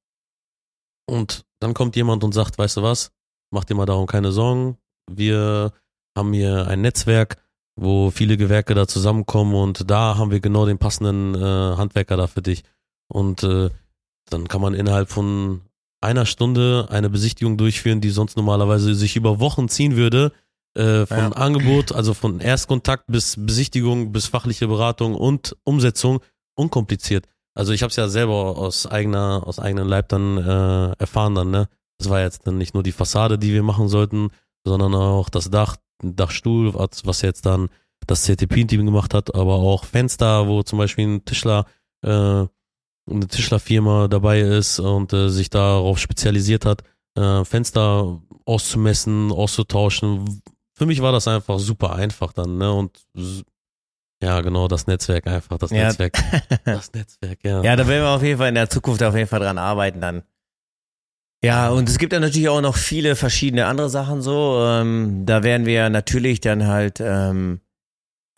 Und 1.08 1.46
dann 1.60 1.74
kommt 1.74 1.96
jemand 1.96 2.24
und 2.24 2.34
sagt, 2.34 2.58
weißt 2.58 2.78
du 2.78 2.84
was, 2.84 3.12
mach 3.52 3.64
dir 3.66 3.76
mal 3.76 3.86
darum 3.86 4.08
keine 4.08 4.32
Sorgen. 4.32 4.78
Wir 5.12 5.74
haben 6.18 6.34
hier 6.34 6.68
ein 6.68 6.82
Netzwerk, 6.82 7.38
wo 7.76 8.12
viele 8.12 8.38
Gewerke 8.38 8.76
da 8.76 8.88
zusammenkommen 8.88 9.56
und 9.56 9.90
da 9.90 10.18
haben 10.18 10.32
wir 10.32 10.40
genau 10.40 10.66
den 10.66 10.78
passenden 10.78 11.36
äh, 11.36 11.78
Handwerker 11.78 12.18
da 12.18 12.28
für 12.28 12.42
dich. 12.42 12.64
Und 13.08 13.44
äh, 13.44 13.70
dann 14.30 14.48
kann 14.48 14.62
man 14.62 14.74
innerhalb 14.74 15.10
von 15.10 15.62
einer 16.02 16.26
Stunde 16.26 16.88
eine 16.90 17.10
Besichtigung 17.10 17.58
durchführen, 17.58 18.02
die 18.02 18.10
sonst 18.10 18.38
normalerweise 18.38 18.94
sich 18.94 19.16
über 19.16 19.40
Wochen 19.40 19.68
ziehen 19.68 19.96
würde. 19.96 20.32
Äh, 20.76 21.06
von 21.06 21.18
ja. 21.18 21.32
Angebot, 21.32 21.92
also 21.92 22.14
von 22.14 22.40
Erstkontakt 22.40 23.06
bis 23.08 23.36
Besichtigung, 23.38 24.12
bis 24.12 24.28
fachliche 24.28 24.68
Beratung 24.68 25.16
und 25.16 25.58
Umsetzung 25.64 26.20
unkompliziert. 26.56 27.26
Also 27.56 27.74
ich 27.74 27.82
habe 27.82 27.90
es 27.90 27.96
ja 27.96 28.08
selber 28.08 28.58
aus 28.58 28.86
eigener, 28.86 29.44
aus 29.46 29.60
eigenem 29.60 29.88
Leib 29.88 30.10
dann 30.10 30.38
äh, 30.38 30.94
erfahren 31.00 31.36
dann, 31.36 31.50
ne? 31.50 31.68
Das 31.98 32.10
war 32.10 32.22
jetzt 32.22 32.48
dann 32.48 32.58
nicht 32.58 32.74
nur 32.74 32.84
die 32.84 32.94
Fassade, 32.94 33.38
die 33.38 33.52
wir 33.52 33.64
machen 33.64 33.90
sollten, 33.90 34.30
sondern 34.66 34.96
auch 34.96 35.30
das 35.30 35.50
Dach, 35.50 35.76
Dachstuhl, 36.02 36.74
was, 36.74 37.22
jetzt 37.22 37.46
dann 37.46 37.70
das 38.08 38.24
CTP-Team 38.24 38.86
gemacht 38.86 39.14
hat, 39.14 39.36
aber 39.36 39.56
auch 39.56 39.84
Fenster, 39.84 40.48
wo 40.48 40.64
zum 40.64 40.80
Beispiel 40.80 41.08
ein 41.08 41.26
Tischler, 41.26 41.66
äh, 42.02 42.10
eine 42.10 43.28
Tischlerfirma 43.28 44.08
dabei 44.08 44.40
ist 44.40 44.80
und 44.80 45.12
äh, 45.12 45.30
sich 45.30 45.50
darauf 45.50 46.00
spezialisiert 46.00 46.66
hat, 46.66 46.84
äh, 47.16 47.44
Fenster 47.44 48.22
auszumessen, 48.46 49.32
auszutauschen. 49.32 50.42
Für 50.80 50.86
mich 50.86 51.02
war 51.02 51.12
das 51.12 51.28
einfach 51.28 51.60
super 51.60 51.94
einfach 51.94 52.32
dann, 52.32 52.58
ne? 52.58 52.72
Und 52.72 53.06
ja, 54.24 54.40
genau, 54.40 54.70
das 54.70 54.88
Netzwerk 54.88 55.28
einfach, 55.28 55.58
das 55.58 55.72
ja. 55.72 55.88
Netzwerk. 55.88 56.18
Das 56.64 56.94
Netzwerk, 56.94 57.40
ja. 57.44 57.62
Ja, 57.62 57.76
da 57.76 57.86
werden 57.86 58.04
wir 58.04 58.10
auf 58.10 58.24
jeden 58.24 58.38
Fall 58.38 58.48
in 58.48 58.56
der 58.56 58.70
Zukunft 58.70 59.04
auf 59.04 59.14
jeden 59.14 59.28
Fall 59.28 59.42
dran 59.42 59.58
arbeiten 59.58 60.00
dann. 60.00 60.24
Ja, 61.44 61.70
und 61.70 61.90
es 61.90 61.98
gibt 61.98 62.14
dann 62.14 62.22
natürlich 62.22 62.48
auch 62.48 62.62
noch 62.62 62.78
viele 62.78 63.18
verschiedene 63.18 63.66
andere 63.66 63.90
Sachen 63.90 64.22
so. 64.22 64.62
Ähm, 64.66 65.26
da 65.26 65.44
werden 65.44 65.66
wir 65.66 65.90
natürlich 65.90 66.40
dann 66.40 66.66
halt 66.66 67.02
ähm, 67.02 67.60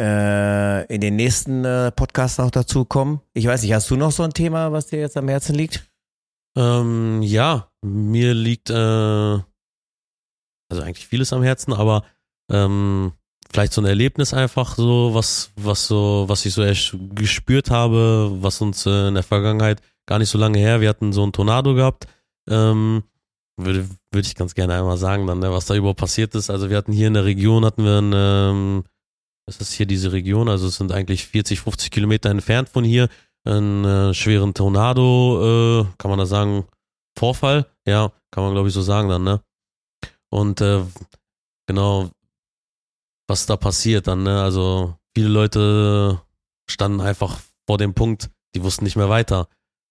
äh, 0.01 0.86
in 0.91 0.99
den 0.99 1.17
nächsten 1.17 1.63
äh, 1.63 1.91
Podcasts 1.91 2.39
auch 2.39 2.51
dazu 2.51 2.86
kommen. 2.86 3.21
Ich 3.36 3.45
weiß 3.45 3.62
nicht, 3.62 3.73
hast 3.73 3.89
du 3.91 3.97
noch 3.97 4.12
so 4.12 4.23
ein 4.23 4.34
Thema, 4.34 4.71
was 4.71 4.88
dir 4.88 4.99
jetzt 4.99 5.15
am 5.15 5.27
Herzen 5.27 5.54
liegt? 5.54 5.88
Ähm, 6.58 7.21
ja, 7.21 7.71
mir 7.84 8.34
liegt 8.34 8.71
äh, 8.71 8.73
also 8.73 9.43
eigentlich 10.84 11.08
vieles 11.08 11.34
am 11.34 11.43
Herzen, 11.43 11.73
aber 11.73 12.04
ähm, 12.52 13.14
vielleicht 13.52 13.74
so 13.74 13.82
ein 13.82 13.86
Erlebnis 13.86 14.34
einfach 14.34 14.76
so, 14.76 15.14
was, 15.14 15.52
was 15.56 15.88
so, 15.88 16.26
was 16.28 16.46
ich 16.46 16.54
so 16.54 16.64
echt 16.64 16.96
gespürt 17.16 17.70
habe, 17.70 18.32
was 18.40 18.62
uns 18.62 18.86
äh, 18.86 19.08
in 19.08 19.16
der 19.16 19.24
Vergangenheit 19.24 19.82
gar 20.06 20.20
nicht 20.20 20.30
so 20.30 20.38
lange 20.38 20.60
her, 20.60 20.82
wir 20.82 20.90
hatten 20.90 21.14
so 21.14 21.24
einen 21.24 21.34
Tornado 21.34 21.74
gehabt, 21.74 22.08
ähm, 22.50 23.04
würde, 23.58 23.88
würde 24.12 24.28
ich 24.28 24.36
ganz 24.36 24.56
gerne 24.56 24.76
einmal 24.76 24.98
sagen 24.98 25.28
dann, 25.28 25.40
ne, 25.40 25.52
was 25.52 25.66
da 25.66 25.76
überhaupt 25.76 26.00
passiert 26.00 26.34
ist. 26.36 26.50
Also 26.50 26.70
wir 26.70 26.78
hatten 26.78 26.94
hier 26.94 27.08
in 27.08 27.14
der 27.14 27.26
Region, 27.26 27.66
hatten 27.66 27.84
wir 27.84 28.00
ein, 28.00 28.12
ähm, 28.14 28.84
das 29.46 29.62
ist 29.62 29.74
hier 29.74 29.86
diese 29.86 30.12
Region, 30.12 30.50
also 30.50 30.68
es 30.68 30.76
sind 30.76 30.92
eigentlich 30.92 31.28
40, 31.28 31.60
50 31.60 31.92
Kilometer 31.92 32.30
entfernt 32.30 32.70
von 32.70 32.84
hier, 32.84 33.10
einen 33.44 33.86
äh, 33.86 34.14
schweren 34.14 34.54
Tornado, 34.54 35.82
äh, 35.82 35.86
kann 35.98 36.10
man 36.10 36.20
da 36.20 36.26
sagen, 36.26 36.66
Vorfall, 37.18 37.66
ja, 37.86 38.12
kann 38.32 38.44
man 38.44 38.54
glaube 38.54 38.70
ich 38.70 38.74
so 38.74 38.82
sagen 38.82 39.10
dann, 39.10 39.24
ne? 39.24 39.42
Und 40.30 40.62
äh, 40.62 40.84
genau, 41.68 42.10
was 43.27 43.45
da 43.45 43.57
passiert 43.57 44.07
dann, 44.07 44.23
ne? 44.23 44.41
Also 44.41 44.95
viele 45.15 45.29
Leute 45.29 46.21
standen 46.69 47.01
einfach 47.01 47.39
vor 47.67 47.77
dem 47.77 47.93
Punkt, 47.93 48.29
die 48.55 48.63
wussten 48.63 48.84
nicht 48.86 48.95
mehr 48.95 49.10
weiter. 49.10 49.47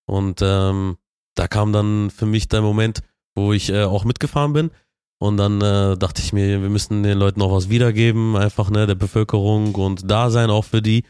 Und 0.06 0.40
ähm, 0.42 0.96
da 1.34 1.48
kam 1.48 1.72
dann 1.72 2.10
für 2.10 2.26
mich 2.26 2.48
der 2.48 2.62
Moment, 2.62 3.02
wo 3.34 3.52
ich 3.52 3.70
äh, 3.70 3.84
auch 3.84 4.04
mitgefahren 4.04 4.52
bin. 4.52 4.70
Und 5.18 5.36
dann 5.36 5.60
äh, 5.60 5.96
dachte 5.98 6.22
ich 6.22 6.32
mir, 6.32 6.62
wir 6.62 6.70
müssen 6.70 7.02
den 7.02 7.18
Leuten 7.18 7.42
auch 7.42 7.52
was 7.52 7.68
wiedergeben, 7.68 8.36
einfach 8.36 8.70
ne, 8.70 8.86
der 8.86 8.94
Bevölkerung 8.94 9.74
und 9.74 10.10
da 10.10 10.30
sein 10.30 10.50
auch 10.50 10.64
für 10.64 10.80
die. 10.80 11.04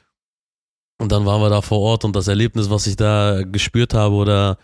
Und 1.00 1.12
dann 1.12 1.24
waren 1.26 1.40
wir 1.40 1.48
da 1.48 1.62
vor 1.62 1.80
Ort 1.80 2.04
und 2.04 2.14
das 2.14 2.28
Erlebnis, 2.28 2.68
was 2.70 2.86
ich 2.86 2.96
da 2.96 3.42
gespürt 3.42 3.94
habe 3.94 4.16
oder 4.16 4.58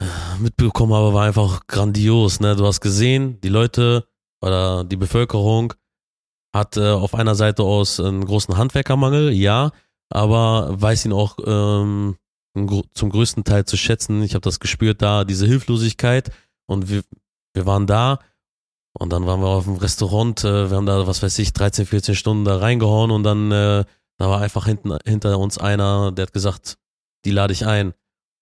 äh, 0.00 0.04
mitbekommen 0.38 0.92
habe, 0.92 1.14
war 1.14 1.24
einfach 1.24 1.66
grandios. 1.66 2.40
Ne? 2.40 2.54
Du 2.56 2.66
hast 2.66 2.80
gesehen, 2.80 3.40
die 3.40 3.48
Leute 3.48 4.06
oder 4.40 4.84
die 4.84 4.96
Bevölkerung 4.96 5.74
hat 6.54 6.76
äh, 6.76 6.90
auf 6.90 7.14
einer 7.14 7.34
Seite 7.34 7.62
aus 7.62 8.00
einen 8.00 8.24
großen 8.24 8.56
Handwerkermangel, 8.56 9.32
ja, 9.32 9.72
aber 10.10 10.80
weiß 10.80 11.04
ihn 11.04 11.12
auch 11.12 11.36
ähm, 11.44 12.16
zum 12.94 13.10
größten 13.10 13.44
Teil 13.44 13.64
zu 13.64 13.76
schätzen. 13.76 14.22
Ich 14.22 14.34
habe 14.34 14.40
das 14.40 14.58
gespürt 14.58 15.02
da, 15.02 15.24
diese 15.24 15.46
Hilflosigkeit 15.46 16.30
und 16.66 16.88
wir, 16.88 17.02
wir 17.54 17.66
waren 17.66 17.86
da 17.86 18.18
und 18.98 19.12
dann 19.12 19.26
waren 19.26 19.40
wir 19.40 19.48
auf 19.48 19.64
dem 19.64 19.76
Restaurant, 19.76 20.42
äh, 20.44 20.70
wir 20.70 20.76
haben 20.76 20.86
da, 20.86 21.06
was 21.06 21.22
weiß 21.22 21.38
ich, 21.38 21.52
13, 21.52 21.86
14 21.86 22.14
Stunden 22.14 22.44
da 22.44 22.56
reingehauen 22.56 23.10
und 23.10 23.22
dann 23.22 23.52
äh, 23.52 23.84
da 24.18 24.28
war 24.28 24.40
einfach 24.40 24.66
hinten, 24.66 24.96
hinter 25.04 25.38
uns 25.38 25.58
einer, 25.58 26.12
der 26.12 26.24
hat 26.24 26.32
gesagt, 26.32 26.76
die 27.24 27.30
lade 27.30 27.52
ich 27.52 27.66
ein. 27.66 27.94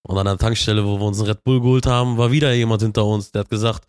Und 0.02 0.16
an 0.16 0.26
der 0.26 0.38
Tankstelle, 0.38 0.86
wo 0.86 0.98
wir 0.98 1.06
uns 1.06 1.18
einen 1.18 1.28
Red 1.28 1.44
Bull 1.44 1.60
geholt 1.60 1.86
haben, 1.86 2.16
war 2.16 2.32
wieder 2.32 2.52
jemand 2.54 2.82
hinter 2.82 3.04
uns, 3.04 3.32
der 3.32 3.40
hat 3.40 3.50
gesagt, 3.50 3.86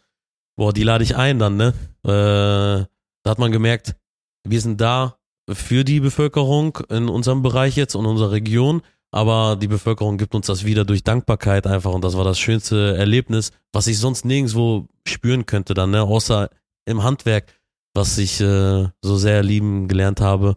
boah, 0.57 0.73
die 0.73 0.83
lade 0.83 1.03
ich 1.03 1.15
ein 1.15 1.39
dann, 1.39 1.55
ne? 1.55 1.73
Äh, 2.03 2.85
da 3.23 3.31
hat 3.31 3.39
man 3.39 3.51
gemerkt, 3.51 3.95
wir 4.43 4.61
sind 4.61 4.81
da 4.81 5.17
für 5.49 5.83
die 5.83 5.99
Bevölkerung 5.99 6.77
in 6.89 7.09
unserem 7.09 7.41
Bereich 7.41 7.75
jetzt 7.75 7.95
und 7.95 8.05
unserer 8.05 8.31
Region, 8.31 8.81
aber 9.11 9.55
die 9.55 9.67
Bevölkerung 9.67 10.17
gibt 10.17 10.35
uns 10.35 10.47
das 10.47 10.65
wieder 10.65 10.83
durch 10.83 11.03
Dankbarkeit 11.03 11.65
einfach 11.65 11.93
und 11.93 12.03
das 12.03 12.17
war 12.17 12.25
das 12.25 12.39
schönste 12.39 12.97
Erlebnis, 12.97 13.51
was 13.71 13.87
ich 13.87 13.99
sonst 13.99 14.25
nirgendwo 14.25 14.87
spüren 15.07 15.45
könnte 15.45 15.73
dann, 15.73 15.91
ne? 15.91 16.01
außer 16.01 16.49
im 16.85 17.03
Handwerk, 17.03 17.53
was 17.93 18.17
ich 18.17 18.41
äh, 18.41 18.87
so 19.01 19.17
sehr 19.17 19.43
lieben 19.43 19.87
gelernt 19.87 20.21
habe. 20.21 20.55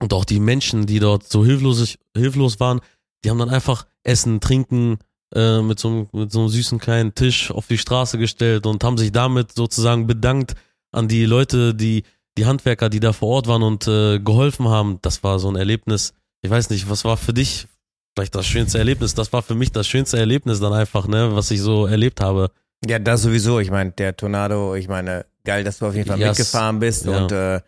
Und 0.00 0.12
auch 0.12 0.24
die 0.24 0.40
Menschen, 0.40 0.86
die 0.86 0.98
dort 0.98 1.28
so 1.28 1.44
hilflos, 1.44 1.96
hilflos 2.16 2.58
waren, 2.58 2.80
die 3.24 3.30
haben 3.30 3.38
dann 3.38 3.50
einfach 3.50 3.86
Essen, 4.02 4.40
Trinken 4.40 4.98
äh, 5.34 5.62
mit, 5.62 5.78
so, 5.78 6.08
mit 6.12 6.32
so 6.32 6.40
einem 6.40 6.48
süßen 6.48 6.78
kleinen 6.78 7.14
Tisch 7.14 7.50
auf 7.50 7.68
die 7.68 7.78
Straße 7.78 8.18
gestellt 8.18 8.66
und 8.66 8.82
haben 8.82 8.98
sich 8.98 9.12
damit 9.12 9.52
sozusagen 9.52 10.06
bedankt 10.06 10.54
an 10.90 11.08
die 11.08 11.24
Leute, 11.24 11.74
die 11.74 12.02
die 12.38 12.46
Handwerker, 12.46 12.88
die 12.88 13.00
da 13.00 13.12
vor 13.12 13.28
Ort 13.28 13.46
waren 13.46 13.62
und 13.62 13.86
äh, 13.86 14.18
geholfen 14.18 14.68
haben, 14.68 14.98
das 15.02 15.22
war 15.22 15.38
so 15.38 15.50
ein 15.50 15.56
Erlebnis. 15.56 16.14
Ich 16.42 16.50
weiß 16.50 16.70
nicht, 16.70 16.88
was 16.88 17.04
war 17.04 17.16
für 17.16 17.32
dich 17.32 17.68
vielleicht 18.14 18.34
das 18.34 18.46
schönste 18.46 18.78
Erlebnis? 18.78 19.14
Das 19.14 19.32
war 19.32 19.42
für 19.42 19.54
mich 19.54 19.72
das 19.72 19.86
schönste 19.86 20.18
Erlebnis 20.18 20.60
dann 20.60 20.72
einfach, 20.72 21.06
ne, 21.06 21.34
was 21.34 21.50
ich 21.50 21.60
so 21.60 21.86
erlebt 21.86 22.20
habe. 22.20 22.50
Ja, 22.86 22.98
das 22.98 23.22
sowieso. 23.22 23.60
Ich 23.60 23.70
meine, 23.70 23.92
der 23.92 24.16
Tornado, 24.16 24.74
ich 24.74 24.88
meine, 24.88 25.26
geil, 25.44 25.62
dass 25.64 25.78
du 25.78 25.86
auf 25.86 25.94
jeden 25.94 26.08
Fall 26.08 26.18
yes. 26.18 26.38
mitgefahren 26.38 26.78
bist 26.80 27.04
ja. 27.04 27.22
und 27.22 27.32
äh, 27.32 27.60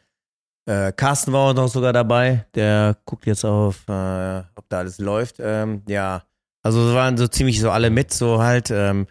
äh, 0.67 0.93
Carsten 0.93 1.33
war 1.33 1.51
auch 1.51 1.55
noch 1.55 1.69
sogar 1.69 1.93
dabei. 1.93 2.47
Der 2.55 2.97
guckt 3.05 3.27
jetzt 3.27 3.45
auf, 3.45 3.85
äh, 3.89 4.43
ob 4.57 4.69
da 4.69 4.79
alles 4.79 4.99
läuft. 4.99 5.37
Ähm, 5.39 5.83
ja, 5.87 6.25
also 6.63 6.89
es 6.89 6.95
waren 6.95 7.17
so 7.17 7.29
ziemlich 7.29 7.61
so 7.61 7.71
alle 7.71 7.91
mit, 7.91 8.13
so 8.13 8.43
halt. 8.43 8.71
Ähm, 8.71 9.07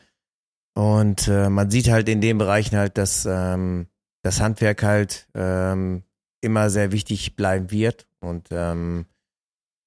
und 0.75 1.27
äh, 1.27 1.49
man 1.49 1.69
sieht 1.69 1.89
halt 1.89 2.09
in 2.09 2.19
den 2.19 2.39
Bereichen 2.39 2.75
halt, 2.77 2.97
dass 2.97 3.27
ähm, 3.29 3.87
das 4.23 4.41
Handwerk 4.41 4.81
halt 4.83 5.27
ähm, 5.35 6.03
immer 6.41 6.69
sehr 6.69 6.91
wichtig 6.91 7.35
bleiben 7.35 7.69
wird 7.71 8.07
und 8.19 8.47
ähm, 8.51 9.05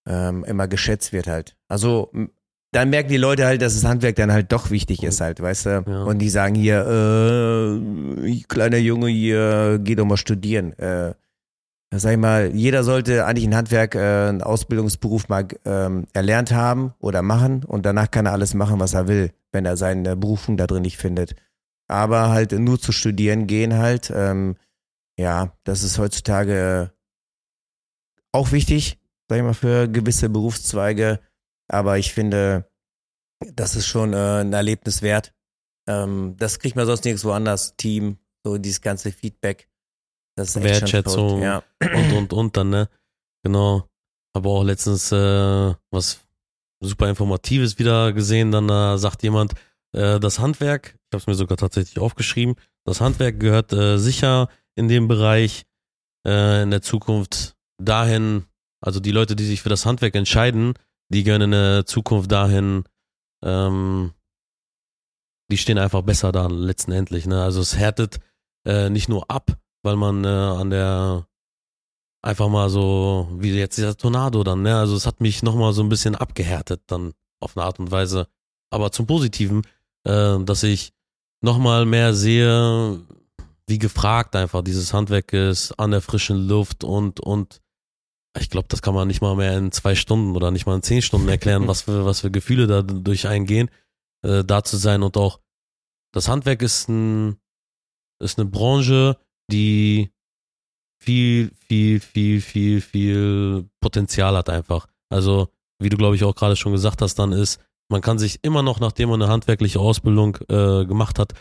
ähm, 0.06 0.44
immer 0.44 0.68
geschätzt 0.68 1.12
wird 1.12 1.26
halt. 1.26 1.56
Also 1.68 2.10
dann 2.72 2.90
merken 2.90 3.08
die 3.08 3.16
Leute 3.16 3.46
halt, 3.46 3.62
dass 3.62 3.74
das 3.74 3.84
Handwerk 3.84 4.16
dann 4.16 4.32
halt 4.32 4.52
doch 4.52 4.70
wichtig 4.70 5.02
ist 5.02 5.20
halt, 5.20 5.40
weißt 5.40 5.66
du? 5.66 5.84
Ja. 5.86 6.02
Und 6.04 6.18
die 6.18 6.28
sagen 6.28 6.54
hier, 6.54 6.86
äh, 6.86 8.42
kleiner 8.48 8.76
Junge 8.76 9.08
hier, 9.08 9.80
geh 9.82 9.94
doch 9.94 10.04
mal 10.04 10.16
studieren. 10.18 10.78
Äh, 10.78 11.14
sag 11.94 12.12
ich 12.12 12.18
mal, 12.18 12.54
jeder 12.54 12.84
sollte 12.84 13.24
eigentlich 13.24 13.46
ein 13.46 13.56
Handwerk, 13.56 13.94
äh, 13.94 14.28
einen 14.28 14.42
Ausbildungsberuf 14.42 15.28
mal 15.28 15.48
ähm, 15.64 16.06
erlernt 16.12 16.52
haben 16.52 16.92
oder 16.98 17.22
machen 17.22 17.64
und 17.64 17.86
danach 17.86 18.10
kann 18.10 18.26
er 18.26 18.32
alles 18.32 18.52
machen, 18.52 18.80
was 18.80 18.92
er 18.92 19.08
will, 19.08 19.30
wenn 19.52 19.64
er 19.64 19.78
seine 19.78 20.14
Berufung 20.14 20.58
da 20.58 20.66
drin 20.66 20.82
nicht 20.82 20.98
findet 20.98 21.34
aber 21.88 22.30
halt 22.30 22.52
nur 22.52 22.80
zu 22.80 22.92
studieren 22.92 23.46
gehen 23.46 23.74
halt. 23.74 24.12
Ähm, 24.14 24.56
ja, 25.18 25.56
das 25.64 25.82
ist 25.82 25.98
heutzutage 25.98 26.92
auch 28.32 28.52
wichtig, 28.52 28.98
sag 29.28 29.38
ich 29.38 29.44
mal, 29.44 29.54
für 29.54 29.88
gewisse 29.88 30.28
Berufszweige. 30.28 31.20
Aber 31.68 31.98
ich 31.98 32.12
finde, 32.12 32.70
das 33.54 33.74
ist 33.76 33.86
schon 33.86 34.12
äh, 34.12 34.40
ein 34.40 34.52
Erlebnis 34.52 35.02
wert. 35.02 35.34
Ähm, 35.88 36.36
das 36.38 36.58
kriegt 36.58 36.76
man 36.76 36.86
sonst 36.86 37.04
nirgendwo 37.04 37.32
anders. 37.32 37.76
Team, 37.76 38.18
so 38.44 38.58
dieses 38.58 38.80
ganze 38.80 39.12
Feedback. 39.12 39.68
Das 40.36 40.54
ist 40.54 40.62
Wertschätzung 40.62 41.40
ja. 41.40 41.62
und 41.80 42.12
und 42.12 42.32
und 42.32 42.56
dann, 42.56 42.70
ne? 42.70 42.88
Genau. 43.42 43.88
Aber 44.34 44.50
auch 44.50 44.64
letztens 44.64 45.10
äh, 45.12 45.74
was 45.90 46.20
super 46.80 47.08
Informatives 47.08 47.78
wieder 47.78 48.12
gesehen. 48.12 48.52
Dann 48.52 48.68
äh, 48.68 48.98
sagt 48.98 49.22
jemand, 49.22 49.54
äh, 49.92 50.20
das 50.20 50.38
Handwerk, 50.38 50.96
ich 50.96 51.14
habe 51.14 51.18
es 51.18 51.26
mir 51.26 51.34
sogar 51.34 51.56
tatsächlich 51.56 51.98
aufgeschrieben, 51.98 52.56
das 52.84 53.00
Handwerk 53.00 53.40
gehört 53.40 53.72
äh, 53.72 53.98
sicher 53.98 54.48
in 54.74 54.88
dem 54.88 55.08
Bereich 55.08 55.64
äh, 56.26 56.62
in 56.62 56.70
der 56.70 56.82
Zukunft 56.82 57.56
dahin, 57.82 58.44
also 58.80 59.00
die 59.00 59.12
Leute, 59.12 59.36
die 59.36 59.44
sich 59.44 59.62
für 59.62 59.68
das 59.68 59.86
Handwerk 59.86 60.14
entscheiden, 60.14 60.74
die 61.08 61.24
gehören 61.24 61.42
in 61.42 61.50
der 61.52 61.86
Zukunft 61.86 62.30
dahin, 62.30 62.84
ähm, 63.44 64.12
die 65.50 65.58
stehen 65.58 65.78
einfach 65.78 66.02
besser 66.02 66.32
da 66.32 66.46
letztendlich. 66.46 67.26
Ne? 67.26 67.42
Also 67.42 67.60
es 67.60 67.76
härtet 67.76 68.18
äh, 68.66 68.90
nicht 68.90 69.08
nur 69.08 69.30
ab, 69.30 69.56
weil 69.82 69.96
man 69.96 70.24
äh, 70.24 70.28
an 70.28 70.70
der 70.70 71.26
einfach 72.22 72.48
mal 72.48 72.68
so, 72.68 73.28
wie 73.38 73.52
jetzt 73.52 73.78
dieser 73.78 73.96
Tornado 73.96 74.42
dann, 74.42 74.62
ne? 74.62 74.76
Also 74.76 74.96
es 74.96 75.06
hat 75.06 75.20
mich 75.20 75.44
nochmal 75.44 75.72
so 75.72 75.82
ein 75.82 75.88
bisschen 75.88 76.16
abgehärtet 76.16 76.82
dann 76.88 77.12
auf 77.40 77.56
eine 77.56 77.64
Art 77.64 77.78
und 77.78 77.92
Weise. 77.92 78.26
Aber 78.70 78.90
zum 78.90 79.06
Positiven, 79.06 79.62
äh, 80.06 80.38
dass 80.44 80.62
ich 80.62 80.92
nochmal 81.42 81.84
mehr 81.84 82.14
sehe, 82.14 83.00
wie 83.66 83.78
gefragt 83.78 84.36
einfach 84.36 84.62
dieses 84.62 84.94
Handwerk 84.94 85.32
ist, 85.32 85.72
an 85.72 85.90
der 85.90 86.00
frischen 86.00 86.46
Luft 86.48 86.84
und, 86.84 87.20
und 87.20 87.60
ich 88.38 88.50
glaube, 88.50 88.68
das 88.68 88.82
kann 88.82 88.94
man 88.94 89.08
nicht 89.08 89.22
mal 89.22 89.34
mehr 89.34 89.56
in 89.58 89.72
zwei 89.72 89.94
Stunden 89.94 90.36
oder 90.36 90.50
nicht 90.50 90.66
mal 90.66 90.76
in 90.76 90.82
zehn 90.82 91.02
Stunden 91.02 91.28
erklären, 91.28 91.66
was 91.68 91.82
für, 91.82 92.04
was 92.04 92.20
für 92.20 92.30
Gefühle 92.30 92.66
da 92.66 92.82
durch 92.82 93.26
eingehen, 93.26 93.70
äh, 94.22 94.44
da 94.44 94.62
zu 94.62 94.76
sein 94.76 95.02
und 95.02 95.16
auch 95.16 95.40
das 96.12 96.28
Handwerk 96.28 96.62
ist 96.62 96.88
ein, 96.88 97.36
ist 98.22 98.38
eine 98.38 98.48
Branche, 98.48 99.18
die 99.50 100.12
viel, 100.98 101.50
viel, 101.66 102.00
viel, 102.00 102.40
viel, 102.40 102.80
viel 102.80 103.68
Potenzial 103.80 104.34
hat 104.36 104.48
einfach. 104.48 104.86
Also, 105.10 105.48
wie 105.78 105.90
du 105.90 105.96
glaube 105.96 106.16
ich 106.16 106.24
auch 106.24 106.34
gerade 106.34 106.56
schon 106.56 106.72
gesagt 106.72 107.02
hast, 107.02 107.16
dann 107.16 107.32
ist, 107.32 107.60
man 107.88 108.00
kann 108.00 108.18
sich 108.18 108.40
immer 108.42 108.62
noch, 108.62 108.80
nachdem 108.80 109.10
man 109.10 109.22
eine 109.22 109.30
handwerkliche 109.30 109.80
Ausbildung 109.80 110.36
äh, 110.48 110.84
gemacht 110.84 111.18
hat, 111.18 111.32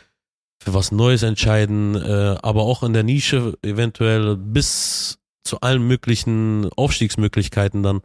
für 0.64 0.74
was 0.74 0.92
Neues 0.92 1.24
entscheiden, 1.24 1.96
äh, 1.96 2.38
aber 2.42 2.62
auch 2.64 2.84
in 2.84 2.94
der 2.94 3.04
Nische 3.04 3.58
eventuell 3.62 4.38
bis 4.38 5.18
zu 5.44 5.60
allen 5.62 5.86
möglichen 5.86 6.70
Aufstiegsmöglichkeiten 6.76 7.84
dann. 7.84 8.02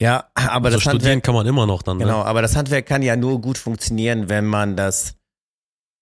Ja, 0.00 0.26
aber 0.34 0.66
also 0.66 0.76
das 0.76 0.82
studieren 0.82 1.02
Handwerk, 1.04 1.22
kann 1.24 1.34
man 1.34 1.46
immer 1.46 1.66
noch 1.66 1.82
dann. 1.82 1.98
genau, 1.98 2.18
Ne? 2.20 2.24
aber 2.26 2.42
das 2.42 2.54
Handwerk 2.54 2.84
kann 2.86 3.02
ja 3.02 3.16
nur 3.16 3.40
gut 3.40 3.56
funktionieren, 3.58 4.28
wenn 4.28 4.44
man 4.44 4.76
das, 4.76 5.14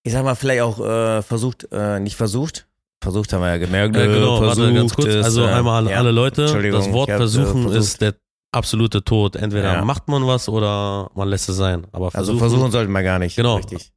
ich 0.03 0.13
sag 0.13 0.25
mal, 0.25 0.35
vielleicht 0.35 0.63
auch 0.63 0.81
äh, 0.81 1.23
versucht, 1.23 1.69
äh, 1.71 2.01
nicht 2.01 2.17
versucht, 2.17 2.67
versucht 3.03 3.33
haben 3.33 3.43
wir 3.43 3.51
ja 3.51 3.59
gemerkt, 3.59 3.97
Äh, 3.97 4.07
genau, 4.09 4.39
versucht 4.39 4.59
warte 4.59 4.75
ganz 4.75 4.95
kurz. 4.95 5.07
ist, 5.09 5.25
also 5.25 5.45
äh, 5.45 5.51
einmal 5.53 5.77
alle, 5.77 5.91
ja, 5.93 5.99
alle 5.99 6.11
Leute, 6.11 6.43
das 6.47 6.93
Wort 6.93 7.09
hab, 7.09 7.15
äh, 7.15 7.19
versuchen 7.19 7.71
ist 7.71 8.01
der 8.01 8.15
absolute 8.55 9.05
Tod. 9.05 9.37
Entweder 9.37 9.75
Ja. 9.75 9.85
macht 9.85 10.09
man 10.09 10.27
was 10.27 10.49
oder 10.49 11.11
man 11.15 11.29
lässt 11.29 11.49
es 11.49 11.57
sein. 11.57 11.87
Aber 11.93 12.07
Also 12.07 12.15
versuchen, 12.15 12.39
versuchen 12.39 12.71
sollten 12.73 12.93
wir 12.93 13.03
gar 13.03 13.19
nicht. 13.19 13.37
Genau. 13.37 13.57
Richtig. 13.57 13.93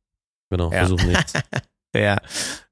genau, 0.49 0.71
Ja. 0.71 0.79
versuchen 0.79 1.07
nichts. 1.09 1.33
Ja, 1.95 2.17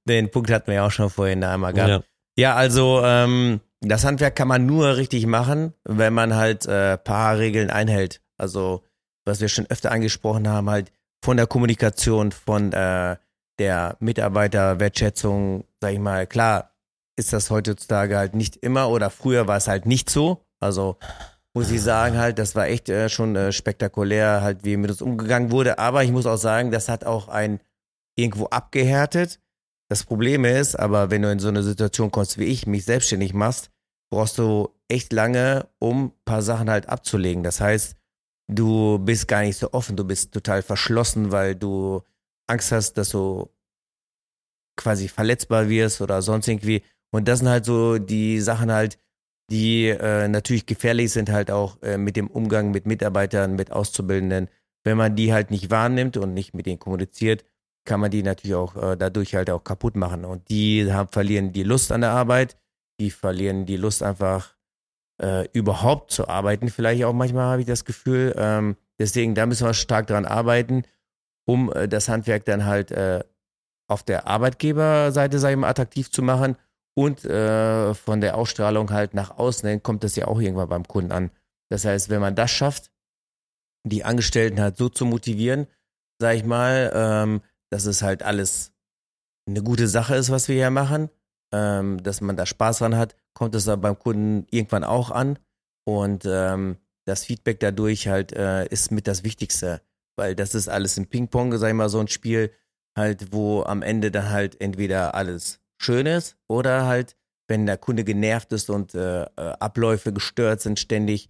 den 0.08 0.30
Punkt 0.30 0.52
hatten 0.52 0.68
wir 0.68 0.76
ja 0.76 0.86
auch 0.86 0.92
schon 0.92 1.10
vorhin 1.10 1.42
da 1.42 1.54
einmal 1.54 1.74
gehabt. 1.74 1.90
ja. 1.90 2.02
Ja, 2.38 2.56
also 2.56 3.02
ähm, 3.04 3.62
das 3.80 4.04
Handwerk 4.04 4.36
kann 4.36 4.50
man 4.50 4.66
nur 4.66 4.98
richtig 4.98 5.26
machen, 5.26 5.74
wenn 5.86 6.14
man 6.14 6.36
halt 6.36 6.66
äh, 6.66 6.98
paar 6.98 7.38
Regeln 7.38 7.70
einhält. 7.70 8.22
Also 8.38 8.84
was 9.26 9.40
wir 9.40 9.48
schon 9.48 9.66
öfter 9.70 9.92
angesprochen 9.92 10.48
haben, 10.50 10.70
halt 10.70 10.92
von 11.24 11.38
der 11.38 11.48
Kommunikation, 11.48 12.34
von 12.34 12.74
äh, 12.74 13.16
der 13.58 13.96
Mitarbeiterwertschätzung, 14.70 15.64
sag 15.82 15.94
ich 15.94 16.00
mal, 16.00 16.28
klar 16.28 16.72
ist 17.18 17.32
das 17.32 17.50
heutzutage 17.50 18.18
halt 18.18 18.36
nicht 18.36 18.58
immer 18.58 18.90
oder 18.90 19.10
früher 19.10 19.48
war 19.48 19.56
es 19.58 19.68
halt 19.70 19.86
nicht 19.86 20.10
so. 20.10 20.46
Also 20.60 20.98
muss 21.56 21.72
ich 21.72 21.82
sagen 21.82 22.18
halt, 22.18 22.38
das 22.38 22.53
war 22.53 22.68
echt 22.68 22.89
äh, 22.89 23.08
schon 23.08 23.36
äh, 23.36 23.53
spektakulär, 23.53 24.41
halt 24.41 24.66
wie 24.66 24.76
mit 24.76 24.91
uns 24.91 25.01
umgegangen 25.01 25.51
wurde. 25.51 25.80
Aber 25.80 26.03
ich 26.03 26.12
muss 26.12 26.26
auch 26.26 26.38
sagen, 26.38 26.70
das 26.70 26.89
hat 26.89 27.06
auch 27.06 27.30
ein 27.30 27.62
irgendwo 28.18 28.47
abgehärtet. 28.47 29.39
Das 29.89 30.03
Problem 30.03 30.43
ist, 30.43 30.76
aber 30.76 31.12
wenn 31.12 31.22
du 31.22 31.32
in 31.32 31.39
so 31.39 31.47
eine 31.47 31.64
Situation 31.64 32.12
kommst 32.12 32.38
wie 32.38 32.43
ich, 32.43 32.68
mich 32.68 32.84
selbstständig 32.84 33.34
machst, 33.34 33.72
brauchst 34.12 34.38
du 34.38 34.70
echt 34.89 35.14
lange, 35.14 35.68
um 35.80 36.12
paar 36.26 36.41
Sachen 36.41 36.70
halt 36.70 36.89
abzulegen. 36.89 37.43
Das 37.43 37.62
heißt, 37.62 37.95
du 38.49 38.99
bist 38.99 39.28
gar 39.30 39.41
nicht 39.41 39.58
so 39.58 39.72
offen, 39.72 39.95
du 39.95 40.03
bist 40.03 40.34
total 40.34 40.62
verschlossen, 40.62 41.32
weil 41.32 41.56
du 41.56 42.01
Angst 42.47 42.74
hast, 42.74 42.93
dass 42.93 43.10
du 43.10 43.49
quasi 44.76 45.08
verletzbar 45.08 45.70
wirst 45.70 46.01
oder 46.01 46.22
sonst 46.22 46.49
irgendwie. 46.49 46.84
Und 47.12 47.30
das 47.30 47.39
sind 47.39 47.47
halt 47.47 47.64
so 47.64 47.97
die 47.97 48.41
Sachen 48.41 48.74
halt, 48.74 48.99
die 49.50 49.88
äh, 49.88 50.28
natürlich 50.28 50.66
gefährlich 50.66 51.12
sind 51.12 51.30
halt 51.30 51.52
auch 51.52 51.82
äh, 51.82 51.98
mit 51.98 52.16
dem 52.16 52.28
Umgang 52.28 52.72
mit 52.72 52.86
Mitarbeitern, 52.86 53.56
mit 53.56 53.72
Auszubildenden. 53.72 54.50
Wenn 54.84 54.98
man 54.98 55.16
die 55.16 55.34
halt 55.34 55.52
nicht 55.52 55.70
wahrnimmt 55.70 56.18
und 56.18 56.34
nicht 56.34 56.54
mit 56.54 56.66
denen 56.66 56.80
kommuniziert, 56.80 57.46
kann 57.86 58.00
man 58.00 58.10
die 58.10 58.24
natürlich 58.24 58.56
auch 58.56 58.76
äh, 58.76 58.98
dadurch 58.98 59.36
halt 59.36 59.50
auch 59.50 59.64
kaputt 59.64 59.96
machen. 59.96 60.26
Und 60.26 60.50
die 60.50 60.91
haben, 60.91 61.10
verlieren 61.10 61.54
die 61.54 61.64
Lust 61.64 61.91
an 61.91 62.02
der 62.02 62.12
Arbeit, 62.12 62.58
die 63.00 63.12
verlieren 63.12 63.66
die 63.66 63.78
Lust 63.78 64.02
einfach 64.02 64.56
äh, 65.22 65.48
überhaupt 65.54 66.12
zu 66.12 66.28
arbeiten. 66.28 66.70
Vielleicht 66.70 67.04
auch 67.04 67.14
manchmal 67.14 67.46
habe 67.46 67.62
ich 67.62 67.68
das 67.68 67.86
Gefühl. 67.86 68.34
Ähm, 68.38 68.78
deswegen, 69.00 69.36
da 69.36 69.46
müssen 69.46 69.68
wir 69.68 69.74
stark 69.76 70.08
dran 70.08 70.26
arbeiten, 70.26 70.84
um 71.46 71.72
äh, 71.72 71.88
das 71.88 72.10
Handwerk 72.10 72.46
dann 72.46 72.66
halt 72.66 72.91
äh, 72.91 73.24
auf 73.88 74.02
der 74.02 74.26
Arbeitgeberseite, 74.26 75.38
sage 75.38 75.54
ich 75.54 75.60
mal, 75.60 75.70
attraktiv 75.70 76.10
zu 76.10 76.24
machen 76.24 76.58
und 76.98 77.26
äh, 77.26 77.93
von 77.93 78.22
der 78.22 78.38
Ausstrahlung 78.38 78.91
halt 78.91 79.14
nach 79.14 79.38
außen 79.38 79.84
kommt 79.84 80.04
das 80.04 80.16
ja 80.16 80.28
auch 80.28 80.39
irgendwann 80.39 80.70
beim 80.70 80.88
Kunden 80.88 81.12
an. 81.12 81.32
Das 81.70 81.86
heißt, 81.86 82.10
wenn 82.10 82.22
man 82.22 82.36
das 82.36 82.52
schafft, 82.52 82.91
die 83.86 84.04
Angestellten 84.04 84.62
halt 84.62 84.78
so 84.78 84.89
zu 84.89 85.06
motivieren, 85.06 85.68
sag 86.20 86.36
ich 86.36 86.46
mal, 86.46 86.91
ähm, 86.93 87.41
dass 87.70 87.86
es 87.86 88.02
halt 88.02 88.24
alles 88.24 88.72
eine 89.48 89.62
gute 89.62 89.88
Sache 89.88 90.16
ist, 90.16 90.32
was 90.32 90.48
wir 90.48 90.56
hier 90.56 90.72
machen, 90.72 91.10
ähm, 91.54 92.02
dass 92.02 92.22
man 92.22 92.38
da 92.38 92.46
Spaß 92.46 92.80
dran 92.80 92.98
hat, 92.98 93.16
kommt 93.34 93.54
es 93.56 93.66
dann 93.66 93.82
beim 93.82 94.00
Kunden 94.00 94.48
irgendwann 94.50 94.84
auch 94.84 95.12
an 95.12 95.38
und 95.86 96.24
ähm, 96.26 96.78
das 97.06 97.26
Feedback 97.26 97.60
dadurch 97.60 98.08
halt 98.08 98.34
äh, 98.34 98.66
ist 98.68 98.91
mit 98.91 99.08
das 99.08 99.24
Wichtigste, 99.24 99.82
weil 100.18 100.36
das 100.36 100.56
ist 100.56 100.68
alles 100.68 100.98
im 100.98 101.08
Ping-Pong, 101.08 101.56
sag 101.58 101.68
ich 101.68 101.76
mal, 101.76 101.89
so 101.89 102.00
ein 102.00 102.08
Spiel 102.08 102.52
halt, 102.98 103.34
wo 103.34 103.64
am 103.64 103.82
Ende 103.82 104.10
dann 104.10 104.30
halt 104.30 104.60
entweder 104.62 105.14
alles 105.14 105.60
schön 105.86 106.06
ist 106.06 106.36
oder 106.48 106.86
halt, 106.86 107.16
wenn 107.48 107.66
der 107.66 107.78
Kunde 107.78 108.04
genervt 108.04 108.52
ist 108.54 108.70
und 108.70 108.96
äh, 108.96 109.24
äh, 109.24 109.28
Abläufe 109.60 110.12
gestört 110.12 110.62
sind 110.62 110.80
ständig, 110.80 111.30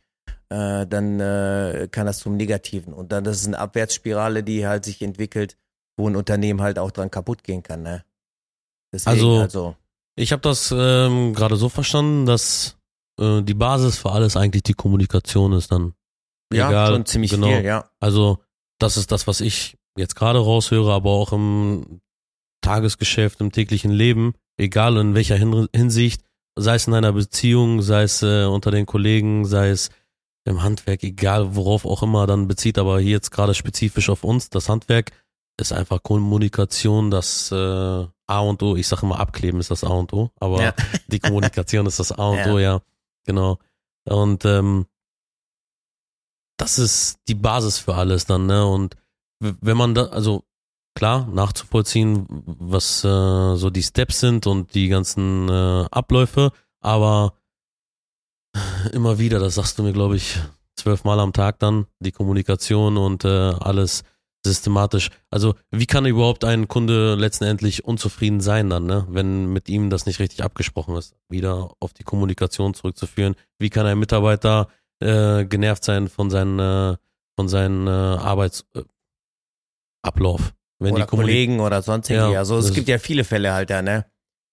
äh, 0.49 0.88
dann 0.88 1.20
äh, 1.20 1.88
kann 1.91 2.06
das 2.06 2.20
zum 2.20 2.38
Negativen. 2.38 2.93
Und 2.93 3.12
dann 3.12 3.24
das 3.24 3.41
ist 3.41 3.47
eine 3.47 3.60
Abwärtsspirale, 3.60 4.43
die 4.43 4.66
halt 4.66 4.86
sich 4.86 5.01
entwickelt, 5.01 5.58
wo 5.97 6.08
ein 6.10 6.16
Unternehmen 6.16 6.62
halt 6.62 6.80
auch 6.80 6.91
dran 6.91 7.12
kaputt 7.12 7.43
gehen 7.43 7.64
kann. 7.64 7.84
Ne? 7.84 8.03
Deswegen, 8.93 9.12
Also- 9.12 9.39
also 9.41 9.76
Ich 10.18 10.32
habe 10.32 10.41
das 10.41 10.74
ähm, 10.76 11.34
gerade 11.34 11.58
so 11.58 11.68
verstanden, 11.70 12.26
dass 12.26 12.78
äh, 13.20 13.41
die 13.41 13.53
Basis 13.53 13.97
für 13.97 14.12
alles 14.12 14.38
eigentlich 14.38 14.64
die 14.64 14.74
Kommunikation 14.74 15.51
ist 15.53 15.72
dann. 15.72 15.93
ja, 16.53 16.70
Egal, 16.70 16.88
schon 16.93 17.06
ziemlich 17.06 17.32
genau. 17.32 17.47
viel, 17.47 17.66
ja. 17.66 17.89
Also 17.99 18.39
das 18.80 18.95
ist 18.97 19.12
das, 19.12 19.28
was 19.28 19.41
ich 19.41 19.78
jetzt 19.97 20.16
gerade 20.16 20.39
raushöre, 20.39 20.93
aber 20.93 21.10
auch 21.12 21.34
im 21.34 22.01
Tagesgeschäft, 22.62 23.41
im 23.41 23.51
täglichen 23.51 23.91
Leben, 23.91 24.34
egal 24.58 24.97
in 24.97 25.16
welcher 25.16 25.36
Hin 25.36 25.68
Hinsicht, 25.74 26.22
sei 26.56 26.76
es 26.76 26.88
in 26.88 26.93
einer 26.93 27.14
Beziehung, 27.14 27.82
sei 27.82 28.03
es 28.03 28.24
äh, 28.24 28.45
unter 28.45 28.72
den 28.72 28.86
Kollegen, 28.86 29.45
sei 29.45 29.70
es 29.70 29.89
im 30.45 30.62
Handwerk, 30.62 31.03
egal 31.03 31.56
worauf 31.56 31.86
auch 31.86 32.03
immer 32.03 32.28
dann 32.28 32.47
bezieht, 32.47 32.78
aber 32.78 32.99
hier 32.99 33.12
jetzt 33.12 33.32
gerade 33.32 33.53
spezifisch 33.53 34.10
auf 34.10 34.24
uns, 34.24 34.49
das 34.49 34.70
Handwerk 34.70 35.12
ist 35.58 35.74
einfach 35.74 36.03
Kommunikation, 36.03 37.10
das 37.12 37.51
äh, 37.51 37.56
A 38.28 38.39
und 38.39 38.62
O, 38.62 38.76
ich 38.76 38.88
sage 38.88 39.06
immer 39.06 39.20
abkleben 39.20 39.60
ist 39.60 39.72
das 39.72 39.84
A 39.84 39.89
und 39.89 40.14
O, 40.14 40.32
aber 40.39 40.62
Ja. 40.62 40.74
die 41.08 41.20
Kommunikation 41.20 41.86
ist 41.86 41.99
das 41.99 42.12
A 42.12 42.30
und 42.30 42.38
Ja. 42.38 42.53
O, 42.53 42.60
ja, 42.60 42.82
genau. 43.26 43.58
Und 44.08 44.45
ähm, 44.45 44.86
das 46.58 46.80
ist 46.80 47.20
die 47.28 47.36
Basis 47.36 47.80
für 47.80 47.95
alles 47.95 48.26
dann, 48.26 48.45
ne? 48.45 48.66
Und 48.66 48.95
wenn 49.39 49.78
man 49.78 49.93
da, 49.95 50.06
also 50.06 50.43
klar, 50.95 51.27
nachzuvollziehen, 51.27 52.25
was 52.45 53.03
äh, 53.03 53.55
so 53.55 53.69
die 53.69 53.83
Steps 53.83 54.21
sind 54.21 54.47
und 54.47 54.73
die 54.73 54.87
ganzen 54.87 55.49
äh, 55.49 55.85
Abläufe, 55.91 56.51
aber 56.81 57.33
immer 58.93 59.19
wieder, 59.19 59.39
das 59.39 59.55
sagst 59.55 59.77
du 59.77 59.83
mir, 59.83 59.93
glaube 59.93 60.15
ich, 60.15 60.39
zwölfmal 60.75 61.19
am 61.19 61.33
Tag 61.33 61.59
dann, 61.59 61.85
die 61.99 62.11
Kommunikation 62.11 62.97
und 62.97 63.25
äh, 63.25 63.27
alles 63.27 64.03
systematisch. 64.45 65.09
Also 65.29 65.55
wie 65.71 65.87
kann 65.87 66.05
überhaupt 66.05 66.45
ein 66.45 66.67
Kunde 66.67 67.15
letztendlich 67.15 67.83
unzufrieden 67.83 68.41
sein 68.41 68.69
dann, 68.69 68.85
ne? 68.85 69.07
wenn 69.09 69.51
mit 69.51 69.69
ihm 69.69 69.89
das 69.89 70.05
nicht 70.05 70.19
richtig 70.19 70.43
abgesprochen 70.43 70.95
ist? 70.95 71.15
Wieder 71.29 71.71
auf 71.79 71.93
die 71.93 72.03
Kommunikation 72.03 72.75
zurückzuführen. 72.75 73.35
Wie 73.57 73.71
kann 73.71 73.87
ein 73.87 73.99
Mitarbeiter 73.99 74.67
äh, 74.99 75.45
genervt 75.45 75.83
sein 75.83 76.07
von 76.07 76.29
seinen, 76.29 76.59
äh, 76.59 76.95
von 77.35 77.49
seinen 77.49 77.87
äh, 77.87 77.89
Arbeitsablauf? 77.89 80.53
Wenn 80.80 80.93
oder 80.93 81.05
Kollegen 81.05 81.59
oder 81.59 81.82
sonst 81.82 82.09
irgendwie. 82.09 82.34
Ja, 82.34 82.39
also 82.39 82.57
es 82.57 82.73
gibt 82.73 82.88
ja 82.88 82.97
viele 82.97 83.23
Fälle 83.23 83.53
halt 83.53 83.69
da, 83.69 83.82
ne? 83.82 84.05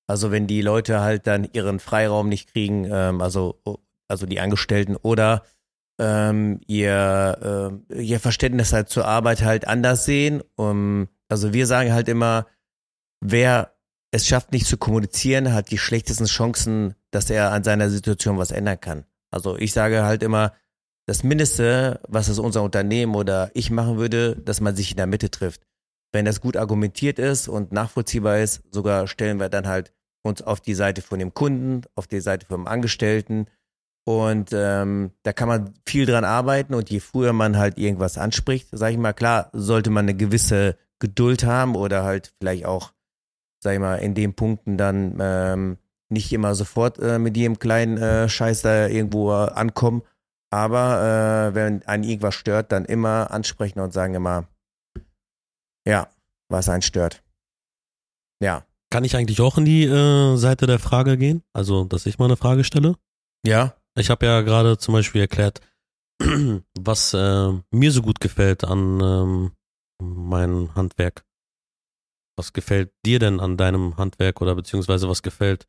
Also 0.06 0.30
wenn 0.30 0.46
die 0.46 0.62
Leute 0.62 1.00
halt 1.00 1.26
dann 1.26 1.48
ihren 1.52 1.80
Freiraum 1.80 2.28
nicht 2.28 2.52
kriegen, 2.52 2.86
ähm, 2.90 3.20
also, 3.20 3.60
also 4.08 4.26
die 4.26 4.40
Angestellten 4.40 4.96
oder 4.96 5.42
ähm, 5.98 6.60
ihr, 6.66 7.38
ähm, 7.42 7.86
ihr 7.96 8.20
Verständnis 8.20 8.72
halt 8.72 8.88
zur 8.88 9.06
Arbeit 9.06 9.42
halt 9.42 9.66
anders 9.66 10.04
sehen. 10.04 10.42
Um, 10.56 11.08
also 11.28 11.52
wir 11.52 11.66
sagen 11.66 11.92
halt 11.92 12.08
immer, 12.08 12.46
wer 13.20 13.74
es 14.10 14.26
schafft, 14.26 14.52
nicht 14.52 14.66
zu 14.66 14.76
kommunizieren, 14.76 15.54
hat 15.54 15.70
die 15.70 15.78
schlechtesten 15.78 16.26
Chancen, 16.26 16.94
dass 17.10 17.30
er 17.30 17.52
an 17.52 17.64
seiner 17.64 17.88
Situation 17.88 18.38
was 18.38 18.50
ändern 18.50 18.80
kann. 18.80 19.04
Also 19.30 19.56
ich 19.56 19.72
sage 19.72 20.04
halt 20.04 20.22
immer, 20.22 20.52
das 21.06 21.22
Mindeste, 21.24 22.00
was 22.06 22.28
es 22.28 22.38
unser 22.38 22.62
Unternehmen 22.62 23.14
oder 23.14 23.50
ich 23.54 23.70
machen 23.70 23.96
würde, 23.96 24.36
dass 24.36 24.60
man 24.60 24.76
sich 24.76 24.90
in 24.90 24.98
der 24.98 25.06
Mitte 25.06 25.30
trifft. 25.30 25.62
Wenn 26.12 26.24
das 26.24 26.40
gut 26.40 26.56
argumentiert 26.56 27.18
ist 27.18 27.48
und 27.48 27.72
nachvollziehbar 27.72 28.38
ist, 28.38 28.62
sogar 28.70 29.08
stellen 29.08 29.40
wir 29.40 29.48
dann 29.48 29.66
halt 29.66 29.92
uns 30.22 30.42
auf 30.42 30.60
die 30.60 30.74
Seite 30.74 31.02
von 31.02 31.18
dem 31.18 31.34
Kunden, 31.34 31.82
auf 31.94 32.06
die 32.06 32.20
Seite 32.20 32.46
vom 32.46 32.66
Angestellten. 32.66 33.46
Und 34.04 34.50
ähm, 34.52 35.12
da 35.22 35.32
kann 35.32 35.48
man 35.48 35.74
viel 35.86 36.06
dran 36.06 36.24
arbeiten 36.24 36.74
und 36.74 36.90
je 36.90 37.00
früher 37.00 37.32
man 37.32 37.56
halt 37.56 37.78
irgendwas 37.78 38.18
anspricht, 38.18 38.68
sage 38.72 38.92
ich 38.92 38.98
mal, 38.98 39.12
klar, 39.12 39.48
sollte 39.52 39.90
man 39.90 40.04
eine 40.04 40.14
gewisse 40.14 40.76
Geduld 40.98 41.44
haben 41.44 41.76
oder 41.76 42.02
halt 42.02 42.32
vielleicht 42.38 42.64
auch, 42.64 42.92
sag 43.60 43.74
ich 43.74 43.80
mal, 43.80 43.96
in 43.96 44.14
den 44.14 44.34
Punkten 44.34 44.76
dann 44.76 45.16
ähm, 45.20 45.78
nicht 46.08 46.32
immer 46.32 46.54
sofort 46.54 46.98
äh, 46.98 47.18
mit 47.18 47.36
jedem 47.36 47.58
kleinen 47.58 47.96
äh, 47.96 48.28
Scheiß 48.28 48.62
da 48.62 48.86
irgendwo 48.86 49.30
äh, 49.30 49.50
ankommen. 49.50 50.02
Aber 50.50 51.50
äh, 51.50 51.54
wenn 51.54 51.82
einen 51.86 52.04
irgendwas 52.04 52.34
stört, 52.34 52.72
dann 52.72 52.84
immer 52.84 53.30
ansprechen 53.30 53.80
und 53.80 53.92
sagen 53.92 54.14
immer, 54.14 54.48
ja, 55.86 56.08
was 56.48 56.68
einen 56.68 56.82
stört. 56.82 57.22
Ja. 58.42 58.66
Kann 58.90 59.04
ich 59.04 59.16
eigentlich 59.16 59.40
auch 59.40 59.56
in 59.56 59.64
die 59.64 59.84
äh, 59.84 60.36
Seite 60.36 60.66
der 60.66 60.78
Frage 60.78 61.16
gehen? 61.16 61.42
Also, 61.54 61.84
dass 61.84 62.06
ich 62.06 62.18
mal 62.18 62.26
eine 62.26 62.36
Frage 62.36 62.64
stelle? 62.64 62.96
Ja. 63.46 63.74
Ich 63.96 64.10
habe 64.10 64.26
ja 64.26 64.40
gerade 64.42 64.78
zum 64.78 64.92
Beispiel 64.94 65.22
erklärt, 65.22 65.60
was 66.78 67.14
äh, 67.14 67.52
mir 67.70 67.92
so 67.92 68.02
gut 68.02 68.20
gefällt 68.20 68.64
an 68.64 69.00
ähm, 69.00 69.52
meinem 70.02 70.74
Handwerk. 70.74 71.24
Was 72.36 72.52
gefällt 72.52 72.92
dir 73.04 73.18
denn 73.18 73.40
an 73.40 73.56
deinem 73.56 73.96
Handwerk 73.96 74.40
oder 74.40 74.54
beziehungsweise 74.54 75.08
was 75.08 75.22
gefällt 75.22 75.66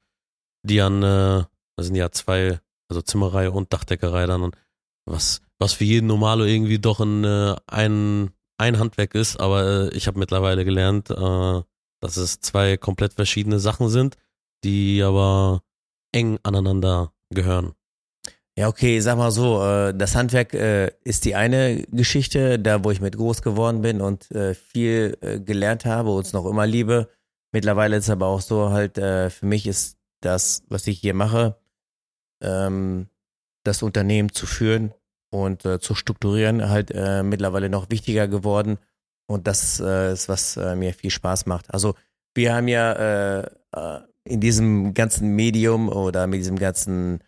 dir 0.65 0.85
an, 0.85 1.03
äh, 1.03 1.43
das 1.77 1.87
sind 1.87 1.95
ja 1.95 2.11
zwei, 2.11 2.59
also 2.89 3.01
Zimmerei 3.01 3.49
und 3.49 3.73
Dachdeckerei 3.73 4.25
dann 4.25 4.43
und 4.43 4.57
was, 5.05 5.41
was 5.59 5.73
für 5.73 5.83
jeden 5.83 6.07
Normalo 6.07 6.45
irgendwie 6.45 6.79
doch 6.79 6.99
ein, 6.99 7.23
äh, 7.23 7.55
ein, 7.67 8.31
ein 8.63 8.79
Handwerk 8.79 9.13
ist, 9.13 9.39
aber 9.39 9.91
äh, 9.91 9.95
ich 9.95 10.07
habe 10.07 10.17
mittlerweile 10.17 10.63
gelernt, 10.63 11.09
äh, 11.09 11.61
dass 11.99 12.17
es 12.17 12.39
zwei 12.39 12.77
komplett 12.77 13.13
verschiedene 13.13 13.59
Sachen 13.59 13.89
sind, 13.89 14.17
die 14.63 15.03
aber 15.03 15.61
eng 16.13 16.39
aneinander 16.43 17.11
gehören. 17.29 17.73
Ja, 18.57 18.67
okay, 18.67 18.99
sag 18.99 19.17
mal 19.17 19.31
so, 19.31 19.63
äh, 19.63 19.93
das 19.93 20.15
Handwerk 20.15 20.53
ist 20.53 21.25
die 21.25 21.35
eine 21.35 21.83
Geschichte, 21.91 22.59
da 22.59 22.83
wo 22.83 22.91
ich 22.91 23.01
mit 23.01 23.17
groß 23.17 23.41
geworden 23.41 23.81
bin 23.81 23.99
und 23.99 24.29
viel 24.71 25.17
gelernt 25.45 25.85
habe 25.85 26.11
und 26.11 26.25
es 26.25 26.33
noch 26.33 26.45
immer 26.45 26.67
liebe. 26.67 27.09
Mittlerweile 27.51 27.97
ist 27.97 28.05
es 28.05 28.09
aber 28.09 28.27
auch 28.27 28.41
so 28.41 28.69
halt, 28.69 28.95
für 28.95 29.45
mich 29.45 29.67
ist 29.67 29.97
das, 30.21 30.63
was 30.69 30.87
ich 30.87 30.99
hier 30.99 31.13
mache, 31.13 31.57
ähm, 32.41 33.07
das 33.63 33.81
Unternehmen 33.81 34.31
zu 34.31 34.45
führen 34.45 34.93
und 35.33 35.65
äh, 35.65 35.79
zu 35.79 35.95
strukturieren, 35.95 36.69
halt 36.69 36.91
äh, 36.91 37.23
mittlerweile 37.23 37.69
noch 37.69 37.89
wichtiger 37.89 38.27
geworden. 38.27 38.77
Und 39.27 39.47
das 39.47 39.79
äh, 39.79 40.13
ist, 40.13 40.29
was 40.29 40.57
äh, 40.57 40.75
mir 40.75 40.93
viel 40.93 41.09
Spaß 41.09 41.47
macht. 41.47 41.73
Also 41.73 41.95
wir 42.35 42.53
haben 42.53 42.67
ja 42.67 42.93
äh, 42.93 43.47
äh, 43.75 43.99
in 44.25 44.39
diesem 44.39 44.93
ganzen 44.93 45.35
Medium 45.35 45.89
oder 45.89 46.27
mit 46.27 46.39
diesem 46.39 46.59
ganzen 46.59 47.19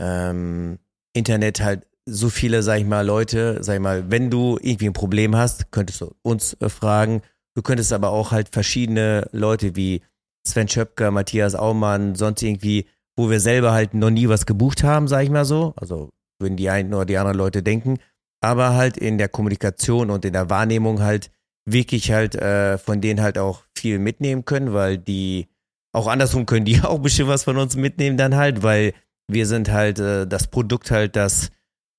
ähm, 0.00 0.78
Internet 1.12 1.60
halt 1.60 1.86
so 2.04 2.30
viele, 2.30 2.62
sag 2.62 2.78
ich 2.78 2.86
mal, 2.86 3.06
Leute, 3.06 3.62
sag 3.62 3.74
ich 3.74 3.80
mal, 3.80 4.10
wenn 4.10 4.30
du 4.30 4.58
irgendwie 4.60 4.86
ein 4.86 4.92
Problem 4.92 5.36
hast, 5.36 5.70
könntest 5.70 6.00
du 6.00 6.14
uns 6.22 6.56
fragen. 6.60 7.22
Du 7.54 7.62
könntest 7.62 7.92
aber 7.92 8.10
auch 8.10 8.32
halt 8.32 8.48
verschiedene 8.50 9.28
Leute 9.32 9.76
wie 9.76 10.02
Sven 10.46 10.68
Schöpker, 10.68 11.10
Matthias 11.10 11.54
Aumann, 11.54 12.14
sonst 12.14 12.42
irgendwie, 12.42 12.86
wo 13.16 13.30
wir 13.30 13.40
selber 13.40 13.72
halt 13.72 13.94
noch 13.94 14.10
nie 14.10 14.28
was 14.28 14.46
gebucht 14.46 14.84
haben, 14.84 15.08
sag 15.08 15.24
ich 15.24 15.30
mal 15.30 15.44
so. 15.44 15.74
Also 15.76 16.10
würden 16.38 16.56
die 16.56 16.70
einen 16.70 16.92
oder 16.94 17.06
die 17.06 17.16
anderen 17.16 17.38
Leute 17.38 17.62
denken. 17.62 17.98
Aber 18.40 18.74
halt 18.74 18.96
in 18.96 19.18
der 19.18 19.28
Kommunikation 19.28 20.10
und 20.10 20.24
in 20.24 20.32
der 20.32 20.50
Wahrnehmung 20.50 21.00
halt 21.00 21.30
wirklich 21.66 22.12
halt 22.12 22.34
äh, 22.34 22.78
von 22.78 23.00
denen 23.00 23.20
halt 23.20 23.38
auch 23.38 23.64
viel 23.76 23.98
mitnehmen 23.98 24.44
können, 24.44 24.72
weil 24.72 24.98
die 24.98 25.48
auch 25.92 26.06
andersrum 26.06 26.46
können 26.46 26.64
die 26.64 26.80
auch 26.82 27.00
bestimmt 27.00 27.28
was 27.28 27.44
von 27.44 27.56
uns 27.58 27.76
mitnehmen 27.76 28.16
dann 28.16 28.36
halt, 28.36 28.62
weil 28.62 28.94
wir 29.28 29.46
sind 29.46 29.70
halt 29.70 29.98
äh, 29.98 30.26
das 30.26 30.46
Produkt 30.46 30.90
halt, 30.90 31.16
das 31.16 31.50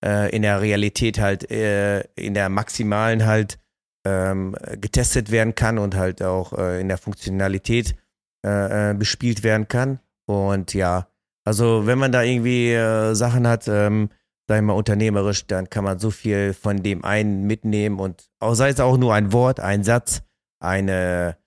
äh, 0.03 0.33
in 0.35 0.43
der 0.43 0.61
Realität 0.61 1.19
halt 1.19 1.49
äh, 1.51 2.01
in 2.15 2.33
der 2.33 2.49
maximalen 2.49 3.25
halt 3.25 3.59
ähm, 4.05 4.55
getestet 4.79 5.31
werden 5.31 5.55
kann 5.55 5.77
und 5.77 5.95
halt 5.95 6.23
auch 6.23 6.53
äh, 6.53 6.79
in 6.79 6.88
der 6.88 6.97
Funktionalität 6.97 7.95
äh, 8.43 8.93
bespielt 8.93 9.43
werden 9.43 9.67
kann. 9.67 9.99
Und 10.25 10.73
ja, 10.73 11.07
also 11.43 11.88
wenn 11.88 11.97
man 11.97 12.11
da 12.11 12.23
irgendwie 12.23 12.75
Sachen 13.15 13.47
hat, 13.47 13.67
ähm, 13.69 14.09
sag 14.48 14.58
ich 14.58 14.64
mal, 14.64 14.74
unternehmerisch, 14.74 15.45
dann 15.48 15.70
kann 15.70 15.84
man 15.84 16.00
so 16.00 16.10
viel 16.10 16.54
von 16.54 16.82
dem 16.82 17.04
einen 17.04 17.43
mitnehmen 17.43 18.00
und 18.00 18.30
auch 18.39 18.54
sei 18.54 18.70
es 18.70 18.80
auch 18.80 18.98
nur 18.98 19.14
ein 19.14 19.34
Wort, 19.34 19.60
ein 19.60 19.84
Satz, 19.84 20.22
eine 20.60 21.38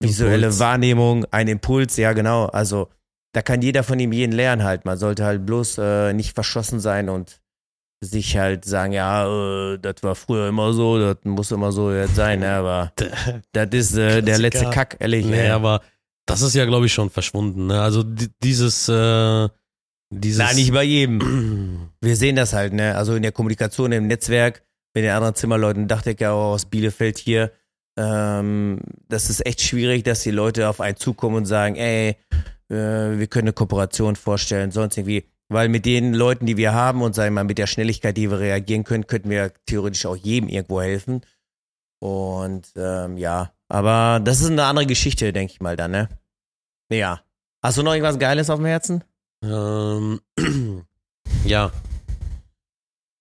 visuelle 0.00 0.46
Impuls. 0.46 0.60
Wahrnehmung, 0.60 1.24
ein 1.30 1.48
Impuls, 1.48 1.96
ja 1.96 2.12
genau. 2.12 2.46
Also 2.46 2.88
da 3.32 3.42
kann 3.42 3.62
jeder 3.62 3.82
von 3.82 3.98
ihm 3.98 4.12
jeden 4.12 4.32
lernen 4.32 4.62
halt. 4.62 4.84
Man 4.84 4.98
sollte 4.98 5.24
halt 5.24 5.44
bloß 5.44 5.78
äh, 5.78 6.12
nicht 6.12 6.34
verschossen 6.34 6.78
sein 6.78 7.08
und 7.08 7.40
sich 8.00 8.36
halt 8.36 8.64
sagen, 8.64 8.92
ja, 8.92 9.26
äh, 9.26 9.78
das 9.78 9.96
war 10.02 10.14
früher 10.14 10.48
immer 10.48 10.72
so, 10.72 10.98
das 10.98 11.16
muss 11.24 11.50
immer 11.50 11.72
so 11.72 11.92
jetzt 11.92 12.14
sein, 12.14 12.40
ne? 12.40 12.52
aber 12.52 12.92
das 13.52 13.68
ist 13.72 13.96
äh, 13.96 14.22
der 14.22 14.38
letzte 14.38 14.70
Kack, 14.70 14.96
ehrlich. 15.00 15.26
Nee, 15.26 15.48
aber 15.48 15.80
das 16.26 16.42
ist 16.42 16.54
ja, 16.54 16.64
glaube 16.66 16.86
ich, 16.86 16.92
schon 16.92 17.10
verschwunden. 17.10 17.66
Ne? 17.66 17.80
Also 17.80 18.04
dieses, 18.42 18.88
äh, 18.88 19.48
dieses. 20.20 20.38
Nein, 20.38 20.56
nicht 20.56 20.72
bei 20.72 20.84
jedem. 20.84 21.90
Wir 22.00 22.16
sehen 22.16 22.36
das 22.36 22.52
halt, 22.52 22.72
ne? 22.72 22.96
Also 22.96 23.14
in 23.14 23.22
der 23.22 23.32
Kommunikation 23.32 23.92
im 23.92 24.06
Netzwerk 24.06 24.62
mit 24.94 25.04
den 25.04 25.10
anderen 25.10 25.34
Zimmerleuten, 25.34 25.88
Dachdecker 25.88 26.32
aus 26.32 26.66
Bielefeld 26.66 27.18
hier, 27.18 27.50
ähm, 27.96 28.80
das 29.08 29.30
ist 29.30 29.46
echt 29.46 29.60
schwierig, 29.60 30.04
dass 30.04 30.22
die 30.22 30.30
Leute 30.30 30.68
auf 30.68 30.80
einen 30.80 30.96
zukommen 30.96 31.36
und 31.36 31.46
sagen, 31.46 31.76
ey, 31.76 32.16
äh, 32.68 32.74
wir 33.18 33.26
können 33.26 33.48
eine 33.48 33.52
Kooperation 33.52 34.16
vorstellen, 34.16 34.70
sonst 34.70 34.96
irgendwie. 34.96 35.24
Weil 35.48 35.68
mit 35.68 35.84
den 35.84 36.14
Leuten, 36.14 36.46
die 36.46 36.56
wir 36.56 36.72
haben 36.72 37.02
und 37.02 37.14
sagen 37.14 37.34
wir 37.34 37.42
mal 37.42 37.44
mit 37.44 37.58
der 37.58 37.66
Schnelligkeit, 37.66 38.16
die 38.16 38.30
wir 38.30 38.40
reagieren 38.40 38.82
können, 38.82 39.06
könnten 39.06 39.28
wir 39.28 39.52
theoretisch 39.66 40.06
auch 40.06 40.16
jedem 40.16 40.48
irgendwo 40.48 40.80
helfen. 40.80 41.20
Und 42.00 42.72
ähm, 42.76 43.18
ja, 43.18 43.52
aber 43.68 44.20
das 44.24 44.40
ist 44.40 44.50
eine 44.50 44.64
andere 44.64 44.86
Geschichte, 44.86 45.32
denke 45.32 45.52
ich 45.52 45.60
mal 45.60 45.76
dann, 45.76 45.90
ne? 45.90 46.08
Ja. 46.90 47.22
Hast 47.62 47.78
du 47.78 47.82
noch 47.82 47.92
irgendwas 47.92 48.18
Geiles 48.18 48.50
auf 48.50 48.58
dem 48.58 48.66
Herzen? 48.66 49.04
Ähm, 49.44 50.20
ja. 51.44 51.70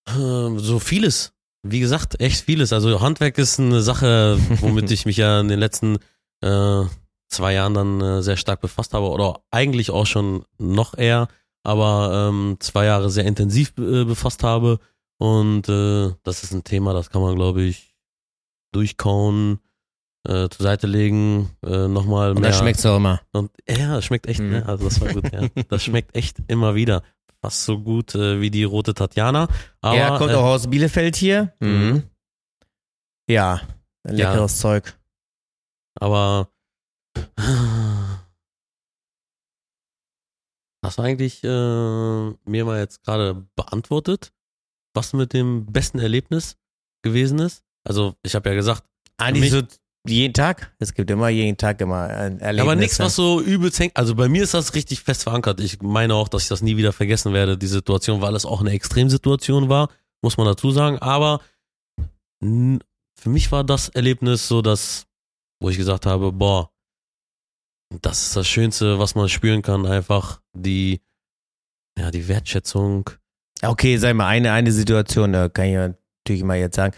Ähm, 0.07 0.59
so 0.59 0.79
vieles. 0.79 1.33
Wie 1.63 1.79
gesagt, 1.79 2.19
echt 2.19 2.41
vieles. 2.41 2.73
Also 2.73 3.01
Handwerk 3.01 3.37
ist 3.37 3.59
eine 3.59 3.81
Sache, 3.81 4.37
womit 4.59 4.91
ich 4.91 5.05
mich 5.05 5.17
ja 5.17 5.39
in 5.39 5.47
den 5.47 5.59
letzten 5.59 5.97
äh, 6.41 6.83
zwei 7.29 7.53
Jahren 7.53 7.73
dann 7.73 8.01
äh, 8.01 8.21
sehr 8.21 8.37
stark 8.37 8.61
befasst 8.61 8.93
habe. 8.93 9.09
Oder 9.09 9.41
eigentlich 9.51 9.91
auch 9.91 10.05
schon 10.05 10.45
noch 10.57 10.97
eher, 10.97 11.27
aber 11.63 12.29
ähm, 12.29 12.57
zwei 12.59 12.85
Jahre 12.85 13.09
sehr 13.09 13.25
intensiv 13.25 13.73
äh, 13.77 14.05
befasst 14.05 14.43
habe. 14.43 14.79
Und 15.17 15.69
äh, 15.69 16.13
das 16.23 16.43
ist 16.43 16.53
ein 16.53 16.63
Thema, 16.63 16.93
das 16.93 17.09
kann 17.09 17.21
man, 17.21 17.35
glaube 17.35 17.63
ich, 17.63 17.95
durchkauen 18.73 19.59
äh, 20.27 20.49
zur 20.49 20.63
Seite 20.63 20.87
legen, 20.87 21.49
äh, 21.65 21.87
nochmal 21.87 22.33
mehr. 22.33 22.43
Das 22.43 22.59
schmeckt 22.59 22.85
auch 22.85 22.97
immer. 22.97 23.21
Und, 23.31 23.51
ja, 23.67 23.95
das 23.95 24.05
schmeckt 24.05 24.27
echt, 24.27 24.39
mhm. 24.39 24.49
ne? 24.51 24.65
Also 24.65 24.85
das 24.85 25.01
war 25.01 25.13
gut, 25.13 25.31
ja. 25.31 25.47
Das 25.69 25.83
schmeckt 25.83 26.15
echt 26.15 26.37
immer 26.47 26.75
wieder. 26.75 27.03
Fast 27.41 27.65
so 27.65 27.79
gut 27.79 28.15
äh, 28.15 28.39
wie 28.39 28.49
die 28.49 28.63
rote 28.63 28.93
Tatjana. 28.93 29.49
Aber, 29.81 29.97
ja, 29.97 30.17
kommt 30.17 30.31
äh, 30.31 30.35
auch 30.35 30.45
aus 30.45 30.69
Bielefeld 30.69 31.15
hier. 31.15 31.53
Mhm. 31.59 32.03
Ja, 33.29 33.61
leckeres 34.03 34.55
ja. 34.57 34.61
Zeug. 34.61 34.97
Aber 35.99 36.49
hast 40.83 40.97
du 40.97 41.01
eigentlich 41.01 41.43
äh, 41.43 41.47
mir 41.47 42.65
mal 42.65 42.79
jetzt 42.79 43.03
gerade 43.03 43.45
beantwortet, 43.55 44.33
was 44.93 45.13
mit 45.13 45.33
dem 45.33 45.65
besten 45.65 45.99
Erlebnis 45.99 46.57
gewesen 47.03 47.39
ist? 47.39 47.63
Also 47.85 48.15
ich 48.23 48.35
habe 48.35 48.49
ja 48.49 48.55
gesagt, 48.55 48.83
eigentlich 49.17 49.51
so 49.51 49.61
jeden 50.05 50.33
Tag? 50.33 50.73
Es 50.79 50.93
gibt 50.93 51.09
immer 51.09 51.29
jeden 51.29 51.57
Tag 51.57 51.79
immer 51.81 52.03
ein 52.03 52.39
Erlebnis. 52.39 52.61
Aber 52.61 52.75
nichts, 52.75 52.99
was 52.99 53.15
so 53.15 53.41
übelst 53.41 53.79
hängt. 53.79 53.95
Also 53.95 54.15
bei 54.15 54.27
mir 54.27 54.43
ist 54.43 54.53
das 54.53 54.75
richtig 54.75 55.01
fest 55.01 55.23
verankert. 55.23 55.61
Ich 55.61 55.81
meine 55.81 56.15
auch, 56.15 56.27
dass 56.27 56.43
ich 56.43 56.49
das 56.49 56.61
nie 56.61 56.75
wieder 56.75 56.91
vergessen 56.91 57.33
werde, 57.33 57.57
die 57.57 57.67
Situation, 57.67 58.21
weil 58.21 58.35
es 58.35 58.45
auch 58.45 58.61
eine 58.61 58.71
Extremsituation 58.71 59.69
war, 59.69 59.89
muss 60.21 60.37
man 60.37 60.45
dazu 60.45 60.71
sagen. 60.71 60.99
Aber 60.99 61.39
für 62.41 63.29
mich 63.29 63.51
war 63.51 63.63
das 63.63 63.89
Erlebnis 63.89 64.47
so, 64.47 64.61
dass, 64.61 65.05
wo 65.61 65.69
ich 65.69 65.77
gesagt 65.77 66.05
habe, 66.05 66.33
boah, 66.33 66.69
das 68.01 68.27
ist 68.27 68.35
das 68.35 68.47
Schönste, 68.47 68.99
was 68.99 69.15
man 69.15 69.29
spüren 69.29 69.61
kann, 69.61 69.85
einfach 69.85 70.41
die, 70.53 71.01
ja, 71.97 72.11
die 72.11 72.27
Wertschätzung. 72.27 73.09
Okay, 73.61 73.97
sag 73.97 74.15
mal, 74.15 74.27
eine, 74.27 74.51
eine 74.51 74.71
Situation, 74.71 75.31
da 75.31 75.47
kann 75.47 75.65
ich 75.65 75.75
natürlich 75.75 76.43
mal 76.43 76.57
jetzt 76.57 76.75
sagen. 76.75 76.95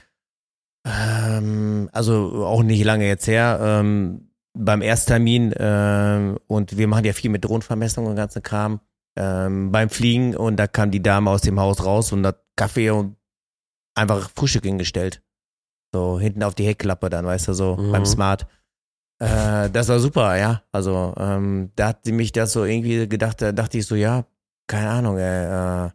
Ähm, 0.86 1.90
also 1.92 2.46
auch 2.46 2.64
nicht 2.64 2.84
lange 2.84 3.08
jetzt 3.08 3.28
her. 3.28 3.60
Ähm, 3.62 4.30
beim 4.58 4.82
Ersttermin 4.82 5.54
ähm, 5.58 6.38
und 6.48 6.78
wir 6.78 6.88
machen 6.88 7.06
ja 7.06 7.14
viel 7.14 7.30
mit 7.30 7.44
Drohnenvermessung 7.44 8.06
und 8.06 8.16
ganzen 8.16 8.42
Kram. 8.44 8.80
Ähm, 9.18 9.72
beim 9.72 9.90
Fliegen 9.90 10.36
und 10.36 10.58
da 10.58 10.68
kam 10.68 10.92
die 10.92 11.02
Dame 11.02 11.30
aus 11.30 11.42
dem 11.42 11.60
Haus 11.60 11.84
raus 11.84 12.12
und 12.12 12.26
hat 12.26 12.42
Kaffee 12.56 12.90
und 12.92 13.16
einfach 13.96 14.30
Frühstück 14.36 14.64
hingestellt. 14.66 15.22
So 15.94 16.20
hinten 16.20 16.44
auf 16.44 16.56
die 16.56 16.66
Heckklappe 16.66 17.10
dann, 17.10 17.26
weißt 17.26 17.48
du, 17.50 17.54
so 17.54 17.78
Mhm. 17.78 17.92
beim 17.92 18.06
Smart. 18.06 18.46
Äh, 19.20 19.70
das 19.70 19.88
war 19.88 20.00
super, 20.00 20.38
ja. 20.38 20.62
Also, 20.74 21.14
ähm, 21.18 21.72
da 21.78 21.90
hat 21.90 22.00
sie 22.04 22.12
mich 22.12 22.34
das 22.34 22.52
so 22.52 22.66
irgendwie 22.66 23.08
gedacht, 23.08 23.42
da 23.42 23.54
dachte 23.54 23.78
ich 23.78 23.86
so, 23.88 23.96
ja, 23.96 24.26
keine 24.68 24.90
Ahnung, 24.90 25.18
ey, 25.18 25.86
äh, 25.88 25.92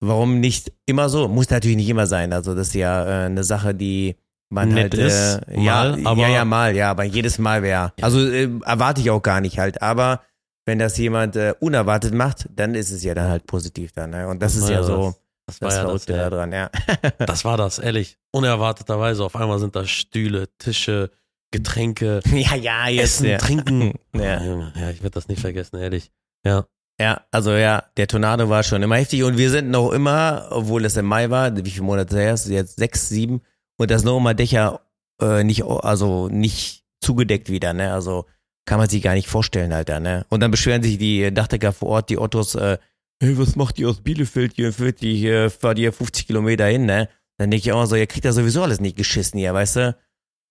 warum 0.00 0.40
nicht 0.40 0.72
immer 0.86 1.08
so? 1.08 1.28
Muss 1.28 1.50
natürlich 1.50 1.76
nicht 1.76 1.88
immer 1.88 2.06
sein. 2.06 2.32
Also, 2.32 2.54
das 2.54 2.68
ist 2.68 2.74
ja 2.74 3.04
äh, 3.04 3.26
eine 3.26 3.44
Sache, 3.44 3.74
die 3.74 4.16
man 4.50 4.70
Nett 4.70 4.94
halt, 4.94 4.94
ist, 4.94 5.40
äh, 5.48 5.60
ja, 5.60 5.96
mal, 5.96 6.06
aber- 6.06 6.20
ja, 6.22 6.28
ja, 6.28 6.44
mal, 6.44 6.74
ja, 6.76 6.90
aber 6.90 7.04
jedes 7.04 7.38
Mal 7.38 7.62
wäre. 7.62 7.92
Also, 8.00 8.20
äh, 8.28 8.48
erwarte 8.64 9.00
ich 9.00 9.10
auch 9.10 9.22
gar 9.22 9.40
nicht 9.40 9.58
halt, 9.58 9.82
aber 9.82 10.22
wenn 10.66 10.78
das 10.78 10.96
jemand 10.98 11.36
äh, 11.36 11.54
unerwartet 11.60 12.14
macht, 12.14 12.48
dann 12.54 12.74
ist 12.74 12.90
es 12.90 13.02
ja 13.02 13.14
dann 13.14 13.28
halt 13.28 13.46
positiv 13.46 13.92
dann, 13.92 14.10
ne? 14.10 14.28
Und 14.28 14.40
das, 14.42 14.52
Das 14.54 14.62
ist 14.62 14.68
war 14.68 14.70
ja 14.72 14.80
ja 14.80 14.82
so 14.86 15.14
Das 15.46 15.60
war 15.62 15.68
das 15.70 15.76
ja 15.76 15.84
das, 15.92 16.06
ja. 16.06 16.30
daran, 16.30 16.52
ja. 16.52 16.70
Das 17.18 17.44
war 17.44 17.56
das, 17.56 17.78
ehrlich. 17.78 18.18
Unerwarteterweise. 18.32 19.24
Auf 19.24 19.34
einmal 19.36 19.58
sind 19.58 19.74
da 19.76 19.86
Stühle, 19.86 20.48
Tische, 20.58 21.10
Getränke, 21.50 22.20
ja, 22.32 22.54
ja, 22.54 22.88
jetzt. 22.88 23.04
Essen, 23.20 23.26
ja. 23.26 23.38
Trinken. 23.38 23.94
Ja. 24.14 24.42
Ja, 24.42 24.90
ich 24.90 25.02
werde 25.02 25.10
das 25.14 25.28
nicht 25.28 25.40
vergessen, 25.40 25.76
ehrlich. 25.78 26.10
Ja. 26.44 26.66
Ja, 27.00 27.22
also 27.30 27.52
ja, 27.52 27.84
der 27.96 28.08
Tornado 28.08 28.48
war 28.48 28.64
schon 28.64 28.82
immer 28.82 28.96
heftig 28.96 29.22
und 29.22 29.38
wir 29.38 29.50
sind 29.50 29.70
noch 29.70 29.92
immer, 29.92 30.48
obwohl 30.50 30.84
es 30.84 30.96
im 30.96 31.06
Mai 31.06 31.30
war, 31.30 31.56
wie 31.56 31.70
viele 31.70 31.84
Monate 31.84 32.16
her 32.18 32.34
ist, 32.34 32.48
jetzt 32.48 32.76
sechs, 32.76 33.08
sieben 33.08 33.40
und 33.76 33.90
das 33.90 34.02
noch 34.02 34.16
immer 34.16 34.34
Dächer 34.34 34.80
äh, 35.20 35.44
nicht, 35.44 35.62
also 35.64 36.28
nicht 36.28 36.84
zugedeckt 37.00 37.50
wieder, 37.50 37.72
ne? 37.72 37.92
Also 37.92 38.26
kann 38.66 38.78
man 38.78 38.88
sich 38.88 39.02
gar 39.02 39.14
nicht 39.14 39.28
vorstellen, 39.28 39.72
Alter, 39.72 40.00
ne? 40.00 40.26
Und 40.28 40.40
dann 40.40 40.50
beschweren 40.50 40.82
sich 40.82 40.98
die 40.98 41.32
Dachdecker 41.32 41.72
vor 41.72 41.88
Ort, 41.88 42.10
die 42.10 42.18
Ottos, 42.18 42.56
äh, 42.56 42.78
hey, 43.20 43.38
was 43.38 43.54
macht 43.54 43.78
ihr 43.78 43.88
aus 43.88 44.00
Bielefeld 44.02 44.54
hier, 44.56 44.72
fährt 44.72 45.00
ihr 45.02 45.14
hier, 45.14 45.50
fahrt 45.50 45.78
ihr 45.78 45.92
50 45.92 46.26
Kilometer 46.26 46.66
hin, 46.66 46.84
ne? 46.84 47.08
Dann 47.38 47.50
denke 47.50 47.68
ich 47.68 47.72
auch 47.72 47.86
so, 47.86 47.94
ihr 47.94 48.08
kriegt 48.08 48.24
ja 48.24 48.32
sowieso 48.32 48.62
alles 48.64 48.80
nicht 48.80 48.96
geschissen 48.96 49.38
hier, 49.38 49.54
weißt 49.54 49.76
du? 49.76 49.96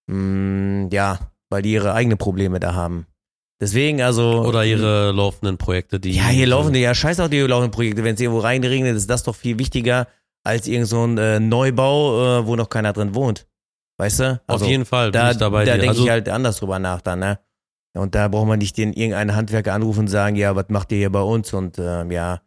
Mm, 0.07 0.87
ja, 0.91 1.19
weil 1.49 1.61
die 1.61 1.73
ihre 1.73 1.93
eigenen 1.93 2.17
Probleme 2.17 2.61
da 2.61 2.73
haben. 2.73 3.05
Deswegen, 3.59 4.01
also. 4.01 4.43
Oder 4.43 4.65
ihre 4.65 5.11
laufenden 5.11 5.57
Projekte, 5.57 5.99
die. 5.99 6.11
Ja, 6.11 6.27
hier 6.27 6.47
laufen 6.47 6.73
die 6.73 6.79
ja 6.79 6.93
scheiß 6.93 7.19
auf 7.19 7.29
die 7.29 7.39
laufenden 7.39 7.71
Projekte. 7.71 8.03
Wenn 8.03 8.15
es 8.15 8.21
irgendwo 8.21 8.39
reinregnet, 8.39 8.95
ist 8.95 9.09
das 9.09 9.23
doch 9.23 9.35
viel 9.35 9.57
wichtiger 9.57 10.07
als 10.43 10.67
irgend 10.67 10.87
so 10.87 11.05
ein 11.05 11.17
äh, 11.17 11.39
Neubau, 11.39 12.39
äh, 12.39 12.47
wo 12.47 12.55
noch 12.55 12.69
keiner 12.69 12.93
drin 12.93 13.15
wohnt. 13.15 13.47
Weißt 13.97 14.19
du? 14.19 14.41
Auf 14.47 14.65
jeden 14.65 14.85
Fall 14.85 15.11
da, 15.11 15.33
dabei. 15.33 15.65
Da 15.65 15.73
denke 15.73 15.89
also, 15.89 16.03
ich 16.03 16.09
halt 16.09 16.29
anders 16.29 16.57
drüber 16.57 16.77
nach 16.77 17.01
dann, 17.01 17.19
ne? 17.19 17.39
Und 17.95 18.13
da 18.13 18.27
braucht 18.27 18.47
man 18.47 18.59
nicht 18.59 18.77
den 18.77 18.93
irgendeinen 18.93 19.35
Handwerker 19.35 19.73
anrufen 19.73 20.01
und 20.01 20.07
sagen, 20.07 20.35
ja, 20.35 20.55
was 20.55 20.65
macht 20.69 20.91
ihr 20.91 20.99
hier 20.99 21.11
bei 21.11 21.21
uns? 21.21 21.51
Und 21.53 21.79
ähm, 21.79 22.11
ja, 22.11 22.41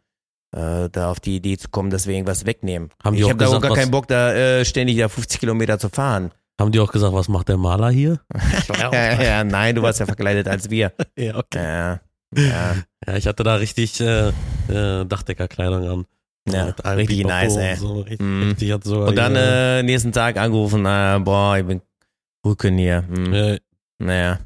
äh, 0.55 0.89
da 0.89 1.11
auf 1.11 1.19
die 1.19 1.35
Idee 1.35 1.57
zu 1.57 1.67
kommen, 1.69 1.89
dass 1.89 2.07
wir 2.07 2.15
irgendwas 2.15 2.45
wegnehmen. 2.45 2.89
Haben 3.03 3.15
die 3.17 3.23
ich 3.23 3.29
habe 3.29 3.37
da 3.37 3.49
auch 3.49 3.61
gar 3.61 3.71
was- 3.71 3.77
keinen 3.77 3.91
Bock, 3.91 4.07
da 4.07 4.33
äh, 4.33 4.65
ständig 4.65 4.97
da 4.97 5.09
50 5.09 5.39
Kilometer 5.41 5.77
zu 5.77 5.89
fahren. 5.89 6.31
Haben 6.61 6.71
die 6.71 6.79
auch 6.79 6.91
gesagt, 6.91 7.13
was 7.13 7.27
macht 7.27 7.49
der 7.49 7.57
Maler 7.57 7.89
hier? 7.89 8.19
Ja, 8.79 9.21
ja, 9.21 9.43
nein, 9.43 9.75
du 9.75 9.81
warst 9.81 9.99
ja 9.99 10.05
verkleidet 10.05 10.47
als 10.47 10.69
wir. 10.69 10.91
ja, 11.17 11.35
okay. 11.35 11.57
Ja, 11.63 11.99
ja, 12.35 12.75
Ja, 13.07 13.15
ich 13.17 13.27
hatte 13.27 13.43
da 13.43 13.55
richtig 13.55 13.99
äh, 13.99 14.29
äh, 14.69 15.05
Dachdeckerkleidung 15.05 15.89
an. 15.89 16.05
ja 16.47 16.65
richtig 16.93 17.17
Pipapo 17.19 17.33
nice, 17.43 17.53
und 17.55 17.61
ey. 17.61 17.75
So, 17.75 17.99
richtig, 18.01 18.21
Mm. 18.21 18.43
richtig 18.49 18.73
Und 18.87 19.15
dann 19.15 19.35
äh, 19.35 19.83
nächsten 19.83 20.11
Tag 20.11 20.37
angerufen, 20.37 20.85
äh, 20.85 21.19
boah, 21.21 21.57
ich 21.57 21.65
bin 21.65 21.81
Rücken 22.45 22.77
hier. 22.77 23.03
Hm. 23.07 23.33
äh, 23.33 23.59
Naja. 23.99 24.39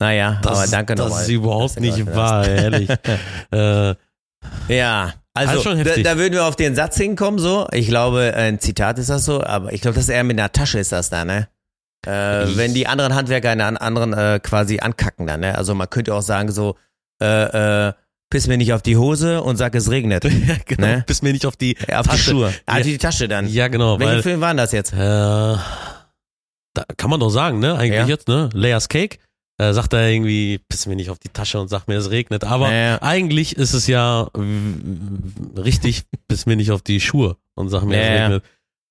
Naja, 0.00 0.38
das, 0.42 0.58
aber 0.58 0.70
danke 0.70 0.94
das 0.94 1.06
nochmal. 1.06 1.22
ist 1.22 1.28
überhaupt 1.30 1.80
nicht 1.80 2.06
wahr, 2.14 2.46
ehrlich. 2.46 2.88
äh, 3.52 3.94
Ja, 4.68 5.12
also 5.46 5.70
Also 5.70 5.84
da, 5.84 5.96
da 5.96 6.18
würden 6.18 6.34
wir 6.34 6.44
auf 6.44 6.56
den 6.56 6.74
Satz 6.74 6.96
hinkommen, 6.96 7.38
so. 7.38 7.66
Ich 7.72 7.88
glaube, 7.88 8.34
ein 8.36 8.58
Zitat 8.60 8.98
ist 8.98 9.10
das 9.10 9.24
so, 9.24 9.42
aber 9.42 9.72
ich 9.72 9.80
glaube, 9.80 9.94
das 9.96 10.04
ist 10.04 10.10
eher 10.10 10.24
mit 10.24 10.38
einer 10.38 10.52
Tasche 10.52 10.78
ist 10.78 10.92
das 10.92 11.10
da, 11.10 11.24
ne? 11.24 11.48
Äh, 12.06 12.10
wenn 12.56 12.74
die 12.74 12.86
anderen 12.86 13.14
Handwerker 13.14 13.50
einen 13.50 13.76
anderen 13.76 14.12
äh, 14.12 14.38
quasi 14.42 14.78
ankacken 14.80 15.26
dann, 15.26 15.40
ne? 15.40 15.56
Also 15.56 15.74
man 15.74 15.90
könnte 15.90 16.14
auch 16.14 16.22
sagen 16.22 16.50
so, 16.52 16.76
äh, 17.20 17.88
äh, 17.88 17.92
piss 18.30 18.46
mir 18.46 18.56
nicht 18.58 18.72
auf 18.72 18.82
die 18.82 18.96
Hose 18.96 19.42
und 19.42 19.56
sag 19.56 19.74
es 19.74 19.90
regnet. 19.90 20.24
ja, 20.24 20.56
genau. 20.66 20.86
Ne? 20.86 21.04
Bis 21.06 21.22
mir 21.22 21.32
nicht 21.32 21.46
auf 21.46 21.56
die 21.56 21.76
Äh, 21.86 21.94
auf 21.96 22.02
die 22.06 22.10
Tasche. 22.10 22.30
Schuhe. 22.30 22.54
Ja. 22.68 22.74
Auf 22.76 22.82
die 22.82 22.98
Tasche 22.98 23.26
dann. 23.28 23.48
Ja, 23.48 23.68
genau. 23.68 23.98
Welche 23.98 24.12
Weil, 24.16 24.22
Film 24.22 24.40
waren 24.40 24.56
das 24.56 24.72
jetzt? 24.72 24.92
äh, 24.92 24.96
da 24.96 26.84
kann 26.96 27.10
man 27.10 27.18
doch 27.20 27.30
sagen, 27.30 27.58
ne? 27.58 27.74
Eigentlich 27.74 27.94
Ja. 28.00 28.06
jetzt, 28.06 28.28
ne? 28.28 28.48
Layers 28.52 28.88
Cake. 28.88 29.18
Äh, 29.60 29.72
sagt 29.72 29.92
er 29.92 30.08
irgendwie, 30.08 30.58
piss 30.68 30.86
mir 30.86 30.94
nicht 30.94 31.10
auf 31.10 31.18
die 31.18 31.30
Tasche 31.30 31.60
und 31.60 31.66
sag 31.68 31.88
mir, 31.88 31.96
es 31.96 32.10
regnet. 32.10 32.44
Aber 32.44 32.72
Ja. 32.72 33.02
eigentlich 33.02 33.56
ist 33.56 33.74
es 33.74 33.88
ja 33.88 34.28
richtig, 35.56 36.04
piss 36.28 36.46
mir 36.46 36.56
nicht 36.56 36.70
auf 36.70 36.82
die 36.82 37.00
Schuhe 37.00 37.36
und 37.54 37.68
sag 37.68 37.84
mir, 37.84 37.96
Ja, 37.96 38.02
es 38.02 38.20
regnet. 38.22 38.44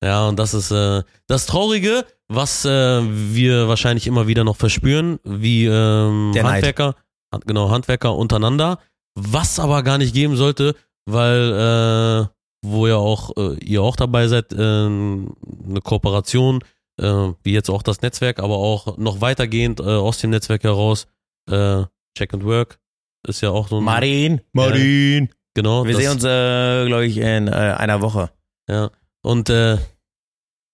Ja, 0.03 0.27
und 0.27 0.37
das 0.37 0.53
ist 0.53 0.71
äh, 0.71 1.01
das 1.27 1.45
Traurige, 1.47 2.05
was 2.27 2.65
äh, 2.65 2.69
wir 3.01 3.67
wahrscheinlich 3.67 4.05
immer 4.07 4.27
wieder 4.27 4.43
noch 4.43 4.55
verspüren, 4.57 5.19
wie 5.23 5.65
ähm. 5.65 6.33
Handwerker, 6.35 6.95
Han- 7.33 7.41
genau, 7.47 7.71
Handwerker 7.71 8.15
untereinander, 8.15 8.79
was 9.15 9.59
aber 9.59 9.81
gar 9.83 9.97
nicht 9.97 10.13
geben 10.13 10.35
sollte, 10.35 10.75
weil 11.09 12.27
äh, 12.27 12.27
wo 12.63 12.85
ja 12.87 12.97
auch 12.97 13.31
äh, 13.37 13.55
ihr 13.63 13.81
auch 13.81 13.95
dabei 13.95 14.27
seid, 14.27 14.53
äh, 14.53 14.57
eine 14.57 15.81
Kooperation, 15.83 16.63
äh, 16.99 17.33
wie 17.43 17.53
jetzt 17.53 17.69
auch 17.69 17.83
das 17.83 18.01
Netzwerk, 18.01 18.39
aber 18.39 18.57
auch 18.57 18.97
noch 18.97 19.21
weitergehend 19.21 19.79
äh, 19.79 19.83
aus 19.83 20.17
dem 20.19 20.31
Netzwerk 20.31 20.63
heraus, 20.63 21.07
äh, 21.49 21.83
Check 22.17 22.33
and 22.33 22.43
Work 22.43 22.79
ist 23.27 23.41
ja 23.41 23.49
auch 23.49 23.67
so 23.67 23.77
ein 23.79 23.83
Marin. 23.83 24.41
Marin. 24.53 25.29
genau. 25.53 25.85
Wir 25.85 25.93
das- 25.93 26.01
sehen 26.01 26.11
uns, 26.11 26.23
äh, 26.23 26.85
glaube 26.87 27.05
ich, 27.05 27.17
in 27.17 27.47
äh, 27.47 27.51
einer 27.51 28.01
Woche. 28.01 28.31
ja. 28.69 28.89
Und 29.23 29.49
äh, 29.49 29.77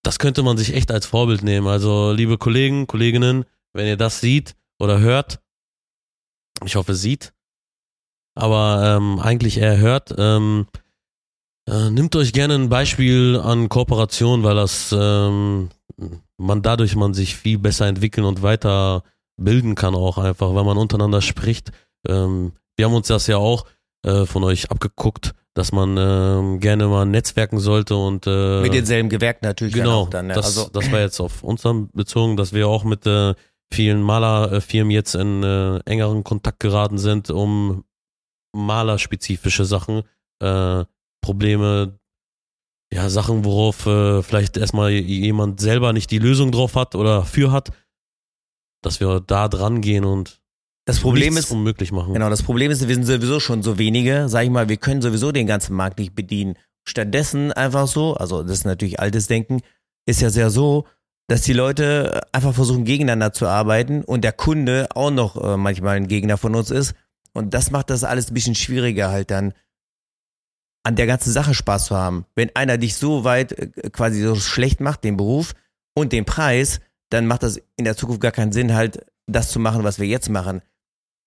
das 0.03 0.19
könnte 0.19 0.43
man 0.43 0.57
sich 0.57 0.73
echt 0.75 0.91
als 0.91 1.05
Vorbild 1.05 1.43
nehmen. 1.43 1.65
Also, 1.67 2.11
liebe 2.11 2.37
Kollegen, 2.37 2.87
Kolleginnen, 2.87 3.45
wenn 3.71 3.87
ihr 3.87 3.97
das 3.97 4.19
seht 4.19 4.55
oder 4.79 4.99
hört, 4.99 5.39
ich 6.65 6.75
hoffe, 6.75 6.93
sieht, 6.93 7.33
aber 8.35 8.97
ähm, 8.97 9.19
eigentlich 9.19 9.57
eher 9.57 9.77
hört, 9.77 10.13
ähm, 10.17 10.67
äh, 11.69 11.89
nimmt 11.89 12.15
euch 12.15 12.33
gerne 12.33 12.55
ein 12.55 12.69
Beispiel 12.69 13.39
an 13.41 13.69
Kooperation, 13.69 14.43
weil 14.43 14.55
das 14.55 14.93
ähm, 14.97 15.69
man 16.37 16.61
dadurch 16.61 16.95
man 16.95 17.13
sich 17.13 17.35
viel 17.35 17.57
besser 17.57 17.87
entwickeln 17.87 18.25
und 18.25 18.41
weiter 18.41 19.03
bilden 19.37 19.75
kann 19.75 19.95
auch 19.95 20.17
einfach, 20.17 20.53
wenn 20.55 20.65
man 20.65 20.77
untereinander 20.77 21.21
spricht. 21.21 21.71
Ähm, 22.07 22.53
wir 22.75 22.85
haben 22.85 22.93
uns 22.93 23.07
das 23.07 23.27
ja 23.27 23.37
auch 23.37 23.65
äh, 24.05 24.25
von 24.25 24.43
euch 24.43 24.69
abgeguckt, 24.71 25.33
dass 25.53 25.71
man 25.71 25.95
ähm, 25.97 26.59
gerne 26.59 26.87
mal 26.87 27.05
netzwerken 27.05 27.59
sollte 27.59 27.95
und 27.95 28.27
äh, 28.27 28.61
Mit 28.61 28.73
denselben 28.73 29.09
Gewerken 29.09 29.45
natürlich 29.45 29.73
dann 29.73 29.83
genau, 29.83 30.01
auch 30.01 30.09
dann. 30.09 30.27
Ne? 30.27 30.33
das, 30.33 30.45
also, 30.45 30.69
das 30.69 30.91
war 30.91 30.99
jetzt 30.99 31.19
auf 31.19 31.43
uns 31.43 31.61
dann 31.61 31.89
bezogen, 31.91 32.37
dass 32.37 32.53
wir 32.53 32.67
auch 32.67 32.83
mit 32.83 33.05
äh, 33.05 33.33
vielen 33.71 34.01
Malerfirmen 34.01 34.91
jetzt 34.91 35.15
in 35.15 35.43
äh, 35.43 35.79
engeren 35.85 36.23
Kontakt 36.23 36.59
geraten 36.59 36.97
sind, 36.97 37.29
um 37.29 37.83
malerspezifische 38.55 39.65
Sachen, 39.65 40.03
äh, 40.39 40.85
Probleme, 41.23 41.97
ja, 42.93 43.09
Sachen, 43.09 43.43
worauf 43.43 43.87
äh, 43.87 44.21
vielleicht 44.21 44.57
erstmal 44.57 44.91
jemand 44.91 45.59
selber 45.59 45.93
nicht 45.93 46.11
die 46.11 46.19
Lösung 46.19 46.51
drauf 46.51 46.75
hat 46.75 46.93
oder 46.93 47.25
für 47.25 47.51
hat, 47.51 47.71
dass 48.83 48.99
wir 48.99 49.19
da 49.19 49.47
dran 49.47 49.81
gehen 49.81 50.05
und 50.05 50.41
das 50.85 50.99
Problem 50.99 51.37
ist, 51.37 51.49
unmöglich 51.49 51.91
machen. 51.91 52.13
Genau, 52.13 52.29
das 52.29 52.43
Problem 52.43 52.69
ist, 52.69 52.85
wir 52.87 52.93
sind 52.93 53.05
sowieso 53.05 53.39
schon 53.39 53.63
so 53.63 53.79
wenige, 53.79 54.27
sag 54.27 54.43
ich 54.43 54.49
mal, 54.49 54.67
wir 54.67 54.77
können 54.77 55.01
sowieso 55.01 55.31
den 55.31 55.47
ganzen 55.47 55.75
Markt 55.75 55.97
nicht 55.97 56.13
bedienen. 56.13 56.55
Stattdessen 56.85 57.53
einfach 57.53 57.87
so, 57.87 58.15
also 58.15 58.43
das 58.43 58.59
ist 58.59 58.65
natürlich 58.65 58.99
altes 58.99 59.27
Denken, 59.27 59.61
ist 60.05 60.21
ja 60.21 60.29
sehr 60.29 60.49
so, 60.49 60.85
dass 61.27 61.43
die 61.43 61.53
Leute 61.53 62.21
einfach 62.33 62.53
versuchen, 62.53 62.83
gegeneinander 62.83 63.31
zu 63.31 63.47
arbeiten 63.47 64.03
und 64.03 64.25
der 64.25 64.33
Kunde 64.33 64.89
auch 64.93 65.09
noch 65.09 65.41
äh, 65.41 65.55
manchmal 65.55 65.95
ein 65.95 66.07
Gegner 66.07 66.37
von 66.37 66.53
uns 66.53 66.69
ist. 66.69 66.95
Und 67.33 67.53
das 67.53 67.71
macht 67.71 67.89
das 67.89 68.03
alles 68.03 68.29
ein 68.29 68.33
bisschen 68.33 68.55
schwieriger 68.55 69.09
halt 69.09 69.31
dann, 69.31 69.53
an 70.83 70.95
der 70.95 71.07
ganzen 71.07 71.31
Sache 71.31 71.53
Spaß 71.53 71.85
zu 71.85 71.95
haben. 71.95 72.25
Wenn 72.35 72.55
einer 72.55 72.77
dich 72.77 72.95
so 72.95 73.23
weit 73.23 73.51
äh, 73.53 73.89
quasi 73.91 74.21
so 74.21 74.35
schlecht 74.35 74.81
macht, 74.81 75.03
den 75.03 75.17
Beruf 75.17 75.53
und 75.95 76.11
den 76.11 76.25
Preis, 76.25 76.81
dann 77.09 77.27
macht 77.27 77.43
das 77.43 77.61
in 77.77 77.85
der 77.85 77.95
Zukunft 77.95 78.21
gar 78.21 78.31
keinen 78.31 78.51
Sinn, 78.51 78.73
halt 78.73 79.05
das 79.27 79.51
zu 79.51 79.59
machen, 79.59 79.83
was 79.83 79.99
wir 79.99 80.07
jetzt 80.07 80.29
machen 80.29 80.61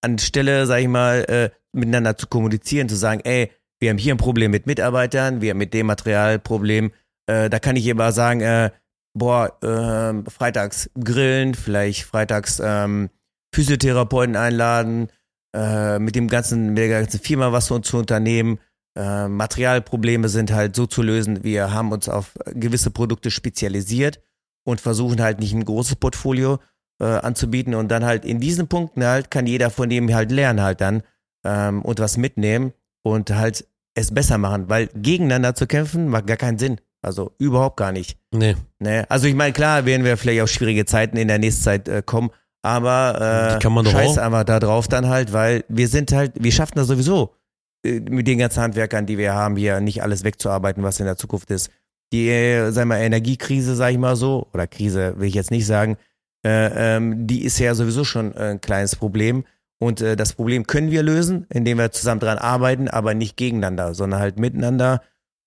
anstelle, 0.07 0.67
sag 0.67 0.81
ich 0.81 0.89
mal, 0.89 1.25
äh, 1.29 1.51
miteinander 1.73 2.17
zu 2.17 2.27
kommunizieren, 2.27 2.89
zu 2.89 2.97
sagen, 2.97 3.21
ey, 3.25 3.51
wir 3.81 3.91
haben 3.91 3.99
hier 3.99 4.15
ein 4.15 4.19
Problem 4.19 4.51
mit 4.51 4.67
Mitarbeitern, 4.67 5.41
wir 5.41 5.51
haben 5.51 5.59
mit 5.59 5.75
dem 5.75 5.87
Materialproblem, 5.87 6.93
äh, 7.27 7.51
da 7.51 7.59
kann 7.59 7.77
ich 7.77 7.87
immer 7.87 8.13
sagen, 8.13 8.41
äh, 8.41 8.71
boah, 9.15 9.59
äh, 9.63 10.31
freitags 10.31 10.91
grillen, 10.99 11.55
vielleicht 11.55 12.05
freitags 12.05 12.61
ähm, 12.65 13.11
Physiotherapeuten 13.55 14.37
einladen, 14.37 15.09
äh, 15.55 15.99
mit 15.99 16.15
dem 16.15 16.29
ganzen, 16.29 16.69
mit 16.69 16.79
der 16.79 16.89
ganzen 16.89 17.21
Firma 17.21 17.53
was 17.53 17.67
zu, 17.67 17.79
zu 17.81 17.99
unternehmen. 17.99 18.59
Äh, 18.97 19.29
Materialprobleme 19.29 20.29
sind 20.29 20.53
halt 20.53 20.75
so 20.75 20.87
zu 20.87 21.03
lösen, 21.03 21.45
wir 21.45 21.73
haben 21.73 21.93
uns 21.93 22.09
auf 22.09 22.33
gewisse 22.55 22.91
Produkte 22.91 23.31
spezialisiert 23.31 24.21
und 24.65 24.81
versuchen 24.81 25.21
halt 25.21 25.39
nicht 25.39 25.53
ein 25.53 25.65
großes 25.65 25.97
Portfolio 25.97 26.59
äh, 26.99 27.05
anzubieten 27.05 27.75
und 27.75 27.89
dann 27.89 28.07
halt 28.07 28.25
in 28.25 28.41
diesen 28.41 28.69
Punkten 28.69 29.05
halt 29.05 29.31
kann 29.31 29.47
jeder 29.47 29.69
von 29.69 29.91
dem 29.91 30.13
halt 30.15 30.33
lernen 30.33 30.63
halt 30.63 30.81
dann 30.81 31.03
ähm, 31.45 31.83
und 31.83 32.01
was 32.01 32.17
mitnehmen 32.17 32.73
und 33.03 33.31
halt 33.31 33.67
es 33.95 34.15
besser 34.15 34.39
machen, 34.39 34.69
weil 34.71 34.89
gegeneinander 34.95 35.55
zu 35.55 35.67
kämpfen 35.67 36.09
macht 36.09 36.27
gar 36.27 36.39
keinen 36.39 36.59
Sinn. 36.59 36.81
Also 37.03 37.33
überhaupt 37.39 37.77
gar 37.77 37.93
nicht. 37.93 38.19
Nee. 38.33 38.57
Ne? 38.79 39.05
Also 39.11 39.27
ich 39.27 39.35
meine, 39.35 39.53
klar 39.53 39.85
werden 39.85 40.05
wir 40.05 40.17
vielleicht 40.17 40.41
auf 40.41 40.51
schwierige 40.51 40.87
Zeiten 40.87 41.19
in 41.19 41.29
der 41.29 41.39
nächsten 41.39 41.63
Zeit 41.63 41.89
äh, 41.89 42.03
kommen, 42.05 42.31
aber 42.63 43.59
äh, 43.61 43.91
scheiß 43.91 44.19
auch. 44.19 44.23
einfach 44.23 44.45
da 44.45 44.59
drauf 44.59 44.89
dann 44.89 45.09
halt, 45.09 45.35
weil 45.35 45.65
wir 45.69 45.87
sind 45.87 46.13
halt, 46.13 46.33
wir 46.43 46.51
schaffen 46.51 46.77
das 46.77 46.89
sowieso 46.89 47.36
mit 48.09 48.27
den 48.27 48.39
ganzen 48.39 48.63
Handwerkern, 48.63 49.07
die 49.07 49.19
wir 49.19 49.35
haben, 49.35 49.57
hier 49.57 49.81
nicht 49.81 50.03
alles 50.03 50.25
wegzuarbeiten, 50.25 50.83
was 50.83 51.01
in 51.01 51.07
der 51.07 51.17
Zukunft 51.17 51.51
ist. 51.51 51.71
Die, 52.13 52.29
äh, 52.29 52.71
sagen 52.71 52.91
wir, 52.91 52.99
Energiekrise, 52.99 53.75
sag 53.75 53.93
ich 53.93 53.99
mal 53.99 54.17
so, 54.17 54.47
oder 54.53 54.67
Krise 54.67 55.15
will 55.19 55.29
ich 55.29 55.35
jetzt 55.35 55.51
nicht 55.51 55.67
sagen, 55.67 55.97
äh, 56.45 56.97
ähm, 56.97 57.27
die 57.27 57.45
ist 57.45 57.59
ja 57.59 57.75
sowieso 57.75 58.05
schon 58.05 58.35
äh, 58.35 58.51
ein 58.51 58.61
kleines 58.61 58.95
Problem. 58.95 59.45
Und 59.79 60.01
äh, 60.01 60.17
das 60.17 60.33
Problem 60.33 60.67
können 60.67 60.91
wir 60.91 61.03
lösen, 61.03 61.47
indem 61.51 61.79
wir 61.79 61.91
zusammen 61.93 62.21
dran 62.21 62.39
arbeiten, 62.39 62.89
aber 62.89 63.15
nicht 63.15 63.37
gegeneinander, 63.37 63.95
sondern 63.95 64.21
halt 64.21 64.39
miteinander. 64.39 65.03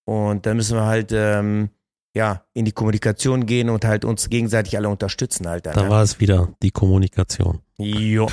Und 0.06 0.46
da 0.46 0.54
müssen 0.54 0.76
wir 0.76 0.86
halt 0.86 1.12
ähm, 1.14 1.70
ja 2.14 2.44
in 2.54 2.66
die 2.66 2.72
Kommunikation 2.72 3.46
gehen 3.46 3.70
und 3.70 3.86
halt 3.86 4.06
uns 4.06 4.30
gegenseitig 4.30 4.78
alle 4.78 4.90
unterstützen 4.90 5.48
halt. 5.48 5.66
Dann, 5.66 5.76
Da 5.76 5.84
ne? 5.84 5.90
war 5.90 6.04
es 6.04 6.20
wieder, 6.20 6.50
die 6.62 6.72
Kommunikation. 6.72 7.62
Jo. 7.78 8.28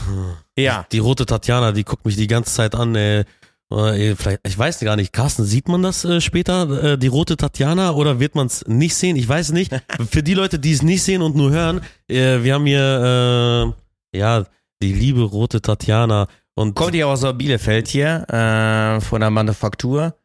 ja. 0.56 0.86
Die 0.90 0.98
rote 0.98 1.26
Tatjana, 1.26 1.72
die 1.72 1.84
guckt 1.84 2.06
mich 2.06 2.16
die 2.16 2.26
ganze 2.26 2.54
Zeit 2.54 2.74
an, 2.74 2.94
ey. 2.94 3.24
Äh, 3.70 4.14
Vielleicht, 4.16 4.40
ich 4.46 4.58
weiß 4.58 4.80
gar 4.80 4.96
nicht, 4.96 5.12
Carsten, 5.12 5.44
sieht 5.44 5.68
man 5.68 5.82
das 5.82 6.04
äh, 6.04 6.20
später, 6.20 6.92
äh, 6.92 6.98
die 6.98 7.08
rote 7.08 7.36
Tatjana, 7.36 7.92
oder 7.92 8.18
wird 8.20 8.34
man 8.34 8.46
es 8.46 8.66
nicht 8.66 8.94
sehen? 8.94 9.16
Ich 9.16 9.28
weiß 9.28 9.52
nicht. 9.52 9.72
Für 10.10 10.22
die 10.22 10.34
Leute, 10.34 10.58
die 10.58 10.72
es 10.72 10.82
nicht 10.82 11.02
sehen 11.02 11.22
und 11.22 11.36
nur 11.36 11.50
hören, 11.50 11.80
äh, 12.08 12.42
wir 12.42 12.54
haben 12.54 12.66
hier, 12.66 13.74
äh, 14.12 14.18
ja, 14.18 14.44
die 14.82 14.92
liebe 14.92 15.22
rote 15.22 15.60
Tatjana. 15.60 16.28
Und 16.54 16.74
Kommt 16.74 16.94
ja 16.94 17.06
aus 17.06 17.24
Bielefeld 17.36 17.88
hier, 17.88 18.26
äh, 18.28 19.00
von 19.00 19.20
der 19.20 19.30
Manufaktur, 19.30 20.16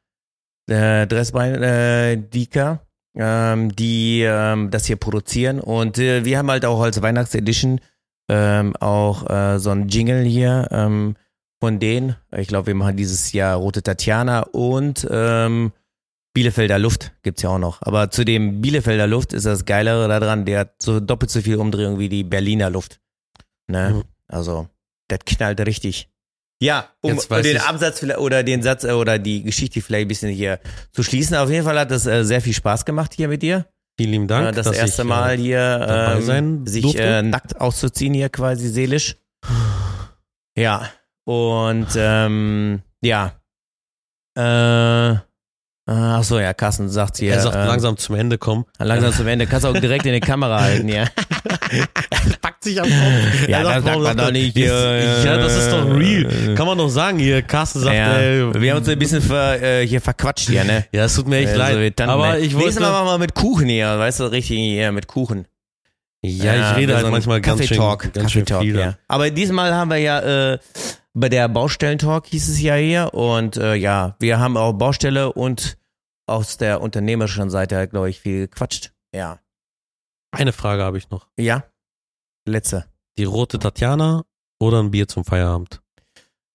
äh, 0.70 1.06
Dressbein 1.06 1.62
äh, 1.62 2.18
Dika, 2.18 2.82
ähm, 3.16 3.76
die 3.76 4.22
ähm, 4.22 4.72
das 4.72 4.86
hier 4.86 4.96
produzieren. 4.96 5.60
Und 5.60 5.98
wir 5.98 6.38
haben 6.38 6.50
halt 6.50 6.66
auch 6.66 6.82
als 6.82 7.02
Weihnachtsedition 7.02 7.82
ähm, 8.30 8.76
auch 8.78 9.60
so 9.60 9.70
ein 9.70 9.89
Jingle 9.89 10.24
hier 10.24 10.68
ähm, 10.72 11.16
von 11.64 11.80
denen. 11.80 12.18
Ich 12.36 12.49
glaube, 12.49 12.68
wir 12.68 12.76
machen 12.76 12.97
dieses 12.97 13.32
Jahr 13.32 13.55
Rote 13.55 13.82
Tatjana 13.82 14.41
und 14.51 15.07
ähm, 15.09 15.72
Bielefelder 16.34 16.78
Luft 16.78 17.14
gibt's 17.22 17.41
ja 17.41 17.51
auch 17.51 17.57
noch. 17.57 17.82
Aber 17.84 18.11
zu 18.11 18.26
dem 18.26 18.59
Bielefelder 18.59 19.07
Luft 19.07 19.32
ist 19.32 19.45
das 19.45 19.64
Geilere 19.64 20.09
daran, 20.09 20.43
der 20.43 20.59
hat 20.59 20.84
so 20.84 20.99
doppelt 20.99 21.32
so 21.32 21.39
viel 21.39 21.55
Umdrehung 21.55 21.99
wie 21.99 22.09
die 22.09 22.26
Berliner 22.26 22.70
Luft. 22.70 22.99
Ne? 23.68 23.93
Mhm. 23.93 24.03
Also, 24.28 24.68
das 25.07 25.20
knallt 25.26 25.66
richtig. 25.66 26.09
Ja, 26.61 26.89
um 26.99 27.18
den 27.41 27.61
Absatz 27.61 28.03
oder 28.03 28.43
den 28.43 28.61
Satz 28.61 28.84
oder 28.84 29.18
die 29.18 29.43
Geschichte 29.43 29.80
vielleicht 29.80 30.07
ein 30.07 30.09
bisschen 30.09 30.32
hier 30.32 30.59
zu 30.91 31.01
schließen. 31.01 31.38
Auf 31.38 31.49
jeden 31.49 31.64
Fall 31.64 31.80
hat 31.80 31.91
es 31.91 32.05
äh, 32.05 32.26
sehr 32.26 32.41
viel 32.41 32.53
Spaß 32.53 32.84
gemacht 32.84 33.14
hier 33.14 33.30
mit 33.30 33.41
dir. 33.41 33.68
vielen 33.97 34.11
lieben 34.11 34.28
Dank. 34.28 34.49
Äh, 34.49 34.51
das 34.51 34.70
erste 34.70 35.03
ich, 35.03 35.07
Mal 35.07 35.36
Äh, 35.36 35.38
hier 35.38 35.80
dabei 35.80 36.38
ähm, 36.39 36.68
sich 36.68 36.99
äh, 36.99 37.22
nackt 37.22 37.61
auszuziehen 37.61 38.14
hier 38.14 38.28
quasi 38.28 38.68
seelisch. 38.68 39.16
Ja, 40.57 40.89
und 41.26 41.88
ähm, 41.95 42.82
ja. 43.01 43.34
Äh, 44.36 45.15
ach 45.86 46.24
so, 46.24 46.39
ja, 46.39 46.53
Carsten 46.53 46.89
sagt 46.89 47.17
hier. 47.17 47.34
er 47.34 47.41
sagt 47.41 47.55
ähm, 47.55 47.67
langsam 47.67 47.97
zum 47.97 48.15
Ende 48.15 48.38
kommen. 48.38 48.65
langsam 48.80 49.13
zum 49.13 49.28
Ende. 49.28 49.45
Kannst 49.47 49.65
auch 49.65 49.74
direkt 49.74 50.05
in 50.05 50.13
die 50.13 50.19
Kamera 50.19 50.61
halten, 50.61 50.88
ja. 50.89 51.05
Packt 52.41 52.63
sich 52.63 52.80
am 52.82 52.88
Kopf. 52.88 52.93
Ja, 53.47 53.57
Er 53.59 53.63
das 53.63 53.84
sagt 53.84 53.99
man 54.01 54.17
doch 54.17 54.32
nicht, 54.32 54.55
Jetzt- 54.55 54.71
äh, 54.71 55.24
Ja, 55.26 55.38
das 55.38 55.55
ist 55.55 55.71
doch 55.71 55.86
real. 55.86 56.51
äh, 56.51 56.55
Kann 56.55 56.65
man 56.67 56.78
doch 56.78 56.89
sagen 56.89 57.19
hier. 57.19 57.41
Carsten 57.41 57.80
sagt, 57.82 57.95
ja, 57.95 58.13
ey, 58.17 58.53
wir 58.61 58.71
haben 58.71 58.80
uns 58.80 58.89
ein 58.89 58.97
bisschen 58.99 59.21
ver, 59.21 59.61
äh, 59.61 59.88
hier 59.88 60.01
verquatscht 60.01 60.49
hier, 60.49 60.63
ne? 60.63 60.86
ja, 60.91 61.05
es 61.05 61.15
tut 61.15 61.28
mir 61.28 61.38
echt 61.38 61.49
Also, 61.49 61.59
leid. 61.80 61.97
Tanten, 61.97 62.11
aber 62.13 62.34
ne? 62.34 62.39
ich 62.39 62.53
Nächstes 62.55 62.80
Mal 62.80 62.88
wollte, 62.91 63.03
machen 63.05 63.07
wir 63.13 63.17
mit 63.19 63.36
Kuchen 63.36 63.67
hier, 63.69 63.99
weißt 63.99 64.19
du, 64.21 64.24
richtig 64.32 64.57
hier 64.57 64.91
mit 64.91 65.07
Kuchen. 65.07 65.45
ja, 66.24 66.71
ich 66.71 66.78
rede 66.78 66.95
halt 66.95 67.05
so 67.05 67.11
manchmal 67.11 67.41
ganz 67.41 67.65
schön, 67.65 67.78
ganz 68.13 68.32
schön 68.32 68.45
viel. 68.47 68.78
ja. 68.80 68.95
Aber 69.07 69.30
diesmal 69.30 69.74
haben 69.74 69.89
wir 69.91 69.97
ja 69.97 70.53
äh, 70.53 70.59
bei 71.14 71.30
der 71.30 71.47
Baustellentalk 71.47 72.28
hieß 72.28 72.49
es 72.49 72.61
ja 72.61 72.76
hier 72.76 73.14
und 73.14 73.57
äh, 73.57 73.76
ja, 73.76 74.16
wir 74.20 74.39
haben 74.39 74.57
auch 74.57 74.74
Baustelle 74.74 75.32
und 75.32 75.78
aus 76.26 76.57
der 76.57 76.82
unternehmerischen 76.82 77.49
Seite, 77.49 77.88
glaube 77.88 78.09
ich, 78.09 78.20
viel 78.20 78.47
gequatscht. 78.47 78.93
Ja. 79.14 79.39
Eine 80.32 80.53
Frage 80.53 80.84
habe 80.84 80.97
ich 80.97 81.09
noch. 81.09 81.28
Ja. 81.38 81.64
Letzte. 82.47 82.86
Die 83.18 83.26
rote 83.26 83.59
Tatjana 83.59 84.24
oder 84.59 84.82
ein 84.82 84.91
Bier 84.91 85.07
zum 85.07 85.24
Feierabend? 85.24 85.82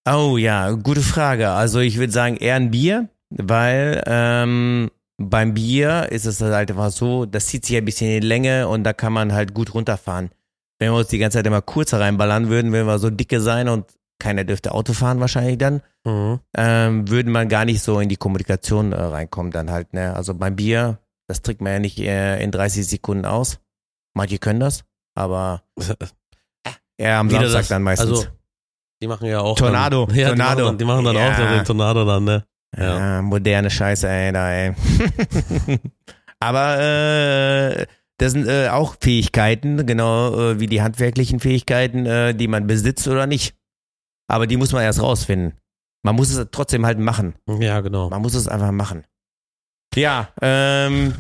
Oh 0.08 0.36
ja, 0.36 0.70
gute 0.72 1.02
Frage. 1.02 1.50
Also 1.50 1.78
ich 1.80 1.98
würde 1.98 2.12
sagen 2.12 2.36
eher 2.36 2.56
ein 2.56 2.70
Bier, 2.70 3.08
weil 3.30 4.02
ähm, 4.06 4.90
beim 5.18 5.54
Bier 5.54 6.08
ist 6.10 6.24
es 6.24 6.40
halt 6.40 6.70
einfach 6.70 6.90
so, 6.90 7.26
das 7.26 7.46
zieht 7.46 7.66
sich 7.66 7.76
ein 7.76 7.84
bisschen 7.84 8.10
in 8.10 8.20
die 8.22 8.26
Länge 8.26 8.68
und 8.68 8.84
da 8.84 8.92
kann 8.92 9.12
man 9.12 9.32
halt 9.32 9.54
gut 9.54 9.74
runterfahren. 9.74 10.30
Wenn 10.78 10.92
wir 10.92 10.98
uns 10.98 11.08
die 11.08 11.18
ganze 11.18 11.38
Zeit 11.38 11.46
immer 11.46 11.62
kurzer 11.62 12.00
reinballern 12.00 12.48
würden, 12.48 12.72
würden 12.72 12.86
wir 12.86 12.98
so 12.98 13.10
dicke 13.10 13.40
sein 13.40 13.68
und 13.68 13.86
keiner 14.18 14.44
dürfte 14.44 14.72
Auto 14.72 14.92
fahren 14.92 15.20
wahrscheinlich 15.20 15.58
dann, 15.58 15.82
Mhm. 16.04 16.40
ähm, 16.56 17.08
würde 17.08 17.30
man 17.30 17.48
gar 17.48 17.64
nicht 17.64 17.82
so 17.82 18.00
in 18.00 18.08
die 18.08 18.16
Kommunikation 18.16 18.92
äh, 18.92 19.00
reinkommen 19.00 19.52
dann 19.52 19.70
halt. 19.70 19.92
Ne? 19.94 20.14
Also 20.14 20.34
beim 20.34 20.56
Bier, 20.56 20.98
das 21.28 21.42
trinkt 21.42 21.60
man 21.62 21.72
ja 21.74 21.78
nicht 21.78 21.98
äh, 21.98 22.42
in 22.42 22.50
30 22.50 22.86
Sekunden 22.86 23.24
aus. 23.24 23.60
Manche 24.14 24.38
können 24.38 24.60
das, 24.60 24.84
aber 25.14 25.62
eher 26.98 27.18
am 27.18 27.28
Wieder 27.30 27.40
Samstag 27.42 27.60
das- 27.60 27.68
dann 27.68 27.82
meistens. 27.82 28.10
Also, 28.10 28.26
die 29.00 29.06
machen 29.06 29.28
ja 29.28 29.40
auch. 29.40 29.56
Tornado, 29.56 30.06
Dann, 30.06 30.16
ja, 30.16 30.28
Tornado. 30.28 30.56
Die 30.56 30.62
machen 30.62 30.66
dann, 30.66 30.78
die 30.78 30.84
machen 30.84 31.04
dann 31.04 31.16
auch 31.16 31.38
Ja. 31.38 31.56
den 31.56 31.64
Tornado 31.64 32.04
dann, 32.04 32.24
ne? 32.24 32.44
Ja. 32.76 32.98
Ja, 33.16 33.22
moderne 33.22 33.70
Scheiße, 33.70 34.08
ey, 34.08 34.32
da, 34.32 34.50
ey. 34.52 34.74
Aber 36.40 36.78
äh, 36.80 37.86
das 38.18 38.32
sind 38.32 38.46
äh, 38.48 38.68
auch 38.68 38.96
Fähigkeiten, 39.00 39.86
genau 39.86 40.36
äh, 40.50 40.60
wie 40.60 40.66
die 40.66 40.82
handwerklichen 40.82 41.40
Fähigkeiten, 41.40 42.06
äh, 42.06 42.34
die 42.34 42.48
man 42.48 42.66
besitzt 42.66 43.06
oder 43.08 43.26
nicht. 43.26 43.54
Aber 44.28 44.46
die 44.46 44.56
muss 44.56 44.72
man 44.72 44.82
erst 44.82 45.00
rausfinden. 45.02 45.54
Man 46.04 46.14
muss 46.14 46.30
es 46.30 46.46
trotzdem 46.52 46.86
halt 46.86 46.98
machen. 46.98 47.34
Ja, 47.58 47.80
genau. 47.80 48.08
Man 48.10 48.22
muss 48.22 48.34
es 48.34 48.46
einfach 48.46 48.70
machen. 48.70 49.04
Ja, 49.94 50.28
ähm, 50.42 51.14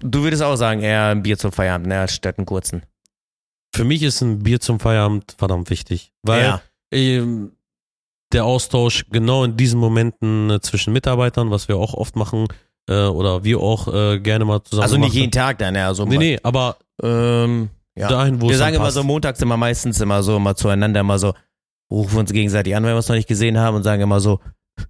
du 0.00 0.22
würdest 0.22 0.42
auch 0.42 0.56
sagen, 0.56 0.80
eher 0.80 1.06
ein 1.08 1.22
Bier 1.22 1.38
zum 1.38 1.52
Feierabend, 1.52 1.86
ne, 1.88 2.00
als 2.00 2.14
statt 2.14 2.38
einen 2.38 2.46
kurzen. 2.46 2.82
Für 3.74 3.84
mich 3.84 4.02
ist 4.02 4.20
ein 4.22 4.40
Bier 4.42 4.60
zum 4.60 4.80
Feierabend 4.80 5.34
verdammt 5.38 5.70
wichtig. 5.70 6.12
Weil 6.22 6.42
ja. 6.44 6.62
ähm, 6.92 7.52
der 8.32 8.44
Austausch 8.44 9.04
genau 9.10 9.44
in 9.44 9.56
diesen 9.56 9.78
Momenten 9.78 10.50
äh, 10.50 10.60
zwischen 10.60 10.92
Mitarbeitern, 10.92 11.50
was 11.50 11.68
wir 11.68 11.76
auch 11.76 11.94
oft 11.94 12.16
machen, 12.16 12.46
äh, 12.88 13.04
oder 13.06 13.44
wir 13.44 13.60
auch 13.60 13.92
äh, 13.92 14.18
gerne 14.20 14.44
mal 14.44 14.62
zusammen 14.62 14.82
Also 14.82 14.96
nicht 14.96 15.08
machen. 15.08 15.18
jeden 15.18 15.32
Tag 15.32 15.58
dann, 15.58 15.74
ne? 15.74 15.86
Also 15.86 16.04
Nee, 16.06 16.18
nee, 16.18 16.38
aber 16.42 16.76
Ähm, 17.02 17.68
ja. 17.96 18.08
dahin, 18.08 18.40
wo 18.40 18.46
Wir 18.46 18.52
es 18.52 18.58
sagen 18.58 18.74
immer 18.76 18.84
passt. 18.86 18.96
so 18.96 19.02
montags 19.04 19.40
immer 19.42 19.56
meistens 19.56 20.00
immer 20.00 20.22
so 20.22 20.36
immer 20.36 20.54
zueinander 20.56 21.00
immer 21.00 21.18
so, 21.18 21.34
rufen 21.90 22.18
uns 22.18 22.32
gegenseitig 22.32 22.74
an, 22.74 22.82
wenn 22.84 22.90
wir 22.92 22.96
uns 22.96 23.08
noch 23.08 23.16
nicht 23.16 23.28
gesehen 23.28 23.58
haben 23.58 23.76
und 23.76 23.82
sagen 23.82 24.02
immer 24.02 24.20
so, 24.20 24.40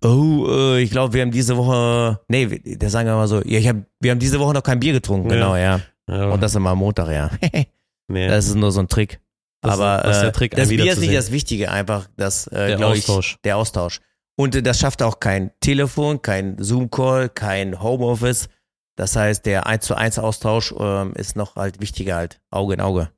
oh, 0.03 0.47
äh, 0.49 0.81
ich 0.83 0.91
glaube, 0.91 1.13
wir 1.15 1.23
haben 1.23 1.31
diese 1.31 1.57
Woche, 1.57 2.21
nee, 2.29 2.51
wir- 2.51 2.79
der 2.79 2.91
sagen 2.91 3.09
immer 3.09 3.29
so, 3.29 3.43
ja, 3.43 3.59
ich 3.59 3.69
hab, 3.69 3.77
wir 4.01 4.11
haben 4.11 4.19
diese 4.19 4.39
Woche 4.41 4.55
noch 4.55 4.63
kein 4.63 4.81
Bier 4.81 4.93
getrunken, 4.93 5.29
Ja. 5.31 5.35
genau, 5.37 5.57
ja. 5.57 5.81
ja, 6.09 6.31
Und 6.31 6.43
das 6.43 6.55
immer 6.55 6.71
am 6.71 6.79
Montag, 6.79 7.09
ja. 7.11 7.31
nee, 8.09 8.29
Das 8.29 8.47
ist 8.47 8.55
nur 8.55 8.73
so 8.73 8.81
ein 8.81 8.89
Trick. 8.89 9.21
Das 9.63 9.75
Aber 9.79 10.03
das 10.03 10.17
ist 10.17 10.23
der 10.23 10.29
äh, 10.29 10.33
Trick, 10.33 10.55
das 10.55 10.69
Bier 10.69 10.93
ist 10.93 10.99
nicht 11.01 11.15
das 11.15 11.31
Wichtige, 11.33 11.71
einfach 11.71 12.09
das, 12.17 12.47
äh, 12.49 12.69
der 12.69 12.77
glaube 12.77 12.97
ich, 12.97 13.05
Austausch. 13.09 13.39
der 13.45 13.57
Austausch. 13.57 14.01
Und 14.37 14.55
äh, 14.55 14.63
das 14.63 14.79
schafft 14.79 15.03
auch 15.03 15.21
kein 15.21 15.53
Telefon, 15.61 16.21
kein 16.23 16.57
Zoom-Call, 16.63 17.29
kein 17.31 17.83
Homeoffice. 17.83 18.49
Das 18.97 19.17
heißt, 19.17 19.47
der 19.47 19.67
1 19.67 19.85
zu 19.87 19.95
1 19.97 20.19
Austausch 20.19 20.75
ähm, 20.79 21.15
ist 21.15 21.35
noch 21.37 21.57
halt 21.57 21.81
wichtiger 21.81 22.17
halt, 22.17 22.41
Auge 22.51 22.75
in 22.75 22.81
Auge. 22.81 23.11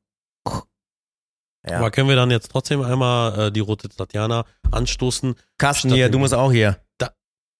Ja. 1.69 1.79
Aber 1.79 1.91
können 1.91 2.09
wir 2.09 2.17
dann 2.17 2.31
jetzt 2.31 2.51
trotzdem 2.51 2.83
einmal 2.83 3.49
äh, 3.49 3.53
die 3.53 3.61
rote 3.61 3.89
Tatjana 3.89 4.45
anstoßen? 4.71 5.35
Carsten 5.59 5.93
hier, 5.93 6.09
du 6.09 6.19
musst 6.19 6.35
auch 6.35 6.53
hier. 6.53 6.79
Da- 6.99 7.13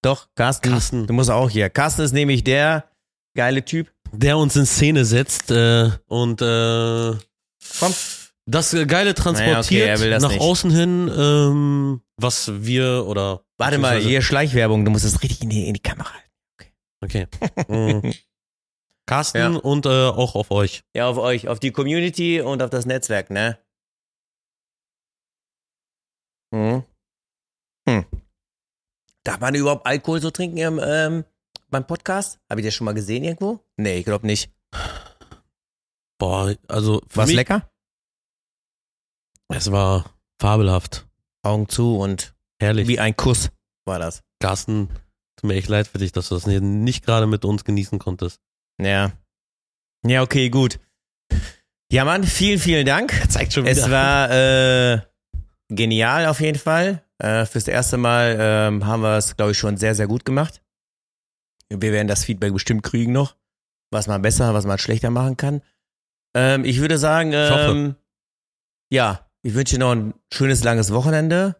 Doch, 0.03 0.29
Carsten, 0.37 0.71
Carsten. 0.71 1.07
du 1.07 1.13
musst 1.13 1.31
auch 1.31 1.51
hier. 1.51 1.71
Carsten 1.71 2.03
ist 2.03 2.13
nämlich 2.13 2.45
der 2.45 2.85
geile 3.35 3.65
Typ. 3.65 3.93
Der 4.13 4.39
uns 4.39 4.55
in 4.57 4.65
Szene 4.67 5.05
setzt 5.05 5.51
äh, 5.51 5.91
und 6.07 6.41
äh, 6.41 7.15
Komm. 7.81 7.95
das 8.47 8.71
Geile 8.71 8.87
Naja, 8.87 9.13
transportiert 9.15 9.65
okay, 9.65 9.81
er 9.81 10.01
will 10.01 10.11
das 10.11 10.23
nach 10.23 10.31
nicht. 10.31 10.41
außen 10.41 10.71
hin, 10.71 11.11
ähm, 11.17 12.01
was 12.17 12.51
wir 12.65 13.05
oder 13.09 13.43
Warte 13.59 13.79
mal, 13.79 13.99
hier 13.99 14.23
Schleichwerbung, 14.23 14.85
du 14.85 14.91
musst 14.93 15.05
es 15.05 15.23
richtig 15.23 15.43
in 15.43 15.49
die, 15.51 15.67
in 15.67 15.75
die 15.75 15.81
Kamera 15.81 16.11
halten. 16.13 16.73
Okay. 17.03 17.27
Mhm. 17.69 18.13
Carsten 19.07 19.39
Ja. 19.39 19.49
und 19.61 19.87
äh, 19.87 19.89
auch 19.89 20.35
auf 20.35 20.51
euch. 20.51 20.83
Ja, 20.95 21.09
auf 21.09 21.19
euch, 21.19 21.49
auf 21.49 21.61
die 21.61 21.71
Community 21.73 22.41
und 22.41 22.63
auf 22.63 22.71
das 22.71 22.87
Netzwerk, 22.87 23.31
ne? 23.31 23.59
Mhm. 26.53 26.85
Hm. 27.89 28.05
Darf 29.25 29.41
man 29.41 29.55
überhaupt 29.55 29.87
Alkohol 29.87 30.21
so 30.21 30.31
trinken 30.31 30.59
im, 30.59 30.81
ähm, 30.83 31.25
beim 31.69 31.87
Podcast? 31.87 32.39
Habe 32.49 32.61
ich 32.61 32.67
das 32.67 32.75
schon 32.75 32.85
mal 32.85 32.95
gesehen 32.95 33.25
irgendwo? 33.25 33.61
Nee, 33.77 33.99
ich 33.99 34.05
glaube 34.05 34.27
nicht. 34.27 34.53
Boah, 36.19 36.55
also 36.69 37.03
mich, 37.15 37.33
lecker? 37.33 37.69
es 39.49 39.71
war 39.71 40.17
fabelhaft, 40.41 41.07
Augen 41.43 41.69
zu 41.69 41.99
und 41.99 42.35
herrlich. 42.61 42.89
wie 42.89 42.99
ein 42.99 43.17
Kuss 43.17 43.51
war 43.85 43.99
das. 43.99 44.23
Carsten 44.41 44.89
Tut 45.37 45.49
mir 45.49 45.55
echt 45.55 45.69
leid 45.69 45.87
für 45.87 45.99
dich, 45.99 46.13
dass 46.13 46.29
du 46.31 46.35
das 46.35 46.47
nicht, 46.47 46.63
nicht 46.63 47.05
gerade 47.05 47.27
mit 47.27 47.45
uns 47.45 47.65
genießen 47.65 47.99
konntest. 47.99 48.41
Ja. 48.81 49.13
Ja, 50.07 50.23
okay, 50.23 50.49
gut. 50.49 50.81
Ja, 51.93 52.05
Mann, 52.05 52.25
vielen, 52.25 52.59
vielen 52.59 52.87
Dank. 52.87 53.13
Zeigt 53.29 53.53
schon 53.53 53.65
wieder. 53.65 53.73
Es 53.73 53.91
war 53.91 54.31
äh, 54.31 55.01
genial 55.69 56.27
auf 56.27 56.41
jeden 56.41 56.59
Fall. 56.59 57.03
Äh, 57.19 57.47
fürs 57.47 57.69
erste 57.69 57.97
Mal 57.97 58.37
ähm, 58.39 58.87
haben 58.87 59.03
wir 59.03 59.17
es, 59.17 59.37
glaube 59.37 59.53
ich, 59.53 59.59
schon 59.59 59.77
sehr, 59.77 59.95
sehr 59.95 60.07
gut 60.07 60.25
gemacht. 60.25 60.63
Wir 61.69 61.93
werden 61.93 62.09
das 62.09 62.25
Feedback 62.25 62.53
bestimmt 62.53 62.83
kriegen 62.83 63.13
noch, 63.13 63.37
was 63.91 64.07
man 64.07 64.23
besser, 64.23 64.55
was 64.55 64.67
man 64.67 64.79
schlechter 64.79 65.11
machen 65.11 65.37
kann. 65.37 65.63
Ähm, 66.35 66.65
ich 66.65 66.81
würde 66.81 66.99
sagen, 66.99 67.33
Ich 67.33 67.51
ähm, 67.51 67.97
ja, 68.91 69.27
ich 69.43 69.55
wünsche 69.55 69.77
dir 69.77 69.81
noch 69.81 69.93
ein 69.93 70.15
schönes, 70.33 70.63
langes 70.63 70.93
Wochenende. 70.93 71.57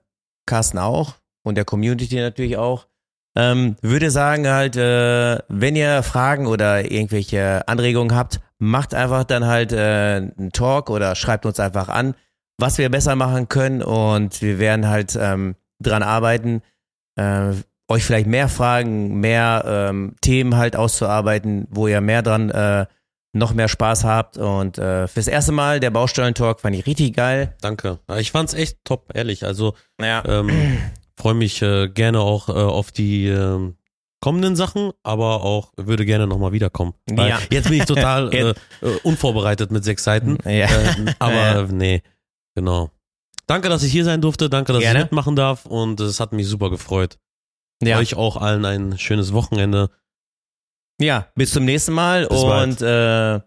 Carsten 0.47 0.79
auch 0.79 1.15
und 1.43 1.57
der 1.57 1.65
Community 1.65 2.17
natürlich 2.17 2.57
auch. 2.57 2.87
Ähm, 3.37 3.77
würde 3.83 4.11
sagen 4.11 4.49
halt, 4.49 4.77
äh, 4.77 5.39
wenn 5.49 5.77
ihr 5.77 6.03
Fragen 6.03 6.47
oder 6.47 6.91
irgendwelche 6.91 7.67
Anregungen 7.69 8.17
habt, 8.17 8.41
macht 8.59 8.95
einfach 8.95 9.25
dann 9.25 9.45
halt 9.45 9.73
äh, 9.73 10.17
einen 10.37 10.53
Talk 10.53 10.89
oder 10.89 11.15
schreibt 11.15 11.45
uns 11.45 11.61
einfach 11.61 11.89
an, 11.89 12.15
was 12.59 12.79
wir 12.79 12.89
besser 12.91 13.17
machen 13.17 13.49
können 13.49 13.83
und 13.83 14.41
wir 14.43 14.59
werden 14.59 14.89
halt 14.89 15.17
ähm, 15.21 15.57
dran 15.81 16.03
arbeiten, 16.03 16.63
äh, 17.17 17.53
euch 17.89 18.05
vielleicht 18.05 18.27
mehr 18.27 18.49
Fragen, 18.49 19.21
mehr 19.21 19.65
ähm, 19.67 20.17
Themen 20.21 20.57
halt 20.57 20.75
auszuarbeiten, 20.77 21.67
wo 21.71 21.87
ihr 21.87 22.01
mehr 22.01 22.23
dran, 22.23 22.51
äh, 22.51 22.87
noch 23.33 23.53
mehr 23.53 23.69
Spaß 23.69 24.05
habt 24.05 24.39
und 24.39 24.79
äh, 24.79 25.07
fürs 25.09 25.29
erste 25.29 25.53
Mal 25.53 25.79
der 25.79 25.91
Baustellen-Talk 25.91 26.61
fand 26.61 26.75
ich 26.75 26.87
richtig 26.87 27.15
geil. 27.15 27.55
Danke. 27.61 27.99
Ich 28.17 28.31
fand's 28.33 28.55
echt 28.55 28.79
top, 28.85 29.11
ehrlich. 29.15 29.45
Also 29.45 29.75
Ja. 30.01 30.25
ähm, 30.27 30.51
freue 31.19 31.35
mich 31.35 31.61
äh, 31.61 31.89
gerne 31.89 32.21
auch 32.21 32.49
äh, 32.49 32.53
auf 32.53 32.93
die 32.93 33.27
ähm, 33.29 33.77
kommenden 34.23 34.57
Sachen, 34.57 34.93
aber 35.03 35.45
auch 35.45 35.73
würde 35.77 36.07
gerne 36.07 36.27
nochmal 36.27 36.53
wiederkommen. 36.53 36.95
Weil 37.11 37.29
Ja. 37.29 37.39
Jetzt 37.51 37.69
bin 37.69 37.79
ich 37.79 37.85
total 37.85 38.33
äh, 38.35 38.49
äh, 38.51 38.55
unvorbereitet 39.03 39.71
mit 39.71 39.85
sechs 39.85 40.03
Seiten. 40.05 40.39
Ja. 40.45 40.51
Äh, 40.67 40.69
aber 41.19 41.35
Ja. 41.35 41.61
äh, 41.61 41.67
nee, 41.71 42.03
genau. 42.57 42.91
Danke, 43.47 43.69
dass 43.69 43.85
ich 43.85 43.93
hier 43.93 44.05
sein 44.05 44.21
durfte. 44.21 44.51
Danke, 44.51 44.73
dass 44.73 44.83
Gerne. 44.83 44.99
ich 44.99 45.05
mitmachen 45.05 45.37
darf. 45.37 45.67
Und 45.67 46.01
es 46.01 46.19
hat 46.19 46.33
mich 46.33 46.49
super 46.49 46.69
gefreut. 46.69 47.19
Ja. 47.81 47.99
Euch 47.99 48.17
auch 48.17 48.37
allen 48.37 48.65
ein 48.65 48.99
schönes 48.99 49.33
Wochenende. 49.33 49.91
Ja, 51.01 51.31
bis 51.35 51.53
zum 51.53 51.65
nächsten 51.65 51.93
Mal 51.93 52.27
Bis 52.27 52.43
und 52.43 52.81
äh, 52.81 53.41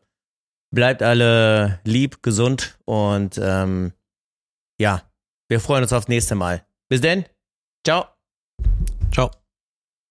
bleibt 0.71 1.01
alle 1.01 1.79
lieb, 1.83 2.21
gesund 2.21 2.77
und 2.85 3.39
ähm, 3.41 3.91
ja, 4.79 5.01
wir 5.49 5.59
freuen 5.59 5.81
uns 5.81 5.91
aufs 5.91 6.07
nächste 6.07 6.35
Mal. 6.35 6.63
Bis 6.89 7.01
denn. 7.01 7.25
Ciao. 7.83 8.05
Ciao. 9.11 9.38